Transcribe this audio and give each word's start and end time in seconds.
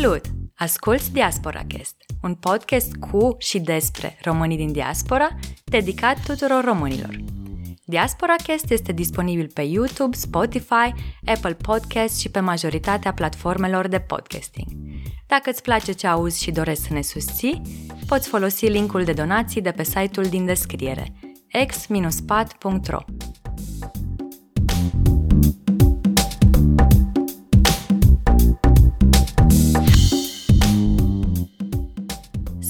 Salut! 0.00 0.24
Asculți 0.54 1.12
Diaspora 1.12 1.62
Cast, 1.68 1.96
un 2.22 2.34
podcast 2.34 2.94
cu 2.94 3.36
și 3.38 3.58
despre 3.58 4.18
românii 4.22 4.56
din 4.56 4.72
diaspora, 4.72 5.28
dedicat 5.64 6.24
tuturor 6.26 6.64
românilor. 6.64 7.16
Diaspora 7.84 8.34
Cast 8.46 8.70
este 8.70 8.92
disponibil 8.92 9.50
pe 9.54 9.62
YouTube, 9.62 10.16
Spotify, 10.16 10.94
Apple 11.24 11.54
Podcast 11.54 12.18
și 12.20 12.28
pe 12.30 12.40
majoritatea 12.40 13.12
platformelor 13.12 13.88
de 13.88 14.00
podcasting. 14.00 14.68
Dacă 15.26 15.50
îți 15.50 15.62
place 15.62 15.92
ce 15.92 16.06
auzi 16.06 16.42
și 16.42 16.50
dorești 16.50 16.84
să 16.84 16.92
ne 16.92 17.02
susții, 17.02 17.62
poți 18.06 18.28
folosi 18.28 18.66
linkul 18.66 19.04
de 19.04 19.12
donații 19.12 19.62
de 19.62 19.70
pe 19.70 19.82
site-ul 19.82 20.26
din 20.26 20.44
descriere 20.44 21.12
x-pat.ro 21.66 22.98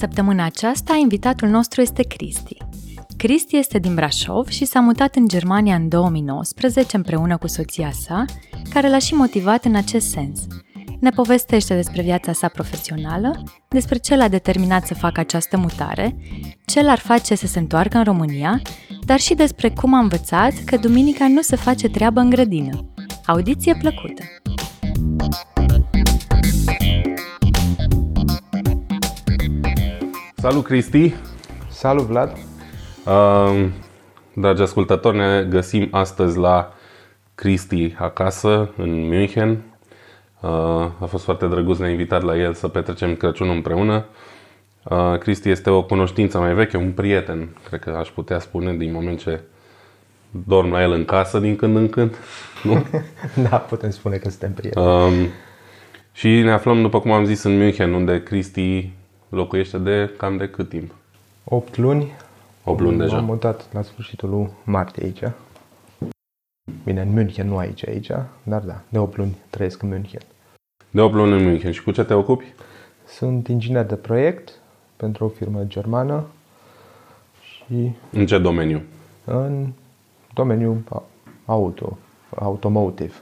Săptămâna 0.01 0.45
aceasta, 0.45 0.97
invitatul 1.01 1.49
nostru 1.49 1.81
este 1.81 2.03
Cristi. 2.03 2.57
Cristi 3.17 3.57
este 3.57 3.79
din 3.79 3.95
Brașov 3.95 4.49
și 4.49 4.65
s-a 4.65 4.81
mutat 4.81 5.15
în 5.15 5.29
Germania 5.29 5.75
în 5.75 5.89
2019 5.89 6.97
împreună 6.97 7.37
cu 7.37 7.47
soția 7.47 7.91
sa, 7.91 8.25
care 8.73 8.89
l-a 8.89 8.99
și 8.99 9.15
motivat 9.15 9.65
în 9.65 9.75
acest 9.75 10.09
sens. 10.09 10.41
Ne 11.01 11.11
povestește 11.11 11.75
despre 11.75 12.03
viața 12.03 12.33
sa 12.33 12.49
profesională, 12.49 13.43
despre 13.69 13.99
ce 13.99 14.17
l-a 14.17 14.29
determinat 14.29 14.87
să 14.87 14.95
facă 14.95 15.21
această 15.21 15.57
mutare, 15.57 16.17
ce 16.65 16.83
l-ar 16.83 16.99
face 16.99 17.35
să 17.35 17.47
se 17.47 17.59
întoarcă 17.59 17.97
în 17.99 18.05
România, 18.05 18.63
dar 19.05 19.19
și 19.19 19.35
despre 19.35 19.71
cum 19.71 19.95
a 19.95 19.99
învățat 19.99 20.53
că 20.65 20.77
duminica 20.77 21.29
nu 21.29 21.41
se 21.41 21.57
face 21.57 21.89
treabă 21.89 22.21
în 22.21 22.31
grădină. 22.31 22.93
Audiție 23.27 23.77
plăcută! 23.81 24.23
Salut, 30.41 30.65
Cristi! 30.65 31.15
Salut, 31.71 32.05
Vlad! 32.05 32.37
Uh, 33.07 33.67
dragi 34.33 34.63
ascultători, 34.63 35.17
ne 35.17 35.47
găsim 35.49 35.89
astăzi 35.91 36.39
la 36.39 36.73
Cristi 37.35 37.95
acasă, 37.99 38.71
în 38.77 39.09
München. 39.09 39.51
Uh, 40.41 40.51
a 41.01 41.07
fost 41.09 41.25
foarte 41.25 41.47
drăguț, 41.47 41.79
ne-a 41.79 41.91
invitat 41.91 42.23
la 42.23 42.37
el 42.37 42.55
să 42.55 42.69
petrecem 42.69 43.15
Crăciunul 43.15 43.55
împreună. 43.55 44.05
Uh, 44.83 45.19
Cristi 45.19 45.49
este 45.49 45.71
o 45.71 45.83
cunoștință 45.83 46.39
mai 46.39 46.55
veche, 46.55 46.77
un 46.77 46.93
prieten, 46.93 47.57
cred 47.69 47.81
că 47.81 47.91
aș 47.91 48.09
putea 48.09 48.39
spune, 48.39 48.75
din 48.75 48.93
moment 48.93 49.19
ce 49.19 49.41
dorm 50.47 50.71
la 50.71 50.83
el 50.83 50.93
în 50.93 51.05
casă 51.05 51.39
din 51.39 51.57
când 51.57 51.77
în 51.77 51.89
când. 51.89 52.17
Nu? 52.63 52.87
da, 53.51 53.57
putem 53.57 53.91
spune 53.91 54.17
că 54.17 54.29
suntem 54.29 54.53
prieteni. 54.53 54.87
Uh, 54.87 55.29
și 56.13 56.29
ne 56.29 56.53
aflăm, 56.53 56.83
după 56.83 57.01
cum 57.01 57.11
am 57.11 57.25
zis, 57.25 57.43
în 57.43 57.57
München, 57.57 57.93
unde 57.93 58.23
Cristi 58.23 58.99
locuiește 59.31 59.79
de 59.79 60.11
cam 60.17 60.37
de 60.37 60.49
cât 60.49 60.69
timp? 60.69 60.95
8 61.45 61.77
luni. 61.77 62.13
8 62.65 62.81
luni 62.81 62.99
deja. 62.99 63.17
Am 63.17 63.25
mutat 63.25 63.73
la 63.73 63.83
sfârșitul 63.83 64.29
lui 64.31 64.49
martie 64.65 65.05
aici. 65.05 65.23
Bine, 66.85 67.01
în 67.01 67.13
München, 67.13 67.49
nu 67.49 67.57
aici, 67.57 67.87
aici, 67.89 68.11
dar 68.43 68.61
da, 68.63 68.81
de 68.89 68.99
8 68.99 69.17
luni 69.17 69.37
trăiesc 69.51 69.83
în 69.83 69.89
München. 69.89 70.21
De 70.91 71.01
8 71.01 71.15
luni 71.15 71.33
în 71.33 71.45
München. 71.45 71.73
Și 71.73 71.83
cu 71.83 71.91
ce 71.91 72.05
te 72.05 72.15
ocupi? 72.15 72.45
Sunt 73.07 73.49
inginer 73.49 73.85
de 73.85 73.95
proiect 73.97 74.59
pentru 74.97 75.25
o 75.25 75.29
firmă 75.29 75.65
germană 75.65 76.25
și 77.43 77.93
În 78.13 78.27
ce 78.27 78.39
domeniu? 78.39 78.83
în 79.25 79.73
domeniul 80.35 80.83
auto, 81.45 81.99
automotive. 82.37 83.13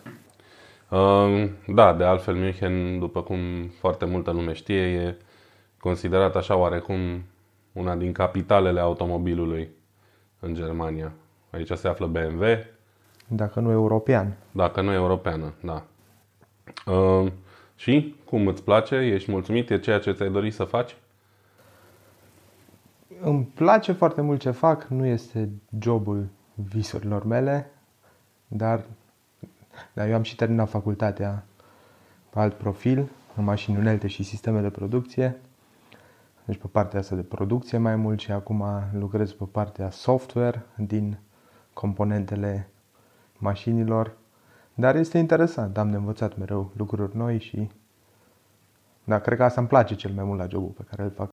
Uh, 0.89 1.49
Da, 1.67 1.93
de 1.95 2.05
altfel 2.05 2.35
München, 2.35 2.99
după 2.99 3.23
cum 3.23 3.39
foarte 3.79 4.05
multă 4.05 4.31
lume 4.31 4.53
știe, 4.53 4.81
e 4.83 5.17
considerat 5.81 6.37
așa 6.37 6.57
oarecum 6.57 7.23
una 7.73 7.95
din 7.97 8.13
capitalele 8.13 8.81
automobilului 8.81 9.69
în 10.41 10.55
Germania. 10.55 11.13
Aici 11.51 11.71
se 11.73 11.89
află 11.89 12.07
BMW, 12.07 12.43
Dacă 13.27 13.61
nu 13.61 13.71
european. 13.71 14.37
dacă 14.51 14.81
nu 14.81 14.93
europeană, 14.93 15.53
da. 15.63 15.83
Uh, 16.93 17.33
și 17.77 18.15
cum 18.25 18.47
îți 18.47 18.63
place? 18.65 18.95
Ești 18.97 19.31
mulțumit? 19.31 19.71
E 19.71 19.79
ceea 19.79 19.99
ce 19.99 20.13
ți-ai 20.13 20.31
dorit 20.31 20.55
să 20.55 20.65
faci? 20.65 20.97
Îmi 23.21 23.45
place 23.55 23.93
foarte 23.93 24.21
mult 24.21 24.41
ce 24.41 24.51
fac, 24.51 24.85
nu 24.85 25.07
este 25.07 25.49
jobul 25.81 26.27
visurilor 26.55 27.25
mele, 27.25 27.71
dar, 28.49 28.85
dar 29.93 30.09
eu 30.09 30.15
am 30.15 30.23
și 30.23 30.37
terminat 30.37 30.69
facultatea 30.69 31.45
pe 32.31 32.39
alt 32.39 32.55
profil, 32.55 33.09
în 33.37 33.45
mașini 33.45 33.77
unelte 33.77 34.07
și 34.09 34.23
sisteme 34.23 34.61
de 34.61 34.71
producție. 34.71 35.37
Deci 36.49 36.59
pe 36.59 36.67
partea 36.67 36.99
asta 36.99 37.15
de 37.15 37.23
producție 37.23 37.79
mai 37.79 37.97
mult 37.97 38.19
și 38.21 38.33
acum 38.33 38.65
lucrez 38.93 39.33
pe 39.33 39.45
partea 39.45 39.91
software 39.91 40.67
din 40.77 41.19
componentele 41.73 42.71
mașinilor. 43.39 44.17
Dar 44.75 44.97
este 44.97 45.19
interesant, 45.19 45.79
am 45.79 45.91
de 45.91 45.97
învățat 45.97 46.39
mereu 46.39 46.73
lucruri 46.77 47.17
noi 47.17 47.39
și 47.39 47.71
da, 49.05 49.19
cred 49.19 49.39
că 49.39 49.45
asta 49.45 49.61
îmi 49.61 49.69
place 49.69 49.95
cel 49.95 50.13
mai 50.13 50.25
mult 50.25 50.39
la 50.39 50.47
jobul 50.47 50.73
pe 50.77 50.83
care 50.91 51.03
îl 51.03 51.11
fac. 51.11 51.29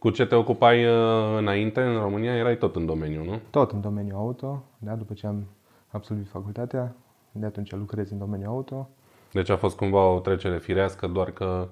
Cu 0.00 0.10
ce 0.10 0.26
te 0.26 0.34
ocupai 0.34 0.86
uh, 0.86 1.38
înainte 1.38 1.82
în 1.82 1.98
România? 1.98 2.36
Erai 2.36 2.58
tot 2.58 2.76
în 2.76 2.86
domeniu, 2.86 3.24
nu? 3.24 3.40
Tot 3.50 3.72
în 3.72 3.80
domeniul 3.80 4.18
auto, 4.18 4.64
da, 4.78 4.94
după 4.94 5.14
ce 5.14 5.26
am 5.26 5.46
absolvit 5.88 6.28
facultatea, 6.28 6.94
de 7.32 7.46
atunci 7.46 7.72
lucrez 7.72 8.10
în 8.10 8.18
domeniul 8.18 8.50
auto. 8.50 8.88
Deci 9.32 9.48
a 9.48 9.56
fost 9.56 9.76
cumva 9.76 10.06
o 10.06 10.20
trecere 10.20 10.58
firească, 10.58 11.06
doar 11.06 11.30
că 11.30 11.68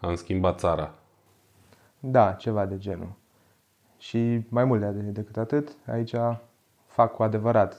am 0.00 0.14
schimbat 0.14 0.58
țara. 0.58 0.94
Da, 2.06 2.32
ceva 2.32 2.66
de 2.66 2.78
genul. 2.78 3.12
Și 3.98 4.40
mai 4.48 4.64
mult 4.64 4.80
de- 4.80 4.88
decât 4.88 5.36
atât, 5.36 5.76
aici 5.86 6.14
fac 6.86 7.14
cu 7.14 7.22
adevărat 7.22 7.76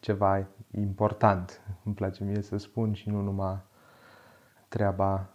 ceva 0.00 0.46
important, 0.78 1.60
îmi 1.84 1.94
place 1.94 2.24
mie 2.24 2.42
să 2.42 2.56
spun, 2.56 2.92
și 2.92 3.08
nu 3.08 3.20
numai 3.20 3.58
treaba 4.68 5.28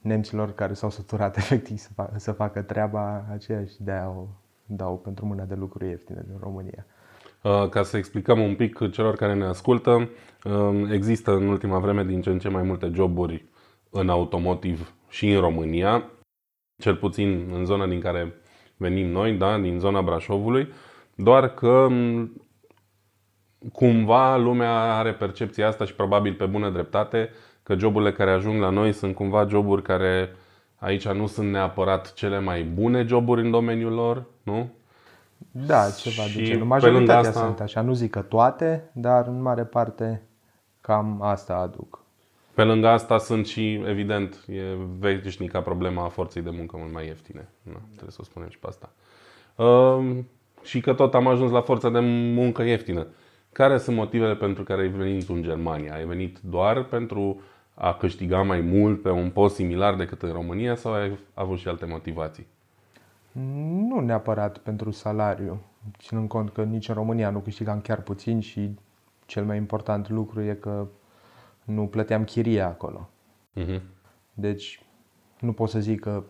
nemților 0.00 0.52
care 0.52 0.72
s-au 0.72 0.90
săturat 0.90 1.36
efectiv 1.42 1.78
să, 1.78 1.88
fac, 1.94 2.10
să 2.16 2.32
facă 2.32 2.62
treaba 2.62 3.24
aceea 3.32 3.64
și 3.64 3.82
de-aia 3.82 4.08
o 4.08 4.26
dau 4.66 4.98
pentru 4.98 5.26
mâna 5.26 5.44
de 5.44 5.54
lucruri 5.54 5.88
ieftine 5.88 6.24
din 6.26 6.36
România. 6.40 6.86
Uh, 7.42 7.68
Ca 7.68 7.82
să 7.82 7.96
explicăm 7.96 8.40
un 8.40 8.56
pic 8.56 8.90
celor 8.90 9.16
care 9.16 9.34
ne 9.34 9.44
ascultă, 9.44 10.08
uh, 10.44 10.90
există 10.92 11.32
în 11.32 11.48
ultima 11.48 11.78
vreme 11.78 12.04
din 12.04 12.20
ce 12.20 12.30
în 12.30 12.38
ce 12.38 12.48
mai 12.48 12.62
multe 12.62 12.90
joburi 12.94 13.44
în 13.90 14.08
automotiv 14.08 14.94
și 15.08 15.30
în 15.30 15.40
România, 15.40 16.04
cel 16.80 16.96
puțin 16.96 17.50
în 17.54 17.64
zona 17.64 17.86
din 17.86 18.00
care 18.00 18.34
venim 18.76 19.06
noi, 19.10 19.32
da, 19.32 19.58
din 19.58 19.78
zona 19.78 20.02
Brașovului, 20.02 20.72
doar 21.14 21.48
că 21.54 21.86
m, 21.90 22.30
cumva 23.72 24.36
lumea 24.36 24.72
are 24.98 25.12
percepția 25.12 25.66
asta 25.66 25.84
și 25.84 25.94
probabil 25.94 26.34
pe 26.34 26.44
bună 26.46 26.70
dreptate 26.70 27.30
că 27.62 27.74
joburile 27.78 28.12
care 28.12 28.30
ajung 28.30 28.60
la 28.60 28.70
noi 28.70 28.92
sunt 28.92 29.14
cumva 29.14 29.46
joburi 29.48 29.82
care 29.82 30.36
aici 30.76 31.08
nu 31.08 31.26
sunt 31.26 31.50
neapărat 31.50 32.12
cele 32.12 32.38
mai 32.40 32.62
bune 32.62 33.04
joburi 33.06 33.40
în 33.44 33.50
domeniul 33.50 33.92
lor, 33.92 34.24
nu? 34.42 34.70
Da, 35.50 35.90
ceva 35.90 36.22
Și 36.22 36.36
de 36.36 36.42
genul. 36.44 36.60
pe 36.60 36.66
Majoritatea 36.66 37.14
lângă 37.14 37.28
asta- 37.28 37.40
sunt 37.46 37.60
așa, 37.60 37.80
nu 37.80 37.92
zic 37.92 38.10
că 38.10 38.20
toate, 38.20 38.90
dar 38.92 39.26
în 39.26 39.42
mare 39.42 39.64
parte 39.64 40.22
cam 40.80 41.22
asta 41.22 41.54
aduc. 41.56 42.04
Pe 42.54 42.62
lângă 42.62 42.88
asta 42.88 43.18
sunt 43.18 43.46
și, 43.46 43.72
evident, 43.72 44.44
e 44.48 44.62
veșnica 44.98 45.60
problema 45.60 46.04
a 46.04 46.08
forței 46.08 46.42
de 46.42 46.50
muncă 46.50 46.76
mult 46.78 46.92
mai 46.92 47.06
ieftine. 47.06 47.48
Na, 47.62 47.80
trebuie 47.90 48.10
să 48.10 48.18
o 48.20 48.24
spunem 48.24 48.48
și 48.48 48.58
pe 48.58 48.66
asta. 48.66 48.92
Uh, 49.56 50.16
și 50.62 50.80
că 50.80 50.94
tot 50.94 51.14
am 51.14 51.26
ajuns 51.26 51.50
la 51.50 51.60
forța 51.60 51.90
de 51.90 51.98
muncă 52.34 52.62
ieftină. 52.62 53.06
Care 53.52 53.78
sunt 53.78 53.96
motivele 53.96 54.34
pentru 54.34 54.62
care 54.62 54.80
ai 54.80 54.88
venit 54.88 55.28
în 55.28 55.42
Germania? 55.42 55.94
Ai 55.94 56.04
venit 56.04 56.38
doar 56.38 56.84
pentru 56.84 57.40
a 57.74 57.94
câștiga 57.94 58.42
mai 58.42 58.60
mult 58.60 59.02
pe 59.02 59.10
un 59.10 59.30
post 59.30 59.54
similar 59.54 59.94
decât 59.94 60.22
în 60.22 60.32
România 60.32 60.74
sau 60.74 60.92
ai 60.92 61.18
avut 61.34 61.58
și 61.58 61.68
alte 61.68 61.86
motivații? 61.86 62.46
Nu 63.88 64.00
neapărat 64.00 64.58
pentru 64.58 64.90
salariu, 64.90 65.60
ținând 65.98 66.28
cont 66.28 66.50
că 66.50 66.62
nici 66.62 66.88
în 66.88 66.94
România 66.94 67.30
nu 67.30 67.38
câștigam 67.38 67.80
chiar 67.80 68.00
puțin 68.00 68.40
și 68.40 68.70
cel 69.26 69.44
mai 69.44 69.56
important 69.56 70.08
lucru 70.08 70.42
e 70.42 70.54
că 70.54 70.86
nu 71.74 71.86
plăteam 71.86 72.24
chiria 72.24 72.66
acolo. 72.66 73.08
Uh-huh. 73.56 73.80
Deci 74.34 74.82
nu 75.40 75.52
pot 75.52 75.68
să 75.68 75.80
zic 75.80 76.00
că 76.00 76.22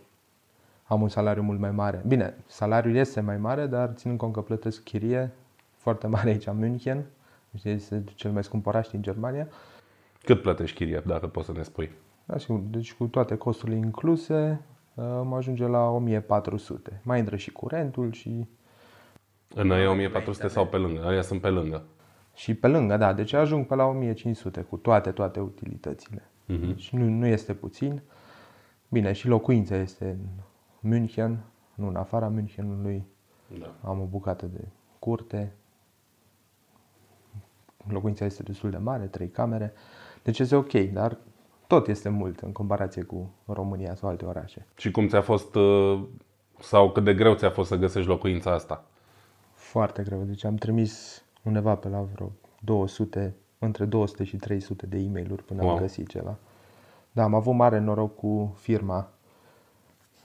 am 0.84 1.02
un 1.02 1.08
salariu 1.08 1.42
mult 1.42 1.58
mai 1.58 1.70
mare. 1.70 2.02
Bine, 2.06 2.34
salariul 2.46 2.96
este 2.96 3.20
mai 3.20 3.37
mare, 3.37 3.66
dar 3.66 3.92
ținând 3.94 4.19
cont 4.19 4.32
că 4.32 4.40
plătesc 4.40 4.82
chirie 4.82 5.32
foarte 5.76 6.06
mare 6.06 6.31
aici 6.31 6.46
în 6.46 6.56
München, 6.56 7.04
deci 7.50 7.64
este 7.64 8.04
cel 8.14 8.31
mai 8.31 8.44
scump 8.44 8.66
oraș 8.66 8.88
din 8.88 9.02
Germania. 9.02 9.48
Cât 10.22 10.42
plătești 10.42 10.76
chiria, 10.76 11.02
dacă 11.06 11.26
poți 11.26 11.46
să 11.46 11.52
ne 11.52 11.62
spui? 11.62 11.90
Da, 12.25 12.38
sigur. 12.38 12.58
Deci 12.58 12.94
cu 12.94 13.06
toate 13.06 13.37
costurile 13.37 13.76
incluse, 13.76 14.60
uh, 14.94 15.04
mă 15.25 15.37
ajunge 15.37 15.66
la 15.66 15.90
1400. 15.90 17.00
Mai 17.02 17.19
intră 17.19 17.37
și 17.37 17.50
curentul 17.50 18.12
și 18.12 18.46
În 19.54 19.70
aia 19.70 19.90
1400 19.90 20.48
sau 20.48 20.66
pe 20.66 20.76
lângă? 20.76 21.06
Aia 21.06 21.22
sunt 21.22 21.40
pe 21.40 21.48
lângă. 21.48 21.84
Și 22.40 22.54
pe 22.54 22.66
lângă, 22.69 22.96
da, 22.96 23.12
deci 23.12 23.32
ajung 23.32 23.66
pe 23.66 23.75
la 23.75 23.84
1500 23.84 24.60
cu 24.60 24.76
toate, 24.76 25.10
toate 25.10 25.40
utilitățile. 25.40 26.31
Mhm. 26.46 26.76
Și 26.76 26.96
nu, 26.96 27.04
nu 27.04 27.26
este 27.26 27.54
puțin. 27.54 28.02
Bine, 28.88 29.12
și 29.12 29.28
locuința 29.28 29.76
este 29.76 30.04
în 30.04 30.26
München, 30.90 31.44
nu 31.75 31.88
în 31.88 31.96
afara 31.96 32.32
Münchenului. 32.32 33.02
Da. 33.58 33.75
Am 33.82 34.00
o 34.00 34.04
bucată 34.04 34.46
de 34.46 34.69
curte. 34.98 35.52
Locuința 37.88 38.25
este 38.25 38.42
destul 38.42 38.70
de 38.70 38.76
mare, 38.76 39.06
trei 39.06 39.28
camere. 39.28 39.72
Deci 40.22 40.38
este 40.38 40.56
ok, 40.56 40.72
dar 40.72 41.19
tot 41.66 41.88
este 41.88 42.08
mult 42.08 42.40
în 42.40 42.52
comparație 42.52 43.02
cu 43.02 43.34
România 43.46 43.94
sau 43.94 44.08
alte 44.08 44.25
orașe. 44.25 44.66
Și 44.76 44.90
cum 44.90 45.08
ți-a 45.08 45.22
fost, 45.22 45.54
uh, 45.54 46.02
sau 46.60 46.90
cât 46.90 47.04
de 47.04 47.14
greu 47.14 47.34
ți-a 47.34 47.50
fost 47.50 47.69
să 47.69 47.76
găsești 47.76 48.08
locuința 48.08 48.52
asta? 48.52 48.84
Foarte 49.52 50.02
greu. 50.02 50.22
Deci 50.22 50.44
am 50.44 50.54
trimis 50.54 51.25
undeva 51.42 51.75
pe 51.75 51.88
la 51.88 52.00
vreo 52.14 52.32
200, 52.60 53.34
între 53.58 53.84
200 53.84 54.25
și 54.25 54.37
300 54.37 54.87
de 54.87 54.98
e 54.98 55.08
mail 55.08 55.42
până 55.46 55.62
Wow. 55.62 55.70
am 55.70 55.78
găsit 55.78 56.08
ceva. 56.08 56.37
Da, 57.12 57.22
am 57.22 57.34
avut 57.34 57.54
mare 57.54 57.78
noroc 57.78 58.16
cu 58.16 58.56
firma 58.58 59.08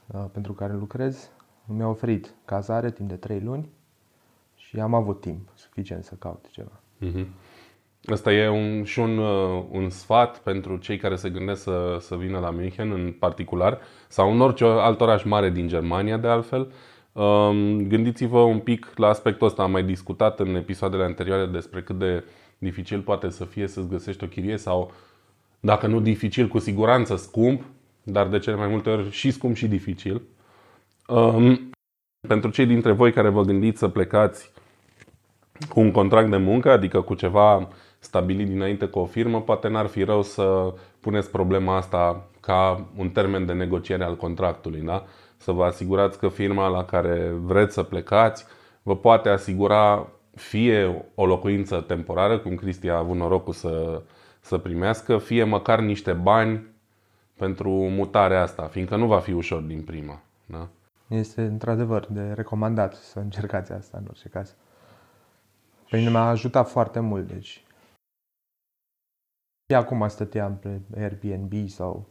uh, 0.06 0.24
pentru 0.32 0.52
care 0.52 0.72
lucrez. 0.72 1.30
Mi-a 1.66 1.88
oferit 1.88 2.34
cazare 2.44 2.90
timp 2.90 3.08
de 3.08 3.16
3 3.16 3.40
luni 3.40 3.68
și 4.56 4.80
am 4.80 4.94
avut 4.94 5.20
timp 5.20 5.48
suficient 5.54 6.04
să 6.04 6.14
caut 6.14 6.48
ceva. 6.50 6.80
Mhm. 6.98 7.26
Asta 8.12 8.32
e 8.32 8.48
un, 8.48 8.84
și 8.84 8.98
un, 8.98 9.18
uh, 9.18 9.64
un 9.70 9.88
sfat 9.90 10.38
pentru 10.38 10.76
cei 10.76 10.96
care 10.98 11.16
se 11.16 11.30
gândesc 11.30 11.62
să, 11.62 11.96
să 12.00 12.16
vină 12.16 12.38
la 12.38 12.50
München 12.50 12.90
în 12.90 13.12
particular 13.18 13.78
sau 14.08 14.32
în 14.32 14.40
orice 14.40 14.64
alt 14.64 15.00
oraș 15.00 15.24
mare 15.24 15.50
din 15.50 15.68
Germania 15.68 16.16
de 16.16 16.26
altfel. 16.26 16.60
Um, 16.60 16.70
Gândiți-vă 17.88 18.38
un 18.38 18.58
pic 18.58 18.92
la 18.94 19.08
aspectul 19.08 19.46
ăsta. 19.46 19.62
Am 19.62 19.70
mai 19.70 19.82
discutat 19.82 20.40
în 20.40 20.54
episoadele 20.54 21.04
anterioare 21.04 21.46
despre 21.46 21.82
cât 21.82 21.98
de 21.98 22.24
dificil 22.58 23.00
poate 23.00 23.30
să 23.30 23.44
fie 23.44 23.66
să-ți 23.66 23.88
găsești 23.88 24.24
o 24.24 24.26
chirie 24.26 24.56
sau 24.56 24.92
dacă 25.60 25.86
nu 25.86 26.00
dificil, 26.00 26.48
cu 26.48 26.58
siguranță 26.58 27.16
scump, 27.16 27.62
dar 28.02 28.28
de 28.28 28.38
cele 28.38 28.56
mai 28.56 28.68
multe 28.68 28.90
ori 28.90 29.10
și 29.10 29.30
scump 29.30 29.56
și 29.56 29.68
dificil. 29.68 30.22
Um, 31.08 31.70
pentru 32.28 32.50
cei 32.50 32.66
dintre 32.66 32.92
voi 32.92 33.12
care 33.12 33.28
vă 33.28 33.42
gândiți 33.42 33.78
să 33.78 33.88
plecați 33.88 34.50
cu 35.68 35.80
un 35.80 35.90
contract 35.90 36.30
de 36.30 36.36
muncă, 36.36 36.70
adică 36.70 37.00
cu 37.00 37.14
ceva 37.14 37.68
stabilit 37.98 38.48
dinainte 38.48 38.86
cu 38.86 38.98
o 38.98 39.04
firmă, 39.04 39.40
poate 39.40 39.68
n-ar 39.68 39.86
fi 39.86 40.02
rău 40.02 40.22
să 40.22 40.74
puneți 41.00 41.30
problema 41.30 41.76
asta 41.76 42.28
ca 42.40 42.86
un 42.96 43.10
termen 43.10 43.46
de 43.46 43.52
negociere 43.52 44.04
al 44.04 44.16
contractului, 44.16 44.80
da? 44.80 45.04
Să 45.36 45.52
vă 45.52 45.64
asigurați 45.64 46.18
că 46.18 46.28
firma 46.28 46.68
la 46.68 46.84
care 46.84 47.30
vreți 47.30 47.74
să 47.74 47.82
plecați 47.82 48.46
vă 48.82 48.96
poate 48.96 49.28
asigura 49.28 50.08
fie 50.34 51.04
o 51.14 51.26
locuință 51.26 51.80
temporară, 51.80 52.38
cum 52.38 52.54
Cristi 52.54 52.88
a 52.88 52.96
avut 52.98 53.16
norocul 53.16 53.52
să, 53.52 54.02
să 54.40 54.58
primească, 54.58 55.18
fie 55.18 55.44
măcar 55.44 55.80
niște 55.80 56.12
bani 56.12 56.66
pentru 57.36 57.70
mutarea 57.70 58.42
asta, 58.42 58.66
fiindcă 58.66 58.96
nu 58.96 59.06
va 59.06 59.18
fi 59.20 59.32
ușor 59.32 59.60
din 59.60 59.82
prima. 59.82 60.20
Da? 60.46 60.68
Este 61.08 61.42
într-adevăr 61.42 62.06
de 62.10 62.32
recomandat 62.32 62.94
să 62.94 63.18
încercați 63.18 63.72
asta 63.72 63.98
în 63.98 64.04
orice 64.08 64.28
caz. 64.28 64.54
Pe 65.90 65.96
mine 65.96 66.10
m-a 66.10 66.28
ajutat 66.28 66.68
foarte 66.68 67.00
mult, 67.00 67.26
deci. 67.26 67.64
Și 69.68 69.74
acum 69.74 70.08
stăteam 70.08 70.56
pe 70.56 70.80
Airbnb 70.96 71.68
sau... 71.68 72.06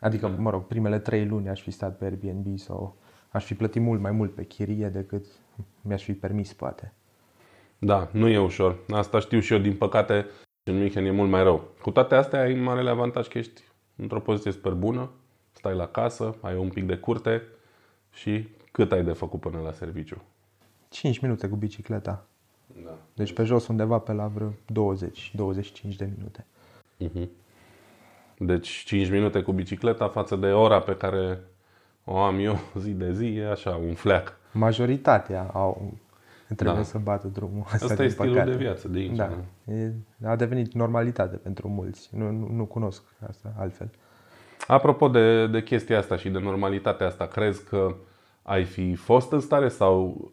Adică, 0.00 0.28
mă 0.28 0.50
rog, 0.50 0.66
primele 0.66 0.98
trei 0.98 1.26
luni 1.26 1.48
aș 1.48 1.62
fi 1.62 1.70
stat 1.70 1.98
pe 1.98 2.04
Airbnb 2.04 2.58
sau 2.58 2.96
aș 3.28 3.44
fi 3.44 3.54
plătit 3.54 3.82
mult 3.82 4.00
mai 4.00 4.10
mult 4.10 4.34
pe 4.34 4.44
chirie 4.44 4.88
decât 4.88 5.24
mi-aș 5.80 6.02
fi 6.02 6.12
permis, 6.12 6.52
poate. 6.52 6.92
Da, 7.78 8.08
nu 8.12 8.28
e 8.28 8.38
ușor. 8.38 8.78
Asta 8.90 9.18
știu 9.18 9.40
și 9.40 9.52
eu, 9.52 9.58
din 9.58 9.76
păcate, 9.76 10.26
în 10.62 10.78
München 10.78 11.04
e 11.04 11.10
mult 11.10 11.30
mai 11.30 11.42
rău. 11.42 11.68
Cu 11.82 11.90
toate 11.90 12.14
astea, 12.14 12.40
ai 12.40 12.54
marele 12.54 12.90
avantaj 12.90 13.28
că 13.28 13.38
ești 13.38 13.62
într-o 13.96 14.20
poziție 14.20 14.50
super 14.52 14.72
bună, 14.72 15.10
stai 15.52 15.74
la 15.74 15.86
casă, 15.86 16.36
ai 16.40 16.56
un 16.56 16.68
pic 16.68 16.86
de 16.86 16.96
curte 16.96 17.42
și 18.10 18.48
cât 18.72 18.92
ai 18.92 19.04
de 19.04 19.12
făcut 19.12 19.40
până 19.40 19.58
la 19.58 19.72
serviciu? 19.72 20.22
5 20.88 21.18
minute 21.18 21.48
cu 21.48 21.56
bicicleta. 21.56 22.26
Da. 22.84 22.98
Deci 23.14 23.32
pe 23.32 23.44
jos 23.44 23.66
undeva 23.66 23.98
pe 23.98 24.12
la 24.12 24.26
vreo 24.26 24.50
20-25 24.50 25.96
de 25.96 26.10
minute. 26.16 26.46
Mhm. 26.98 27.30
Deci 28.38 28.68
5 28.68 29.10
minute 29.10 29.42
cu 29.42 29.52
bicicleta 29.52 30.08
față 30.08 30.36
de 30.36 30.46
ora 30.46 30.80
pe 30.80 30.96
care 30.96 31.40
o 32.04 32.18
am 32.18 32.38
eu 32.38 32.58
zi 32.82 32.90
de 32.90 33.12
zi, 33.12 33.26
e 33.36 33.50
așa, 33.50 33.70
un 33.76 33.94
fleac. 33.94 34.36
Majoritatea 34.52 35.50
au 35.52 35.92
trebuie 36.56 36.76
Da. 36.76 36.82
să 36.82 36.98
bată 36.98 37.26
drumul. 37.28 37.62
Asta, 37.64 37.84
Asta 37.84 37.94
din 37.94 38.04
e 38.04 38.08
stilul 38.08 38.32
păcate. 38.32 38.50
de 38.50 38.56
viață 38.56 38.88
de 38.88 38.98
aici. 38.98 39.16
Da. 39.16 39.30
nu? 39.64 39.74
E, 39.74 39.92
a 40.24 40.36
devenit 40.36 40.72
normalitate 40.72 41.36
pentru 41.36 41.68
mulți. 41.68 42.08
Nu, 42.12 42.30
nu, 42.30 42.48
nu 42.52 42.64
cunosc 42.64 43.02
asta 43.28 43.54
altfel. 43.58 43.90
Apropo 44.66 45.08
de, 45.08 45.46
de 45.46 45.62
chestia 45.62 45.98
asta 45.98 46.16
și 46.16 46.28
de 46.28 46.38
normalitatea 46.38 47.06
asta, 47.06 47.26
crezi 47.26 47.64
că 47.64 47.94
ai 48.42 48.64
fi 48.64 48.94
fost 48.94 49.32
în 49.32 49.40
stare 49.40 49.68
sau 49.68 50.30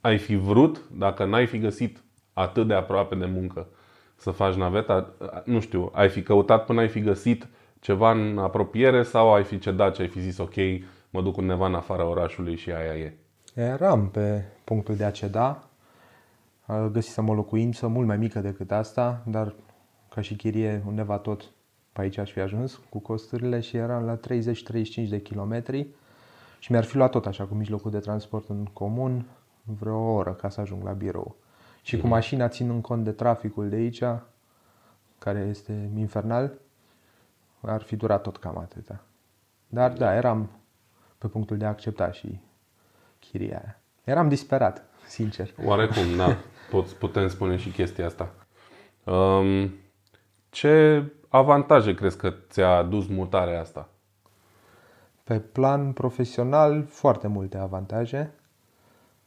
ai 0.00 0.18
fi 0.18 0.36
vrut, 0.36 0.88
dacă 0.88 1.24
n-ai 1.24 1.46
fi 1.46 1.58
găsit 1.58 2.02
atât 2.32 2.66
de 2.66 2.74
aproape 2.74 3.14
de 3.14 3.26
muncă, 3.26 3.68
să 4.16 4.30
faci 4.30 4.54
naveta, 4.54 5.12
nu 5.44 5.60
știu, 5.60 5.90
ai 5.92 6.08
fi 6.08 6.22
căutat 6.22 6.64
până 6.64 6.80
ai 6.80 6.88
fi 6.88 7.00
găsit 7.00 7.48
ceva 7.80 8.10
în 8.10 8.38
apropiere 8.38 9.02
sau 9.02 9.34
ai 9.34 9.44
fi 9.44 9.58
cedat 9.58 9.94
și 9.94 10.00
ai 10.00 10.08
fi 10.08 10.20
zis 10.20 10.38
ok, 10.38 10.54
mă 11.10 11.22
duc 11.22 11.36
undeva 11.36 11.66
în 11.66 11.74
afara 11.74 12.04
orașului 12.04 12.56
și 12.56 12.70
aia 12.70 12.96
e. 12.96 13.16
Eram 13.54 14.08
pe 14.08 14.44
punctul 14.64 14.96
de 14.96 15.04
a 15.04 15.10
ceda. 15.10 15.68
A, 16.66 16.88
Găsisem 16.92 17.28
o 17.28 17.34
locuință 17.34 17.86
mult 17.86 18.06
mai 18.06 18.16
mică 18.16 18.40
decât 18.40 18.70
asta, 18.70 19.22
dar 19.26 19.54
ca 20.08 20.20
și 20.20 20.36
chirie 20.36 20.82
undeva 20.86 21.18
tot 21.18 21.50
pe 21.92 22.00
aici 22.00 22.18
aș 22.18 22.30
fi 22.32 22.40
ajuns 22.40 22.80
cu 22.88 22.98
costurile 22.98 23.60
și 23.60 23.76
eram 23.76 24.04
la 24.04 24.18
30-35 24.18 25.08
de 25.08 25.20
kilometri 25.20 25.86
și 26.58 26.72
mi-ar 26.72 26.84
fi 26.84 26.96
luat 26.96 27.10
tot 27.10 27.26
așa 27.26 27.44
cu 27.44 27.54
mijlocul 27.54 27.90
de 27.90 27.98
transport 27.98 28.48
în 28.48 28.64
comun 28.64 29.26
vreo 29.62 29.98
oră 29.98 30.32
ca 30.32 30.48
să 30.48 30.60
ajung 30.60 30.84
la 30.84 30.92
birou. 30.92 31.36
Și 31.86 31.98
cu 31.98 32.06
mașina 32.06 32.48
ținând 32.48 32.82
cont 32.82 33.04
de 33.04 33.12
traficul 33.12 33.68
de 33.68 33.76
aici, 33.76 34.02
care 35.18 35.38
este 35.38 35.90
infernal, 35.96 36.52
ar 37.60 37.82
fi 37.82 37.96
durat 37.96 38.22
tot 38.22 38.36
cam 38.36 38.58
atâta. 38.58 39.00
Dar 39.68 39.92
da, 39.92 40.14
eram 40.14 40.50
pe 41.18 41.26
punctul 41.26 41.56
de 41.56 41.64
a 41.64 41.68
accepta 41.68 42.10
și 42.10 42.40
chiria 43.18 43.60
aia. 43.64 43.78
Eram 44.04 44.28
disperat, 44.28 44.84
sincer. 45.16 45.54
Oarecum, 45.64 46.16
da, 46.16 46.36
poți, 46.70 46.96
putem 46.96 47.28
spune 47.28 47.56
și 47.56 47.70
chestia 47.70 48.06
asta. 48.06 48.34
Um, 49.04 49.74
ce 50.50 51.04
avantaje 51.28 51.94
crezi 51.94 52.16
că 52.16 52.34
ți-a 52.48 52.76
adus 52.76 53.06
mutarea 53.06 53.60
asta? 53.60 53.88
Pe 55.24 55.40
plan 55.40 55.92
profesional, 55.92 56.84
foarte 56.84 57.26
multe 57.26 57.58
avantaje. 57.58 58.32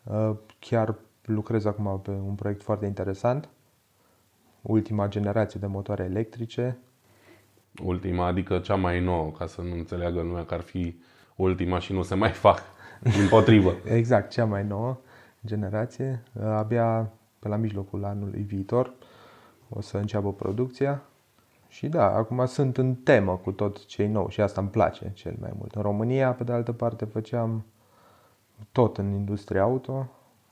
Uh, 0.04 0.36
Chiar 0.60 0.96
lucrez 1.32 1.66
acum 1.66 2.00
pe 2.02 2.12
un 2.12 2.36
proiect 2.36 2.64
foarte 2.64 2.86
interesant. 2.86 3.50
Ultima 4.62 5.08
generație 5.08 5.60
de 5.60 5.66
motoare 5.66 6.04
electrice. 6.04 6.78
Ultima, 7.84 8.26
adică 8.26 8.60
cea 8.60 8.76
mai 8.76 9.00
nouă, 9.00 9.32
ca 9.32 9.46
să 9.46 9.62
nu 9.62 9.74
înțeleagă 9.74 10.22
lumea 10.22 10.46
că 10.46 10.54
ar 10.54 10.62
fi 10.62 11.00
ultima 11.36 11.80
și 11.80 11.94
nu 11.94 12.02
se 12.02 12.16
mai 12.16 12.32
fac. 12.32 12.62
Din 13.02 13.28
potrivă. 13.30 13.74
Exact, 14.00 14.30
cea 14.30 14.46
mai 14.46 14.64
nouă 14.64 14.98
generație. 15.46 16.24
Uh, 16.34 16.44
Abia 16.44 17.12
pe 17.40 17.48
la 17.48 17.56
mijlocul 17.56 18.06
anului 18.06 18.42
viitor 18.42 18.94
o 19.70 19.82
să 19.82 19.98
înceapă 19.98 20.34
producția. 20.34 21.02
Și 21.68 21.88
da, 21.88 22.16
acum 22.16 22.46
sunt 22.46 22.78
în 22.78 22.96
temă 22.96 23.36
cu 23.44 23.52
tot 23.52 23.86
ce 23.86 24.04
e 24.04 24.08
nou 24.08 24.30
și 24.30 24.42
asta 24.42 24.62
îmi 24.62 24.70
place 24.70 25.12
cel 25.14 25.36
mai 25.40 25.52
mult. 25.58 25.76
În 25.76 25.82
România, 25.82 26.34
pe 26.34 26.44
de 26.44 26.52
altă 26.52 26.72
parte, 26.72 27.06
făceam 27.06 27.66
tot 28.72 28.98
în 28.98 29.12
industria 29.14 29.62
auto, 29.62 30.08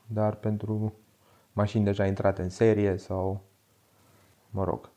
dar 0.08 0.34
pentru 0.34 0.94
mașini 1.52 1.84
deja 1.84 2.06
intrate 2.06 2.42
în 2.42 2.48
serie 2.48 2.96
sau, 2.96 3.44
mă 4.50 4.64
rog, 4.64 4.90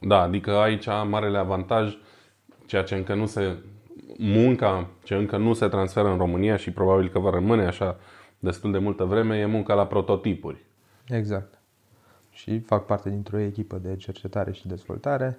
Da, 0.00 0.20
adică 0.20 0.50
aici 0.50 0.86
marele 0.86 1.38
avantaj, 1.38 1.98
ceea 2.66 2.82
ce 2.82 2.94
încă 2.94 3.14
nu 3.14 3.26
se 3.26 3.56
munca 4.18 4.88
ce 5.02 5.14
încă 5.14 5.36
nu 5.36 5.52
se 5.52 5.68
transferă 5.68 6.08
în 6.08 6.16
România 6.16 6.56
și 6.56 6.72
probabil 6.72 7.08
că 7.08 7.18
va 7.18 7.30
rămâne 7.30 7.66
așa 7.66 7.96
destul 8.38 8.72
de 8.72 8.78
multă 8.78 9.04
vreme, 9.04 9.38
e 9.38 9.46
munca 9.46 9.74
la 9.74 9.86
prototipuri. 9.86 10.64
Exact. 11.08 11.58
Și 12.30 12.58
fac 12.58 12.86
parte 12.86 13.10
dintr-o 13.10 13.38
echipă 13.38 13.76
de 13.76 13.96
cercetare 13.96 14.52
și 14.52 14.68
dezvoltare 14.68 15.38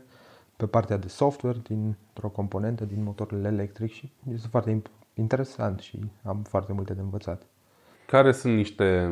pe 0.55 0.65
partea 0.65 0.97
de 0.97 1.07
software 1.07 1.57
dintr-o 1.63 2.29
componentă 2.29 2.85
din 2.85 3.03
motorul 3.03 3.43
electric 3.43 3.91
și 3.91 4.11
este 4.33 4.47
foarte 4.47 4.81
imp- 4.81 4.91
interesant 5.13 5.79
și 5.79 5.99
am 6.23 6.41
foarte 6.41 6.73
multe 6.73 6.93
de 6.93 7.01
învățat. 7.01 7.45
Care 8.05 8.31
sunt 8.31 8.55
niște 8.55 9.09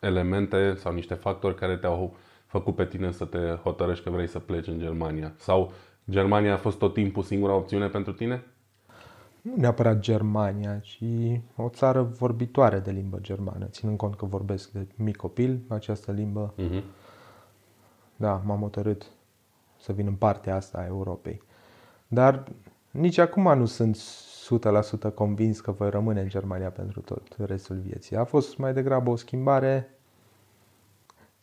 elemente 0.00 0.74
sau 0.74 0.92
niște 0.92 1.14
factori 1.14 1.54
care 1.54 1.76
te-au 1.76 2.16
făcut 2.46 2.74
pe 2.74 2.86
tine 2.86 3.12
să 3.12 3.24
te 3.24 3.38
hotărăști 3.62 4.04
că 4.04 4.10
vrei 4.10 4.28
să 4.28 4.38
pleci 4.38 4.66
în 4.66 4.78
Germania? 4.78 5.32
Sau 5.36 5.72
Germania 6.10 6.52
a 6.52 6.56
fost 6.56 6.78
tot 6.78 6.94
timpul 6.94 7.22
singura 7.22 7.54
opțiune 7.54 7.86
pentru 7.86 8.12
tine? 8.12 8.44
Nu 9.42 9.54
neapărat 9.56 9.98
Germania, 9.98 10.78
ci 10.78 11.02
o 11.56 11.68
țară 11.68 12.02
vorbitoare 12.02 12.78
de 12.78 12.90
limbă 12.90 13.18
germană, 13.20 13.64
ținând 13.66 13.96
cont 13.96 14.14
că 14.14 14.24
vorbesc 14.24 14.70
de 14.70 14.86
mic 14.96 15.16
copil 15.16 15.60
această 15.68 16.12
limbă. 16.12 16.54
Mhm. 16.56 16.82
Da, 18.16 18.42
m-am 18.44 18.60
hotărât 18.60 19.06
să 19.80 19.92
vin 19.92 20.06
în 20.06 20.14
partea 20.14 20.56
asta 20.56 20.78
a 20.78 20.86
Europei. 20.86 21.42
Dar 22.08 22.44
nici 22.90 23.18
acum 23.18 23.58
nu 23.58 23.64
sunt 23.64 23.96
100% 25.10 25.14
convins 25.14 25.60
că 25.60 25.70
voi 25.70 25.90
rămâne 25.90 26.20
în 26.20 26.28
Germania 26.28 26.70
pentru 26.70 27.00
tot 27.00 27.22
restul 27.38 27.76
vieții. 27.76 28.16
A 28.16 28.24
fost 28.24 28.56
mai 28.56 28.72
degrabă 28.72 29.10
o 29.10 29.16
schimbare, 29.16 29.90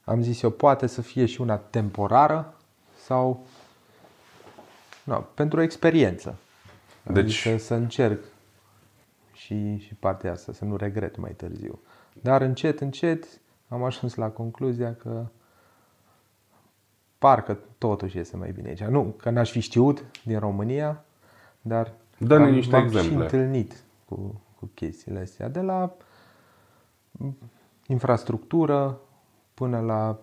am 0.04 0.22
zis 0.22 0.42
eu, 0.42 0.50
poate 0.50 0.88
să 0.88 1.02
fie 1.02 1.26
și 1.26 1.42
una 1.42 1.58
temporară 1.58 2.54
sau 2.98 3.46
no, 5.04 5.16
pentru 5.16 5.60
o 5.60 5.62
experiență. 5.62 6.36
Deci 7.04 7.46
adică 7.46 7.64
să 7.64 7.74
încerc 7.74 8.24
și, 9.34 9.78
și 9.78 9.94
partea 9.94 10.32
asta, 10.32 10.54
să 10.54 10.66
nu 10.66 10.76
regret 10.76 11.18
mai 11.18 11.32
târziu. 11.32 11.80
Dar 12.22 12.42
încet, 12.42 12.80
încet 12.80 13.28
am 13.68 13.84
ajuns 13.84 14.16
la 14.16 14.30
concluzia 14.30 14.96
că 14.96 15.26
parcă 17.18 17.60
totuși 17.78 18.20
este 18.20 18.38
mai 18.38 18.52
bine 18.52 18.68
aici. 18.68 18.84
Nu 18.84 19.04
că 19.04 19.30
n-aș 19.30 19.52
fi 19.52 19.60
știut 19.60 20.06
din 20.26 20.40
România, 20.40 21.04
dar 21.62 21.94
Dă-ne 22.20 22.44
am, 22.44 22.54
niște 22.54 22.78
exemple. 22.78 23.10
și 23.10 23.14
întâlnit 23.14 23.84
cu, 24.06 24.42
cu 24.60 24.70
chestiile 24.74 25.20
astea. 25.20 25.48
De 25.50 25.62
la 25.62 25.96
infrastructură 27.88 29.00
până 29.54 29.80
la 29.80 30.20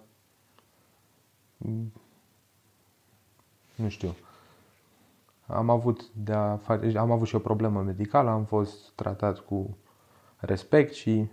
nu 3.75 3.89
știu, 3.89 4.15
am 5.47 5.71
avut, 5.71 6.09
de 6.13 6.33
a 6.33 6.57
face, 6.57 6.99
am 6.99 7.11
avut 7.11 7.27
și 7.27 7.35
o 7.35 7.39
problemă 7.39 7.81
medicală, 7.81 8.31
am 8.31 8.45
fost 8.45 8.93
tratat 8.95 9.39
cu 9.39 9.77
respect 10.37 10.93
și 10.93 11.31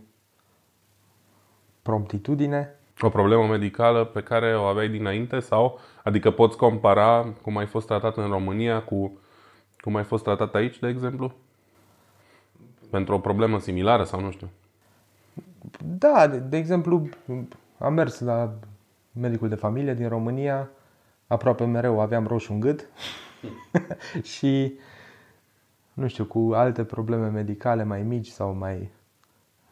promptitudine. 1.81 2.75
O 2.99 3.09
problemă 3.09 3.47
medicală 3.47 4.05
pe 4.05 4.23
care 4.23 4.57
o 4.57 4.63
aveai 4.63 4.89
dinainte 4.89 5.39
sau? 5.39 5.79
Adică 6.03 6.31
poți 6.31 6.57
compara 6.57 7.33
cum 7.41 7.57
ai 7.57 7.65
fost 7.65 7.87
tratat 7.87 8.17
în 8.17 8.27
România 8.27 8.83
cu 8.83 9.17
cum 9.83 9.95
ai 9.95 10.03
fost 10.03 10.23
tratat 10.23 10.55
aici, 10.55 10.79
de 10.79 10.87
exemplu? 10.87 11.33
Pentru 12.89 13.13
o 13.13 13.19
problemă 13.19 13.59
similară 13.59 14.03
sau 14.03 14.19
nu 14.19 14.31
știu? 14.31 14.49
Da, 15.97 16.27
de, 16.27 16.37
de 16.37 16.57
exemplu, 16.57 17.09
am 17.77 17.93
mers 17.93 18.19
la 18.19 18.53
medicul 19.11 19.49
de 19.49 19.55
familie 19.55 19.93
din 19.93 20.07
România, 20.07 20.69
aproape 21.27 21.65
mereu 21.65 21.99
aveam 21.99 22.27
roșu 22.27 22.53
în 22.53 22.59
gât 22.59 22.89
și, 24.33 24.73
nu 25.93 26.07
știu, 26.07 26.25
cu 26.25 26.51
alte 26.53 26.83
probleme 26.83 27.27
medicale 27.27 27.83
mai 27.83 28.03
mici 28.03 28.27
sau 28.27 28.53
mai 28.53 28.89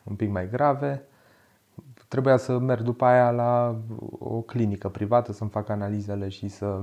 un 0.03 0.15
pic 0.15 0.30
mai 0.30 0.50
grave, 0.50 1.03
trebuia 2.12 2.38
să 2.38 2.58
merg 2.58 2.82
după 2.82 3.06
aia 3.06 3.32
la 3.32 3.75
o 4.20 4.41
clinică 4.41 4.89
privată 4.89 5.34
să-mi 5.34 5.50
fac 5.50 5.70
analizele 5.70 6.30
și 6.30 6.48
să 6.48 6.80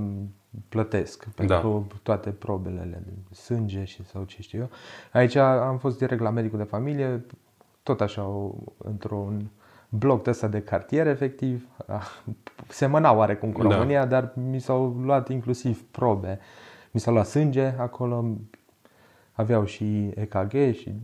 plătesc 0.68 1.24
da. 1.24 1.30
pentru 1.34 1.86
da. 1.88 1.94
toate 2.02 2.30
probele 2.30 3.02
de 3.04 3.34
sânge 3.34 3.84
și 3.84 4.04
sau 4.04 4.24
ce 4.24 4.42
știu 4.42 4.58
eu. 4.58 4.68
Aici 5.12 5.34
am 5.36 5.78
fost 5.78 5.98
direct 5.98 6.20
la 6.20 6.30
medicul 6.30 6.58
de 6.58 6.64
familie, 6.64 7.24
tot 7.82 8.00
așa, 8.00 8.52
într-un 8.78 9.50
bloc 9.88 10.22
de 10.22 10.30
ăsta 10.30 10.48
de 10.48 10.62
cartier, 10.62 11.06
efectiv. 11.06 11.68
Semăna 12.68 13.12
oarecum 13.12 13.52
cu 13.52 13.62
da. 13.62 13.74
România, 13.74 14.06
da. 14.06 14.20
dar 14.20 14.32
mi 14.50 14.58
s-au 14.58 14.86
luat 15.02 15.28
inclusiv 15.28 15.82
probe. 15.90 16.38
Mi 16.90 17.00
s-a 17.00 17.10
luat 17.10 17.26
sânge 17.26 17.74
acolo, 17.78 18.36
aveau 19.32 19.64
și 19.64 20.10
EKG 20.14 20.52
și... 20.52 20.94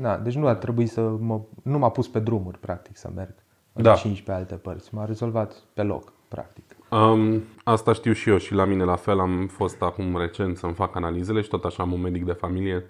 Na, 0.00 0.16
deci 0.16 0.34
nu 0.34 0.46
a 0.46 0.54
trebuit 0.54 0.90
să 0.90 1.00
mă... 1.00 1.40
Nu 1.62 1.78
m-a 1.78 1.90
pus 1.90 2.08
pe 2.08 2.18
drumuri, 2.18 2.58
practic, 2.58 2.96
să 2.96 3.10
merg 3.14 3.34
da. 3.72 3.94
15 3.94 4.44
alte 4.44 4.54
părți. 4.54 4.94
M-a 4.94 5.04
rezolvat 5.04 5.54
pe 5.74 5.82
loc, 5.82 6.12
practic. 6.28 6.64
Um, 6.90 7.42
asta 7.64 7.92
știu 7.92 8.12
și 8.12 8.28
eu 8.28 8.36
și 8.36 8.54
la 8.54 8.64
mine 8.64 8.84
la 8.84 8.96
fel. 8.96 9.20
Am 9.20 9.46
fost 9.46 9.82
acum 9.82 10.16
recent 10.16 10.56
să-mi 10.56 10.72
fac 10.72 10.96
analizele 10.96 11.40
și 11.40 11.48
tot 11.48 11.64
așa 11.64 11.82
am 11.82 11.92
un 11.92 12.00
medic 12.00 12.24
de 12.24 12.32
familie. 12.32 12.84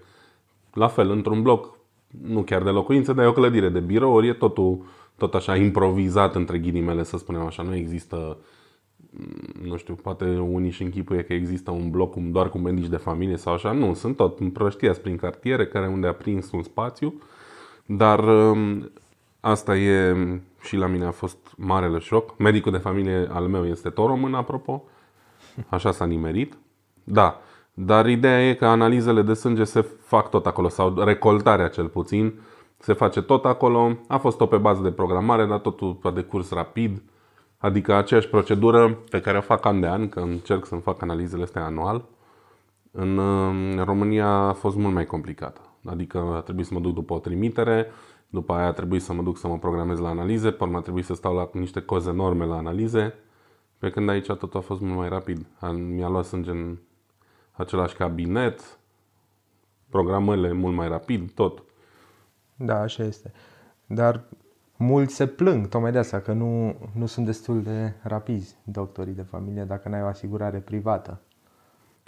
La 0.72 0.88
fel, 0.88 1.10
într-un 1.10 1.42
bloc, 1.42 1.78
nu 2.22 2.42
chiar 2.42 2.62
de 2.62 2.70
locuință, 2.70 3.12
dar 3.12 3.24
e 3.24 3.28
o 3.28 3.32
clădire 3.32 3.68
de 3.68 3.80
birouri, 3.80 4.28
e 4.28 4.32
totul 4.32 4.84
tot 5.16 5.34
așa 5.34 5.56
improvizat 5.56 6.34
între 6.34 6.58
ghilimele, 6.58 7.02
să 7.02 7.18
spunem 7.18 7.40
așa. 7.40 7.62
Nu 7.62 7.74
există, 7.74 8.36
nu 9.62 9.76
știu, 9.76 9.94
poate 9.94 10.24
unii 10.38 10.70
și 10.70 10.82
închipuie 10.82 11.22
că 11.22 11.32
există 11.32 11.70
un 11.70 11.90
bloc 11.90 12.14
doar 12.14 12.48
cu 12.48 12.58
medici 12.58 12.88
de 12.88 12.96
familie 12.96 13.36
sau 13.36 13.52
așa. 13.52 13.72
Nu, 13.72 13.94
sunt 13.94 14.16
tot 14.16 14.40
împrăștiați 14.40 15.00
prin 15.00 15.16
cartiere 15.16 15.66
care 15.66 15.86
unde 15.86 16.06
a 16.06 16.12
prins 16.14 16.50
un 16.50 16.62
spațiu, 16.62 17.14
dar 17.86 18.18
um, 18.18 18.90
asta 19.40 19.76
e 19.76 20.16
și 20.60 20.76
la 20.76 20.86
mine 20.86 21.04
a 21.04 21.10
fost 21.10 21.36
marele 21.56 21.98
șoc. 21.98 22.38
Medicul 22.38 22.72
de 22.72 22.78
familie 22.78 23.28
al 23.30 23.46
meu 23.46 23.66
este 23.66 23.88
tot 23.88 24.06
român, 24.06 24.34
apropo. 24.34 24.84
Așa 25.68 25.92
s-a 25.92 26.04
nimerit. 26.04 26.56
Da, 27.04 27.40
dar 27.74 28.08
ideea 28.08 28.48
e 28.48 28.54
că 28.54 28.66
analizele 28.66 29.22
de 29.22 29.34
sânge 29.34 29.64
se 29.64 29.80
fac 30.00 30.30
tot 30.30 30.46
acolo, 30.46 30.68
sau 30.68 30.94
recoltarea 31.04 31.68
cel 31.68 31.88
puțin, 31.88 32.40
se 32.78 32.92
face 32.92 33.22
tot 33.22 33.44
acolo. 33.44 33.96
A 34.08 34.18
fost 34.18 34.36
tot 34.36 34.48
pe 34.48 34.56
bază 34.56 34.82
de 34.82 34.90
programare, 34.90 35.44
dar 35.44 35.58
totul 35.58 35.94
pe 35.94 36.10
decurs 36.10 36.50
rapid. 36.50 37.02
Adică 37.62 37.94
aceeași 37.94 38.28
procedură 38.28 38.98
pe 39.10 39.20
care 39.20 39.38
o 39.38 39.40
fac 39.40 39.64
an 39.64 39.80
de 39.80 39.86
an, 39.86 40.08
că 40.08 40.20
încerc 40.20 40.66
să-mi 40.66 40.80
fac 40.80 41.02
analizele 41.02 41.42
astea 41.42 41.64
anual. 41.64 42.04
În, 42.90 43.18
în 43.18 43.84
România 43.84 44.26
a 44.26 44.52
fost 44.52 44.76
mult 44.76 44.94
mai 44.94 45.06
complicată. 45.06 45.60
Adică 45.84 46.18
a 46.18 46.40
trebuit 46.40 46.66
să 46.66 46.74
mă 46.74 46.80
duc 46.80 46.94
după 46.94 47.14
o 47.14 47.18
trimitere, 47.18 47.86
după 48.28 48.52
aia 48.52 48.66
a 48.66 48.72
trebuit 48.72 49.02
să 49.02 49.12
mă 49.12 49.22
duc 49.22 49.38
să 49.38 49.48
mă 49.48 49.58
programez 49.58 49.98
la 49.98 50.08
analize, 50.08 50.50
pe 50.50 50.64
urmă 50.64 50.76
a 50.76 50.80
trebuit 50.80 51.04
să 51.04 51.14
stau 51.14 51.34
la 51.34 51.50
niște 51.52 51.80
coze 51.80 52.10
enorme 52.10 52.44
la 52.44 52.56
analize, 52.56 53.14
pe 53.78 53.90
când 53.90 54.08
aici 54.08 54.26
totul 54.26 54.60
a 54.60 54.62
fost 54.62 54.80
mult 54.80 54.96
mai 54.96 55.08
rapid. 55.08 55.46
Mi-a 55.74 56.08
luat 56.08 56.24
sânge 56.24 56.50
în 56.50 56.78
același 57.52 57.96
cabinet, 57.96 58.78
programările 59.88 60.52
mult 60.52 60.74
mai 60.74 60.88
rapid, 60.88 61.30
tot. 61.30 61.62
Da, 62.56 62.80
așa 62.80 63.02
este. 63.02 63.32
Dar 63.86 64.24
mulți 64.82 65.14
se 65.14 65.26
plâng 65.26 65.68
tocmai 65.68 65.92
de 65.92 65.98
asta, 65.98 66.20
că 66.20 66.32
nu, 66.32 66.76
nu 66.94 67.06
sunt 67.06 67.26
destul 67.26 67.62
de 67.62 67.92
rapizi 68.02 68.56
doctorii 68.64 69.14
de 69.14 69.22
familie 69.22 69.64
dacă 69.64 69.88
n-ai 69.88 70.02
o 70.02 70.06
asigurare 70.06 70.58
privată. 70.58 71.20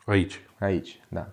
Aici. 0.05 0.41
Aici, 0.59 1.01
da. 1.09 1.33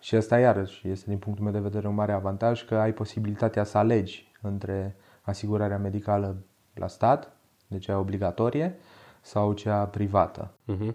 Și 0.00 0.14
asta 0.14 0.38
iarăși 0.38 0.88
este 0.88 1.08
din 1.08 1.18
punctul 1.18 1.44
meu 1.44 1.52
de 1.52 1.58
vedere 1.58 1.88
un 1.88 1.94
mare 1.94 2.12
avantaj 2.12 2.64
că 2.64 2.74
ai 2.74 2.92
posibilitatea 2.92 3.64
să 3.64 3.78
alegi 3.78 4.32
între 4.42 4.96
asigurarea 5.22 5.78
medicală 5.78 6.36
la 6.74 6.86
stat, 6.86 7.36
deci 7.66 7.84
cea 7.84 7.98
obligatorie, 7.98 8.76
sau 9.20 9.52
cea 9.52 9.84
privată. 9.84 10.50
Uh-huh. 10.72 10.94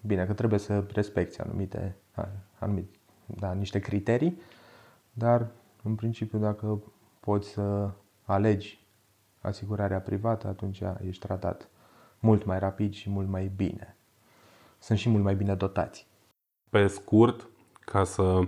Bine, 0.00 0.26
că 0.26 0.32
trebuie 0.32 0.58
să 0.58 0.84
respecti 0.92 1.40
anumite, 1.40 1.96
anumite 2.58 2.98
da, 3.26 3.52
niște 3.52 3.78
criterii, 3.78 4.40
dar 5.12 5.46
în 5.82 5.94
principiu 5.94 6.38
dacă 6.38 6.82
poți 7.20 7.48
să 7.48 7.90
alegi 8.26 8.86
asigurarea 9.40 10.00
privată, 10.00 10.46
atunci 10.46 10.82
ești 11.06 11.26
tratat 11.26 11.68
mult 12.18 12.44
mai 12.44 12.58
rapid 12.58 12.92
și 12.92 13.10
mult 13.10 13.28
mai 13.28 13.50
bine. 13.56 13.96
Sunt 14.78 14.98
și 14.98 15.08
mult 15.08 15.22
mai 15.22 15.34
bine 15.34 15.54
dotați. 15.54 16.06
Pe 16.70 16.86
scurt, 16.86 17.48
ca 17.80 18.04
să 18.04 18.40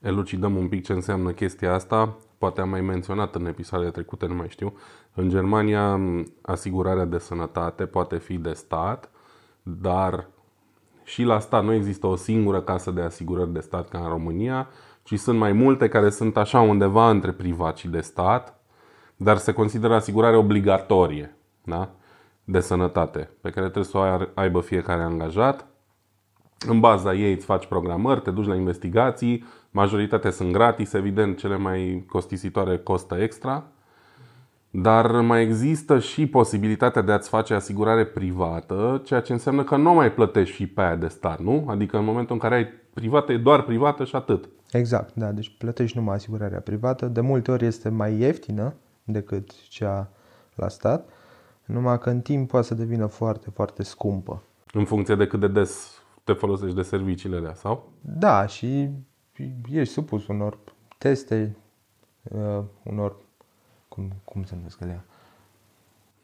elucidăm 0.00 0.56
un 0.56 0.68
pic 0.68 0.84
ce 0.84 0.92
înseamnă 0.92 1.30
chestia 1.30 1.74
asta, 1.74 2.16
poate 2.38 2.60
am 2.60 2.68
mai 2.68 2.80
menționat 2.80 3.34
în 3.34 3.46
episoadele 3.46 3.90
trecute, 3.90 4.26
nu 4.26 4.34
mai 4.34 4.48
știu. 4.48 4.76
În 5.14 5.28
Germania, 5.28 6.00
asigurarea 6.42 7.04
de 7.04 7.18
sănătate 7.18 7.86
poate 7.86 8.18
fi 8.18 8.36
de 8.36 8.52
stat, 8.52 9.10
dar 9.62 10.26
și 11.04 11.22
la 11.22 11.38
stat 11.38 11.64
nu 11.64 11.72
există 11.72 12.06
o 12.06 12.16
singură 12.16 12.62
casă 12.62 12.90
de 12.90 13.00
asigurări 13.00 13.52
de 13.52 13.60
stat 13.60 13.88
ca 13.88 13.98
în 13.98 14.08
România, 14.08 14.68
ci 15.02 15.18
sunt 15.18 15.38
mai 15.38 15.52
multe 15.52 15.88
care 15.88 16.10
sunt 16.10 16.36
așa 16.36 16.60
undeva 16.60 17.10
între 17.10 17.32
privat 17.32 17.76
și 17.76 17.88
de 17.88 18.00
stat, 18.00 18.57
dar 19.20 19.36
se 19.36 19.52
consideră 19.52 19.94
asigurare 19.94 20.36
obligatorie 20.36 21.36
da? 21.64 21.90
de 22.44 22.60
sănătate, 22.60 23.30
pe 23.40 23.50
care 23.50 23.64
trebuie 23.64 23.84
să 23.84 23.98
o 23.98 24.28
aibă 24.34 24.60
fiecare 24.60 25.02
angajat 25.02 25.66
în 26.66 26.80
baza 26.80 27.14
ei 27.14 27.32
îți 27.32 27.44
faci 27.44 27.66
programări, 27.66 28.20
te 28.20 28.30
duci 28.30 28.46
la 28.46 28.54
investigații, 28.54 29.44
majoritatea 29.70 30.30
sunt 30.30 30.52
gratis, 30.52 30.92
evident, 30.92 31.38
cele 31.38 31.56
mai 31.56 32.04
costisitoare 32.08 32.78
costă 32.78 33.14
extra, 33.14 33.64
dar 34.70 35.20
mai 35.20 35.42
există 35.42 35.98
și 35.98 36.26
posibilitatea 36.26 37.02
de 37.02 37.12
a-ți 37.12 37.28
face 37.28 37.54
asigurare 37.54 38.04
privată, 38.04 39.02
ceea 39.04 39.20
ce 39.20 39.32
înseamnă 39.32 39.64
că 39.64 39.76
nu 39.76 39.92
mai 39.92 40.12
plătești 40.12 40.54
și 40.54 40.66
pe 40.66 40.80
aia 40.80 40.96
de 40.96 41.08
stat, 41.08 41.40
nu? 41.40 41.64
Adică 41.68 41.98
în 41.98 42.04
momentul 42.04 42.34
în 42.34 42.40
care 42.40 42.54
ai 42.54 42.66
privată, 42.94 43.32
e 43.32 43.36
doar 43.36 43.62
privată 43.62 44.04
și 44.04 44.16
atât. 44.16 44.48
Exact, 44.72 45.14
da, 45.14 45.32
deci 45.32 45.54
plătești 45.58 45.96
numai 45.96 46.14
asigurarea 46.14 46.60
privată. 46.60 47.06
De 47.06 47.20
multe 47.20 47.50
ori 47.50 47.66
este 47.66 47.88
mai 47.88 48.18
ieftină 48.18 48.74
decât 49.12 49.68
cea 49.68 50.10
la 50.54 50.68
stat, 50.68 51.08
numai 51.64 51.98
că 51.98 52.10
în 52.10 52.20
timp 52.20 52.48
poate 52.48 52.66
să 52.66 52.74
devină 52.74 53.06
foarte, 53.06 53.50
foarte 53.50 53.82
scumpă. 53.82 54.42
În 54.72 54.84
funcție 54.84 55.14
de 55.14 55.26
cât 55.26 55.40
de 55.40 55.48
des 55.48 56.02
te 56.24 56.32
folosești 56.32 56.74
de 56.74 56.82
serviciile 56.82 57.36
alea, 57.36 57.54
sau? 57.54 57.88
Da, 58.00 58.46
și 58.46 58.88
ești 59.70 59.92
supus 59.92 60.26
unor 60.26 60.58
teste, 60.98 61.56
uh, 62.22 62.62
unor, 62.82 63.16
cum, 63.88 64.12
cum 64.24 64.44
se 64.44 64.54
numesc 64.54 64.82
alea? 64.82 65.04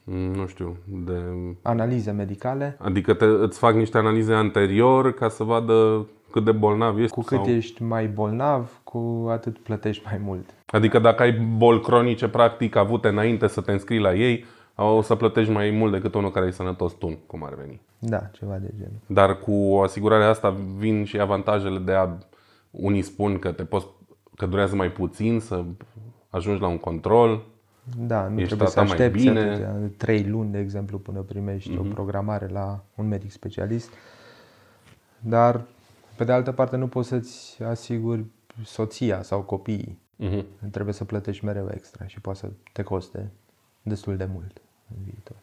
Mm, 0.04 0.34
Nu 0.34 0.46
știu, 0.46 0.76
de... 0.84 1.22
Analize 1.62 2.10
medicale. 2.10 2.76
Adică 2.80 3.14
te, 3.14 3.24
îți 3.24 3.58
fac 3.58 3.74
niște 3.74 3.98
analize 3.98 4.34
anterior 4.34 5.12
ca 5.12 5.28
să 5.28 5.44
vadă 5.44 6.06
cât 6.30 6.44
de 6.44 6.52
bolnav 6.52 6.98
ești? 6.98 7.14
Cu 7.14 7.20
cât 7.20 7.38
sau... 7.38 7.48
ești 7.48 7.82
mai 7.82 8.06
bolnav, 8.06 8.80
cu 8.84 9.26
atât 9.30 9.58
plătești 9.58 10.02
mai 10.04 10.20
mult. 10.24 10.54
Adică 10.74 10.98
dacă 10.98 11.22
ai 11.22 11.32
boli 11.32 11.80
cronice 11.80 12.28
practic 12.28 12.76
avute 12.76 13.08
înainte 13.08 13.46
să 13.46 13.60
te 13.60 13.72
înscrii 13.72 13.98
la 14.00 14.14
ei, 14.14 14.44
o 14.76 15.02
să 15.02 15.14
plătești 15.14 15.52
mai 15.52 15.70
mult 15.70 15.92
decât 15.92 16.14
unul 16.14 16.30
care 16.30 16.46
e 16.46 16.50
sănătos 16.50 16.92
tu, 16.92 17.18
cum 17.26 17.44
ar 17.44 17.54
veni. 17.54 17.80
Da, 17.98 18.18
ceva 18.18 18.56
de 18.56 18.70
genul. 18.76 18.98
Dar 19.06 19.38
cu 19.38 19.52
o 19.52 19.82
asigurare 19.82 20.24
asta 20.24 20.56
vin 20.76 21.04
și 21.04 21.20
avantajele 21.20 21.78
de 21.78 21.92
a... 21.92 22.08
Unii 22.70 23.02
spun 23.02 23.38
că, 23.38 23.52
te 23.52 23.64
poți, 23.64 23.86
că 24.36 24.46
durează 24.46 24.74
mai 24.76 24.90
puțin 24.90 25.40
să 25.40 25.64
ajungi 26.30 26.60
la 26.60 26.66
un 26.68 26.78
control. 26.78 27.42
Da, 27.98 28.28
nu 28.28 28.34
Ești 28.40 28.46
trebuie 28.46 28.68
să 28.68 28.74
tratat 28.74 28.96
mai 28.98 29.06
aștepți 29.06 29.24
bine. 29.24 29.40
atâtea, 29.40 29.74
trei 29.96 30.22
luni, 30.24 30.50
de 30.50 30.58
exemplu, 30.58 30.98
până 30.98 31.20
primești 31.20 31.70
Mhm. 31.70 31.78
o 31.80 31.82
programare 31.94 32.48
la 32.52 32.84
un 32.94 33.08
medic 33.08 33.30
specialist. 33.30 33.90
Dar, 35.20 35.60
pe 36.16 36.24
de 36.24 36.32
altă 36.32 36.52
parte, 36.52 36.76
nu 36.76 36.86
poți 36.86 37.08
să-ți 37.08 37.62
asiguri 37.62 38.24
soția 38.64 39.22
sau 39.22 39.40
copiii. 39.40 39.98
Mhm. 40.16 40.46
Trebuie 40.70 40.94
să 40.94 41.04
plătești 41.04 41.44
mereu 41.44 41.68
extra 41.70 42.06
și 42.06 42.20
poate 42.20 42.38
să 42.38 42.50
te 42.72 42.82
coste 42.82 43.30
destul 43.82 44.16
de 44.16 44.24
mult 44.24 44.60
în 44.96 45.02
viitor. 45.04 45.36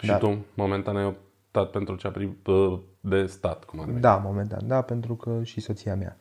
Și 0.00 0.06
Da. 0.06 0.18
tu, 0.18 0.44
momentan, 0.54 0.96
ai 0.96 1.04
optat 1.04 1.70
pentru 1.70 1.96
cea 1.96 2.10
pri- 2.10 2.36
de 3.00 3.26
stat, 3.26 3.64
cum 3.64 3.80
ar 3.80 3.86
veni. 3.86 4.00
Da, 4.00 4.16
momentan, 4.16 4.66
da, 4.66 4.82
pentru 4.82 5.14
că 5.14 5.42
și 5.42 5.60
soția 5.60 5.96
mea 5.96 6.16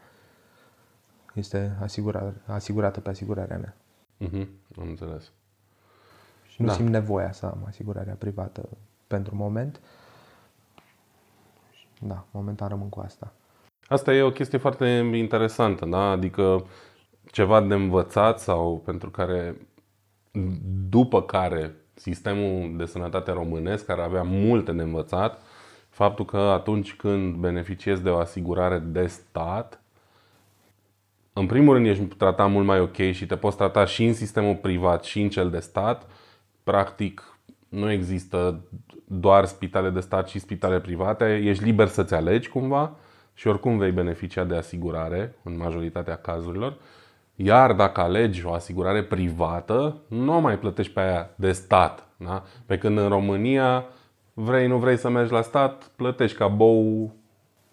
este 1.34 1.78
asigura, 1.82 2.34
asigurată 2.46 3.00
pe 3.00 3.10
asigurarea 3.10 3.58
mea. 3.58 3.76
Mhm, 4.18 4.50
am 4.80 4.88
înțeles. 4.88 5.32
Și 6.48 6.62
nu 6.62 6.68
Da. 6.68 6.74
simt 6.74 6.90
nevoia 6.90 7.32
să 7.32 7.46
am 7.46 7.64
asigurarea 7.68 8.14
privată 8.14 8.70
pentru 9.08 9.36
moment. 9.36 9.80
Da, 12.02 12.26
momentan 12.32 12.68
rămân 12.68 12.90
cu 12.90 13.00
asta. 13.00 13.32
Asta 13.88 14.14
e 14.14 14.22
o 14.22 14.32
chestie 14.32 14.58
foarte 14.58 14.86
interesantă, 15.14 15.86
da? 15.86 16.10
Adică 16.10 16.66
ceva 17.36 17.62
de 17.62 17.74
învățat 17.74 18.40
sau 18.40 18.82
pentru 18.86 19.10
care, 19.10 19.68
după 20.90 21.22
care 21.22 21.76
sistemul 21.94 22.78
de 22.78 22.86
sănătate 22.86 23.32
românesc, 23.32 23.86
care 23.86 24.02
avea 24.02 24.24
multe 24.24 24.72
de 24.72 24.82
învățat, 24.82 25.42
faptul 25.90 26.26
că 26.26 26.38
atunci 26.38 26.94
când 26.94 27.36
beneficiezi 27.36 28.04
de 28.04 28.10
o 28.10 28.18
asigurare 28.18 28.78
de 28.80 29.06
stat, 29.08 29.82
în 31.34 31.46
primul 31.46 31.74
rând 31.74 31.86
ești 31.86 32.04
tratat 32.04 32.50
mult 32.50 32.66
mai 32.66 32.80
ok 32.80 32.96
și 33.12 33.26
te 33.26 33.36
poți 33.36 33.58
trata 33.58 33.86
și 33.86 34.06
în 34.06 34.14
sistemul 34.14 34.56
privat 34.56 35.04
și 35.04 35.22
în 35.22 35.30
cel 35.30 35.50
de 35.50 35.60
stat. 35.60 36.08
Practic, 36.64 37.38
nu 37.70 37.92
există 37.92 38.62
doar 39.06 39.46
spitale 39.46 39.90
de 39.90 40.00
stat 40.00 40.28
și 40.28 40.40
spitale 40.40 40.80
private. 40.80 41.36
Ești 41.44 41.64
liber 41.64 41.88
să-ți 41.88 42.14
alegi 42.14 42.50
cumva 42.50 42.96
și 43.34 43.48
oricum 43.48 43.78
vei 43.78 43.92
beneficia 43.92 44.44
de 44.44 44.56
asigurare 44.56 45.36
în 45.44 45.58
majoritatea 45.58 46.16
cazurilor. 46.16 46.78
Iar 47.36 47.74
dacă 47.74 48.02
alegi 48.02 48.46
o 48.46 48.52
asigurare 48.54 49.04
privată, 49.04 49.98
nu 50.08 50.36
o 50.36 50.40
mai 50.40 50.60
plătești 50.60 50.94
pe 50.94 51.00
aia 51.00 51.30
de 51.36 51.52
stat. 51.52 52.08
Da? 52.18 52.44
Pe 52.66 52.78
când 52.78 52.98
în 52.98 53.08
România, 53.08 53.86
vrei, 54.34 54.68
nu 54.68 54.78
vrei 54.78 54.98
să 54.98 55.10
mergi 55.10 55.32
la 55.32 55.42
stat, 55.42 55.92
plătești 55.96 56.38
ca 56.38 56.48
bou 56.48 57.14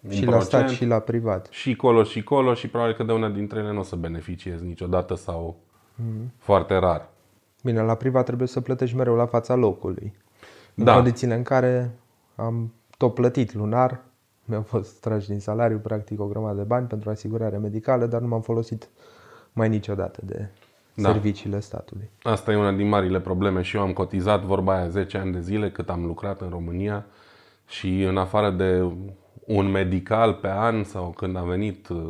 un 0.01 0.11
și 0.11 0.25
la 0.25 0.31
procent 0.31 0.45
stat 0.45 0.69
și 0.69 0.85
la 0.85 0.99
privat. 0.99 1.47
și 1.49 1.75
colo 1.75 2.03
și 2.03 2.23
colo 2.23 2.53
și 2.53 2.67
probabil 2.67 2.95
că 2.95 3.03
de 3.03 3.11
una 3.11 3.29
dintre 3.29 3.59
ele 3.59 3.71
nu 3.71 3.79
o 3.79 3.83
să 3.83 3.95
beneficiezi 3.95 4.63
niciodată 4.63 5.15
sau 5.15 5.55
foarte 6.37 6.75
rar. 6.75 7.09
Bine, 7.63 7.81
la 7.81 7.95
privat 7.95 8.25
trebuie 8.25 8.47
să 8.47 8.61
plătești 8.61 8.95
mereu 8.95 9.15
la 9.15 9.25
fața 9.25 9.55
locului. 9.55 10.13
În 10.75 10.83
Da. 10.83 10.93
condițiile 10.93 11.35
în 11.35 11.43
care 11.43 11.91
am 12.35 12.73
tot 12.97 13.13
plătit 13.13 13.53
lunar, 13.53 14.01
mi-au 14.45 14.61
fost 14.61 14.99
trași 14.99 15.27
din 15.27 15.39
salariu 15.39 15.77
practic 15.77 16.19
o 16.19 16.25
grămadă 16.25 16.57
de 16.57 16.63
bani 16.63 16.87
pentru 16.87 17.09
asigurare 17.09 17.57
medicală, 17.57 18.05
dar 18.05 18.21
nu 18.21 18.27
m-am 18.27 18.41
folosit 18.41 18.89
mai 19.53 19.69
niciodată 19.69 20.19
de 20.23 20.49
Da. 20.95 21.11
serviciile 21.11 21.59
statului. 21.59 22.09
Asta 22.23 22.51
e 22.51 22.55
una 22.55 22.71
din 22.71 22.87
marile 22.87 23.19
probleme 23.19 23.61
și 23.61 23.75
eu 23.75 23.81
am 23.81 23.93
cotizat 23.93 24.41
vorba 24.41 24.75
aia 24.75 24.87
10 24.87 25.17
ani 25.17 25.31
de 25.31 25.39
zile 25.41 25.71
cât 25.71 25.89
am 25.89 26.05
lucrat 26.05 26.41
în 26.41 26.49
România 26.49 27.05
și 27.67 28.01
în 28.01 28.17
afară 28.17 28.49
de 28.49 28.91
un 29.45 29.71
medical 29.71 30.33
pe 30.33 30.49
an 30.49 30.83
sau 30.83 31.09
când 31.17 31.35
a 31.37 31.41
venit 31.41 31.87
uh, 31.89 32.09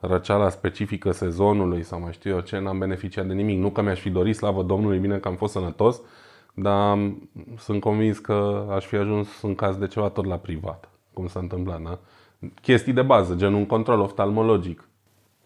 răceala 0.00 0.48
specifică 0.48 1.10
sezonului 1.12 1.82
sau 1.82 2.00
mai 2.00 2.12
știu 2.12 2.30
eu 2.34 2.40
ce, 2.40 2.58
n-am 2.58 2.78
beneficiat 2.78 3.26
de 3.26 3.32
nimic. 3.34 3.58
Nu 3.58 3.70
că 3.70 3.82
mi-aș 3.82 4.00
fi 4.00 4.10
dorit, 4.10 4.36
slavă 4.36 4.62
Domnului, 4.62 4.98
bine 4.98 5.18
că 5.18 5.28
am 5.28 5.34
fost 5.34 5.52
sănătos, 5.52 6.00
dar 6.54 6.88
am- 6.90 7.28
sunt 7.58 7.80
convins 7.80 8.18
că 8.18 8.66
aș 8.70 8.84
fi 8.84 8.96
ajuns 8.96 9.42
în 9.42 9.54
caz 9.54 9.76
de 9.76 9.86
ceva 9.86 10.08
tot 10.08 10.24
la 10.26 10.36
privat, 10.36 10.88
cum 11.12 11.26
s-a 11.26 11.40
întâmplat, 11.40 11.82
da? 11.82 11.98
Chestii 12.62 12.92
de 12.92 13.02
bază, 13.02 13.34
gen 13.34 13.52
un 13.52 13.66
control 13.66 14.00
oftalmologic, 14.00 14.88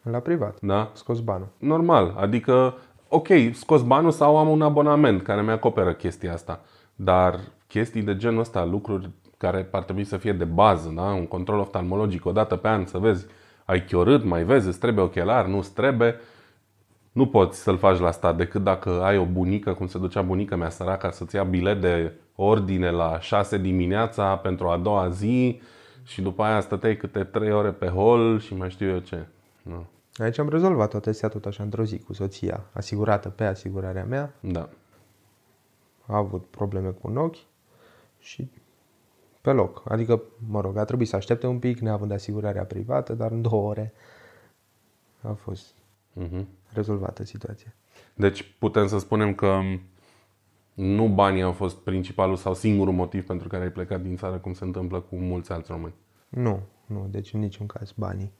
La 0.02 0.18
privat. 0.18 0.58
da? 0.60 0.90
Scos 0.94 1.20
banul. 1.20 1.48
Normal, 1.58 2.14
adică, 2.16 2.74
ok, 3.08 3.28
scos 3.52 3.82
banul 3.82 4.10
sau 4.10 4.36
am 4.36 4.48
un 4.48 4.62
abonament 4.62 5.22
care 5.22 5.42
mi-acoperă 5.42 5.92
chestia 5.92 6.32
asta. 6.32 6.60
Dar 6.94 7.40
chestii 7.68 8.02
de 8.02 8.16
genul 8.16 8.40
ăsta, 8.40 8.64
lucruri 8.64 9.10
care 9.36 9.68
ar 9.70 9.82
trebui 9.82 10.04
să 10.04 10.16
fie 10.16 10.32
de 10.32 10.44
bază, 10.44 10.92
da? 10.94 11.02
un 11.02 11.26
control 11.26 11.58
oftalmologic 11.58 12.26
o 12.26 12.32
dată 12.32 12.56
pe 12.56 12.68
an, 12.68 12.86
să 12.86 12.98
vezi, 12.98 13.26
ai 13.64 13.84
chiorât, 13.84 14.24
mai 14.24 14.44
vezi, 14.44 14.66
îți 14.66 14.78
trebuie 14.78 15.04
ochelar, 15.04 15.46
nu 15.46 15.56
îți 15.56 15.72
trebuie, 15.72 16.14
nu 17.12 17.26
poți 17.26 17.62
să-l 17.62 17.76
faci 17.76 17.98
la 17.98 18.10
stat 18.10 18.36
decât 18.36 18.62
dacă 18.62 19.02
ai 19.02 19.18
o 19.18 19.24
bunică, 19.24 19.72
cum 19.72 19.86
se 19.86 19.98
ducea 19.98 20.22
bunica 20.22 20.56
mea 20.56 20.68
săraca, 20.68 21.10
să-ți 21.10 21.34
ia 21.34 21.42
bilet 21.42 21.80
de 21.80 22.12
ordine 22.36 22.90
la 22.90 23.20
6 23.20 23.58
dimineața 23.58 24.36
pentru 24.36 24.68
a 24.68 24.76
doua 24.76 25.08
zi 25.08 25.60
și 26.04 26.22
după 26.22 26.42
aia 26.42 26.60
stăteai 26.60 26.96
câte 26.96 27.24
3 27.24 27.52
ore 27.52 27.70
pe 27.70 27.86
hol 27.86 28.40
și 28.40 28.54
mai 28.54 28.70
știu 28.70 28.88
eu 28.88 28.98
ce. 28.98 29.26
Nu. 29.62 29.86
Aici 30.16 30.38
am 30.38 30.48
rezolvat 30.48 30.90
toată 30.90 31.08
chestia 31.08 31.28
tot 31.28 31.46
așa 31.46 31.62
într-o 31.62 31.84
zi 31.84 31.98
cu 31.98 32.12
soția, 32.12 32.64
asigurată 32.72 33.28
pe 33.28 33.44
asigurarea 33.44 34.04
mea. 34.04 34.34
Da. 34.40 34.68
A 36.06 36.16
avut 36.16 36.46
probleme 36.46 36.88
cu 36.90 37.08
un 37.08 37.16
ochi 37.16 37.38
și 38.18 38.50
pe 39.40 39.50
loc. 39.52 39.82
Adică, 39.88 40.22
mă 40.48 40.60
rog, 40.60 40.76
a 40.76 40.84
trebuit 40.84 41.08
să 41.08 41.16
aștepte 41.16 41.46
un 41.46 41.58
pic, 41.58 41.78
neavând 41.78 42.12
asigurarea 42.12 42.64
privată, 42.64 43.14
dar 43.14 43.30
în 43.30 43.42
două 43.42 43.68
ore 43.68 43.92
a 45.20 45.32
fost 45.32 45.74
Mhm. 46.12 46.46
rezolvată 46.72 47.24
situația. 47.24 47.74
Deci 48.14 48.54
putem 48.58 48.86
să 48.86 48.98
spunem 48.98 49.34
că 49.34 49.60
nu 50.74 51.08
banii 51.08 51.42
au 51.42 51.52
fost 51.52 51.76
principalul 51.76 52.36
sau 52.36 52.54
singurul 52.54 52.92
motiv 52.92 53.26
pentru 53.26 53.48
care 53.48 53.62
ai 53.62 53.70
plecat 53.72 54.00
din 54.00 54.16
țară, 54.16 54.38
cum 54.38 54.52
se 54.52 54.64
întâmplă 54.64 55.00
cu 55.00 55.16
mulți 55.16 55.52
alți 55.52 55.70
români. 55.70 55.94
Nu, 56.28 56.60
nu, 56.86 57.06
deci 57.10 57.32
în 57.32 57.40
niciun 57.40 57.66
caz 57.66 57.92
banii. 57.92 58.32